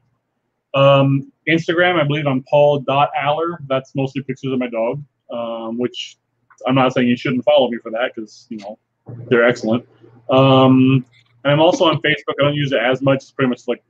Um, 0.73 1.31
Instagram, 1.47 1.99
I 1.99 2.05
believe 2.05 2.27
I'm 2.27 2.43
Paul.Allor. 2.43 3.59
That's 3.67 3.95
mostly 3.95 4.23
pictures 4.23 4.51
of 4.51 4.59
my 4.59 4.67
dog, 4.67 5.03
um, 5.31 5.77
which 5.77 6.17
I'm 6.67 6.75
not 6.75 6.93
saying 6.93 7.07
you 7.07 7.17
shouldn't 7.17 7.43
follow 7.45 7.69
me 7.69 7.77
for 7.77 7.91
that 7.91 8.11
because, 8.15 8.47
you 8.49 8.57
know, 8.57 8.77
they're 9.27 9.47
excellent. 9.47 9.87
Um, 10.29 11.05
and 11.43 11.53
I'm 11.53 11.61
also 11.61 11.85
on 11.85 11.97
Facebook. 12.01 12.35
I 12.39 12.43
don't 12.43 12.55
use 12.55 12.71
it 12.71 12.79
as 12.79 13.01
much. 13.01 13.17
It's 13.17 13.31
pretty 13.31 13.49
much 13.49 13.67
like 13.67 13.83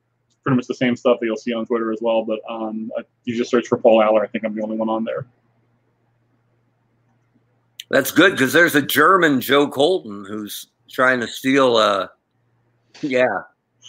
pretty 0.43 0.57
much 0.57 0.67
the 0.67 0.75
same 0.75 0.95
stuff 0.95 1.19
that 1.19 1.25
you'll 1.25 1.37
see 1.37 1.53
on 1.53 1.65
Twitter 1.65 1.91
as 1.91 1.99
well. 2.01 2.23
But 2.23 2.39
um, 2.49 2.91
you 3.23 3.35
just 3.35 3.49
search 3.49 3.67
for 3.67 3.77
Paul 3.77 4.01
Allor. 4.01 4.23
I 4.23 4.27
think 4.27 4.43
I'm 4.43 4.55
the 4.55 4.61
only 4.61 4.77
one 4.77 4.89
on 4.89 5.03
there. 5.03 5.25
That's 7.89 8.11
good 8.11 8.31
because 8.31 8.53
there's 8.53 8.75
a 8.75 8.81
German 8.81 9.41
Joe 9.41 9.67
Colton 9.67 10.25
who's 10.25 10.67
trying 10.89 11.19
to 11.21 11.27
steal. 11.27 11.77
Uh, 11.77 12.07
yeah. 13.01 13.41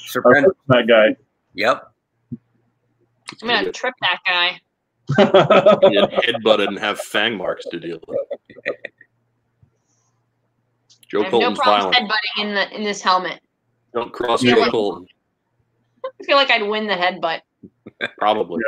Serpent. 0.06 0.54
That 0.68 0.86
guy. 0.86 1.16
Yep. 1.54 1.92
I'm 3.42 3.48
gonna 3.48 3.72
trip 3.72 3.94
that 4.02 4.18
guy. 4.26 4.60
Get 5.16 6.10
headbutted 6.10 6.68
and 6.68 6.78
have 6.78 6.98
fang 7.00 7.36
marks 7.36 7.64
to 7.66 7.78
deal 7.80 7.98
with. 8.06 8.18
Joe 11.08 11.20
I 11.20 11.24
have 11.24 11.32
no 11.32 11.38
Colton's 11.38 11.58
problem 11.58 11.92
violent. 11.92 12.10
headbutting 12.12 12.42
in 12.42 12.54
the 12.54 12.74
in 12.76 12.82
this 12.84 13.00
helmet. 13.00 13.40
Don't 13.94 14.12
cross 14.12 14.42
Yeah. 14.42 14.54
Joe 14.56 14.70
Colton. 14.70 15.06
I 16.04 16.24
feel 16.24 16.36
like 16.36 16.50
I'd 16.50 16.66
win 16.68 16.86
the 16.86 16.94
headbutt. 16.94 17.40
Probably. 18.18 18.60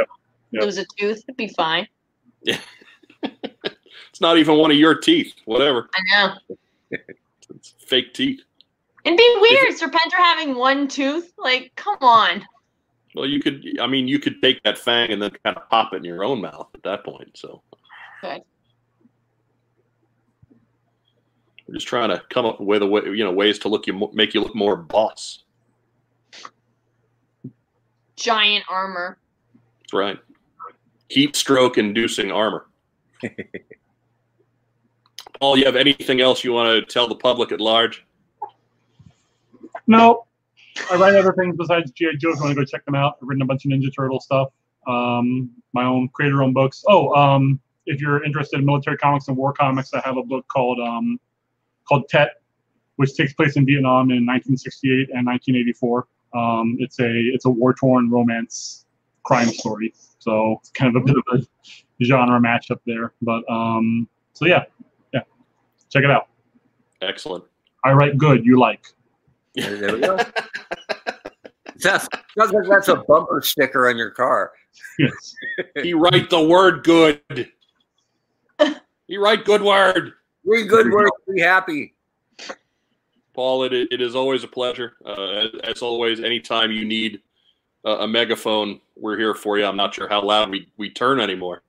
Yep. 0.52 0.62
Lose 0.64 0.78
a 0.78 0.84
tooth, 0.98 1.22
it'd 1.28 1.36
be 1.36 1.48
fine. 1.48 1.86
Yeah. 2.42 2.58
It's 4.10 4.20
not 4.22 4.36
even 4.38 4.58
one 4.58 4.72
of 4.72 4.76
your 4.76 4.96
teeth. 4.96 5.32
Whatever. 5.44 5.88
I 5.94 6.00
know. 6.90 6.98
It's 7.54 7.74
fake 7.86 8.12
teeth. 8.14 8.40
It'd 9.04 9.16
be 9.16 9.36
weird, 9.40 9.74
Serpentor 9.74 10.16
having 10.16 10.56
one 10.56 10.88
tooth. 10.88 11.32
Like, 11.38 11.72
come 11.76 11.96
on. 12.00 12.44
Well, 13.14 13.26
you 13.26 13.40
could. 13.40 13.64
I 13.80 13.86
mean, 13.86 14.06
you 14.08 14.18
could 14.18 14.42
take 14.42 14.62
that 14.64 14.78
fang 14.78 15.10
and 15.10 15.22
then 15.22 15.30
kind 15.44 15.56
of 15.56 15.68
pop 15.70 15.92
it 15.92 15.98
in 15.98 16.04
your 16.04 16.24
own 16.24 16.40
mouth 16.40 16.68
at 16.74 16.82
that 16.82 17.04
point. 17.04 17.36
So 17.36 17.62
Good. 18.20 18.42
we're 21.66 21.74
just 21.74 21.86
trying 21.86 22.10
to 22.10 22.22
come 22.30 22.46
up 22.46 22.60
with 22.60 22.82
a 22.82 22.86
way, 22.86 23.02
you 23.04 23.24
know, 23.24 23.32
ways 23.32 23.58
to 23.60 23.68
look 23.68 23.86
you 23.86 24.10
make 24.12 24.34
you 24.34 24.40
look 24.40 24.54
more 24.54 24.76
boss. 24.76 25.44
Giant 28.16 28.64
armor. 28.68 29.18
That's 29.80 29.92
right. 29.92 30.18
Heat 31.08 31.36
stroke 31.36 31.78
inducing 31.78 32.30
armor. 32.30 32.66
Paul, 35.40 35.56
you 35.56 35.64
have 35.64 35.76
anything 35.76 36.20
else 36.20 36.42
you 36.42 36.52
want 36.52 36.68
to 36.68 36.92
tell 36.92 37.06
the 37.08 37.14
public 37.14 37.52
at 37.52 37.60
large? 37.60 38.04
No, 39.88 40.26
I 40.90 40.96
write 40.96 41.14
other 41.14 41.32
things 41.32 41.56
besides 41.56 41.90
GI 41.92 42.18
Joe. 42.18 42.30
If 42.30 42.36
you 42.36 42.42
want 42.42 42.50
to 42.50 42.54
go 42.54 42.64
check 42.64 42.84
them 42.84 42.94
out, 42.94 43.16
I've 43.20 43.26
written 43.26 43.42
a 43.42 43.46
bunch 43.46 43.64
of 43.64 43.70
Ninja 43.70 43.92
Turtle 43.94 44.20
stuff. 44.20 44.48
Um, 44.86 45.50
my 45.72 45.84
own 45.84 46.08
creator-owned 46.10 46.54
books. 46.54 46.84
Oh, 46.88 47.14
um, 47.14 47.58
if 47.86 48.00
you're 48.00 48.22
interested 48.22 48.60
in 48.60 48.66
military 48.66 48.98
comics 48.98 49.28
and 49.28 49.36
war 49.36 49.52
comics, 49.52 49.92
I 49.94 50.02
have 50.04 50.18
a 50.18 50.22
book 50.22 50.46
called 50.48 50.78
um, 50.78 51.18
called 51.88 52.08
Tet, 52.10 52.42
which 52.96 53.16
takes 53.16 53.32
place 53.32 53.56
in 53.56 53.64
Vietnam 53.64 54.10
in 54.10 54.26
1968 54.26 55.08
and 55.14 55.26
1984. 55.26 56.06
Um, 56.34 56.76
it's 56.78 57.00
a 57.00 57.10
it's 57.10 57.46
a 57.46 57.50
war 57.50 57.72
torn 57.72 58.10
romance 58.10 58.84
crime 59.24 59.48
story. 59.48 59.94
So 60.18 60.58
it's 60.60 60.70
kind 60.70 60.94
of 60.94 61.02
a 61.02 61.04
bit 61.06 61.16
of 61.16 61.40
a 61.40 62.04
genre 62.04 62.38
matchup 62.38 62.80
there. 62.86 63.14
But 63.22 63.42
um, 63.50 64.06
so 64.34 64.44
yeah, 64.44 64.64
yeah, 65.14 65.20
check 65.90 66.04
it 66.04 66.10
out. 66.10 66.28
Excellent. 67.00 67.44
I 67.84 67.92
write 67.92 68.18
good. 68.18 68.44
You 68.44 68.58
like. 68.58 68.84
There, 69.58 69.76
there 69.76 69.94
we 69.94 70.00
go. 70.00 70.18
That's, 71.80 72.08
sounds 72.36 72.52
like 72.52 72.66
that's 72.68 72.88
a 72.88 72.96
bumper 72.96 73.40
sticker 73.40 73.88
on 73.88 73.96
your 73.96 74.10
car. 74.10 74.50
Yes. 74.98 75.34
He 75.82 75.94
write 75.94 76.28
the 76.28 76.42
word 76.42 76.82
good. 76.82 77.20
He 79.06 79.16
write 79.16 79.44
good 79.44 79.62
word. 79.62 80.14
Read 80.44 80.68
good 80.68 80.90
word. 80.90 81.08
Be 81.32 81.40
happy. 81.40 81.94
Paul, 83.32 83.62
it, 83.62 83.72
it 83.72 84.00
is 84.00 84.16
always 84.16 84.42
a 84.42 84.48
pleasure. 84.48 84.94
Uh, 85.06 85.30
as, 85.30 85.50
as 85.62 85.82
always, 85.82 86.18
anytime 86.18 86.72
you 86.72 86.84
need 86.84 87.20
a, 87.84 87.90
a 87.90 88.08
megaphone, 88.08 88.80
we're 88.96 89.16
here 89.16 89.34
for 89.34 89.56
you. 89.56 89.64
I'm 89.64 89.76
not 89.76 89.94
sure 89.94 90.08
how 90.08 90.22
loud 90.22 90.50
we, 90.50 90.68
we 90.76 90.90
turn 90.90 91.20
anymore, 91.20 91.62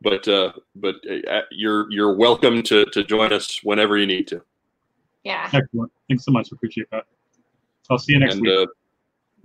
but 0.00 0.26
uh, 0.26 0.52
but 0.74 0.96
uh, 1.30 1.42
you're 1.50 1.90
you're 1.92 2.14
welcome 2.14 2.62
to, 2.62 2.86
to 2.86 3.04
join 3.04 3.34
us 3.34 3.60
whenever 3.62 3.98
you 3.98 4.06
need 4.06 4.26
to. 4.28 4.42
Yeah. 5.26 5.50
Excellent. 5.52 5.90
Thanks 6.08 6.24
so 6.24 6.30
much. 6.30 6.52
Appreciate 6.52 6.88
that. 6.92 7.04
I'll 7.90 7.98
see 7.98 8.12
you 8.12 8.20
next 8.20 8.34
And 8.36 8.42
week. 8.42 8.52
uh, 8.52 8.62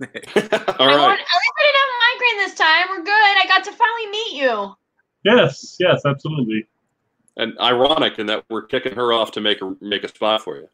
all 0.00 0.06
I 0.06 0.86
right, 0.86 0.96
won't- 0.96 1.20
at 1.20 1.38
least 1.42 1.56
I 1.58 1.62
didn't 1.64 1.80
have 1.80 1.90
a 1.90 1.98
migraine 2.06 2.38
this 2.38 2.54
time. 2.54 2.86
We're 2.90 3.04
good. 3.04 3.12
I 3.12 3.44
got 3.48 3.64
to 3.64 3.72
finally 3.72 4.10
meet 4.12 4.32
you. 4.40 4.74
Yes, 5.24 5.76
yes, 5.80 6.02
absolutely. 6.06 6.66
and 7.36 7.58
ironic 7.58 8.18
in 8.20 8.26
that 8.26 8.44
we're 8.48 8.62
kicking 8.62 8.94
her 8.94 9.12
off 9.12 9.32
to 9.32 9.40
make 9.40 9.60
a 9.60 9.74
make 9.80 10.04
a 10.04 10.08
spot 10.08 10.42
for 10.42 10.56
you. 10.56 10.68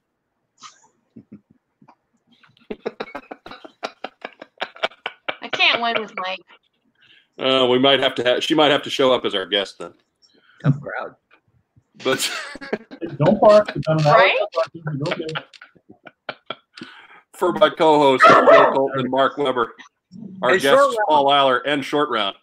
I 5.42 5.48
can't 5.48 5.80
win 5.82 6.00
with 6.00 6.12
Mike. 6.16 6.40
Uh, 7.38 7.66
we 7.70 7.78
might 7.78 8.00
have 8.00 8.14
to 8.16 8.24
have 8.24 8.42
she 8.42 8.54
might 8.54 8.70
have 8.70 8.82
to 8.82 8.90
show 8.90 9.12
up 9.12 9.24
as 9.24 9.34
our 9.34 9.46
guest 9.46 9.78
then. 9.78 9.94
Tough 10.62 10.80
crowd. 10.80 11.14
But 12.04 12.30
Don't 13.18 13.40
bark. 13.40 13.74
It's 13.74 13.86
done 13.86 14.00
an 14.00 14.06
hour. 14.06 14.14
Right? 14.16 14.38
For 17.32 17.52
my 17.52 17.70
co-hosts 17.70 18.26
Joe 18.26 18.72
Colton 18.72 19.00
and 19.00 19.10
Mark 19.10 19.38
Weber, 19.38 19.74
our 20.42 20.50
Hey, 20.50 20.58
guests. 20.58 20.96
Paul 21.06 21.32
Allor 21.32 21.58
and 21.64 21.84
Short 21.84 22.10
Round, 22.10 22.34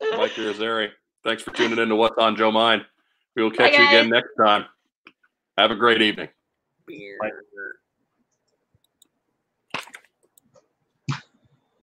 Mike 0.00 0.32
Irizarry. 0.36 0.88
Thanks 1.22 1.42
for 1.42 1.50
tuning 1.50 1.78
in 1.78 1.88
to 1.90 1.96
What's 1.96 2.16
on 2.16 2.34
Joe 2.34 2.50
Mind. 2.50 2.86
We 3.36 3.42
will 3.42 3.50
catch 3.50 3.72
Bye, 3.72 3.78
you 3.82 3.86
again 3.88 4.08
next 4.08 4.30
time. 4.40 4.64
Have 5.58 5.70
a 5.70 5.76
great 5.76 6.00
evening. 6.00 6.28
Beer. 6.86 7.18
Right. 7.20 7.32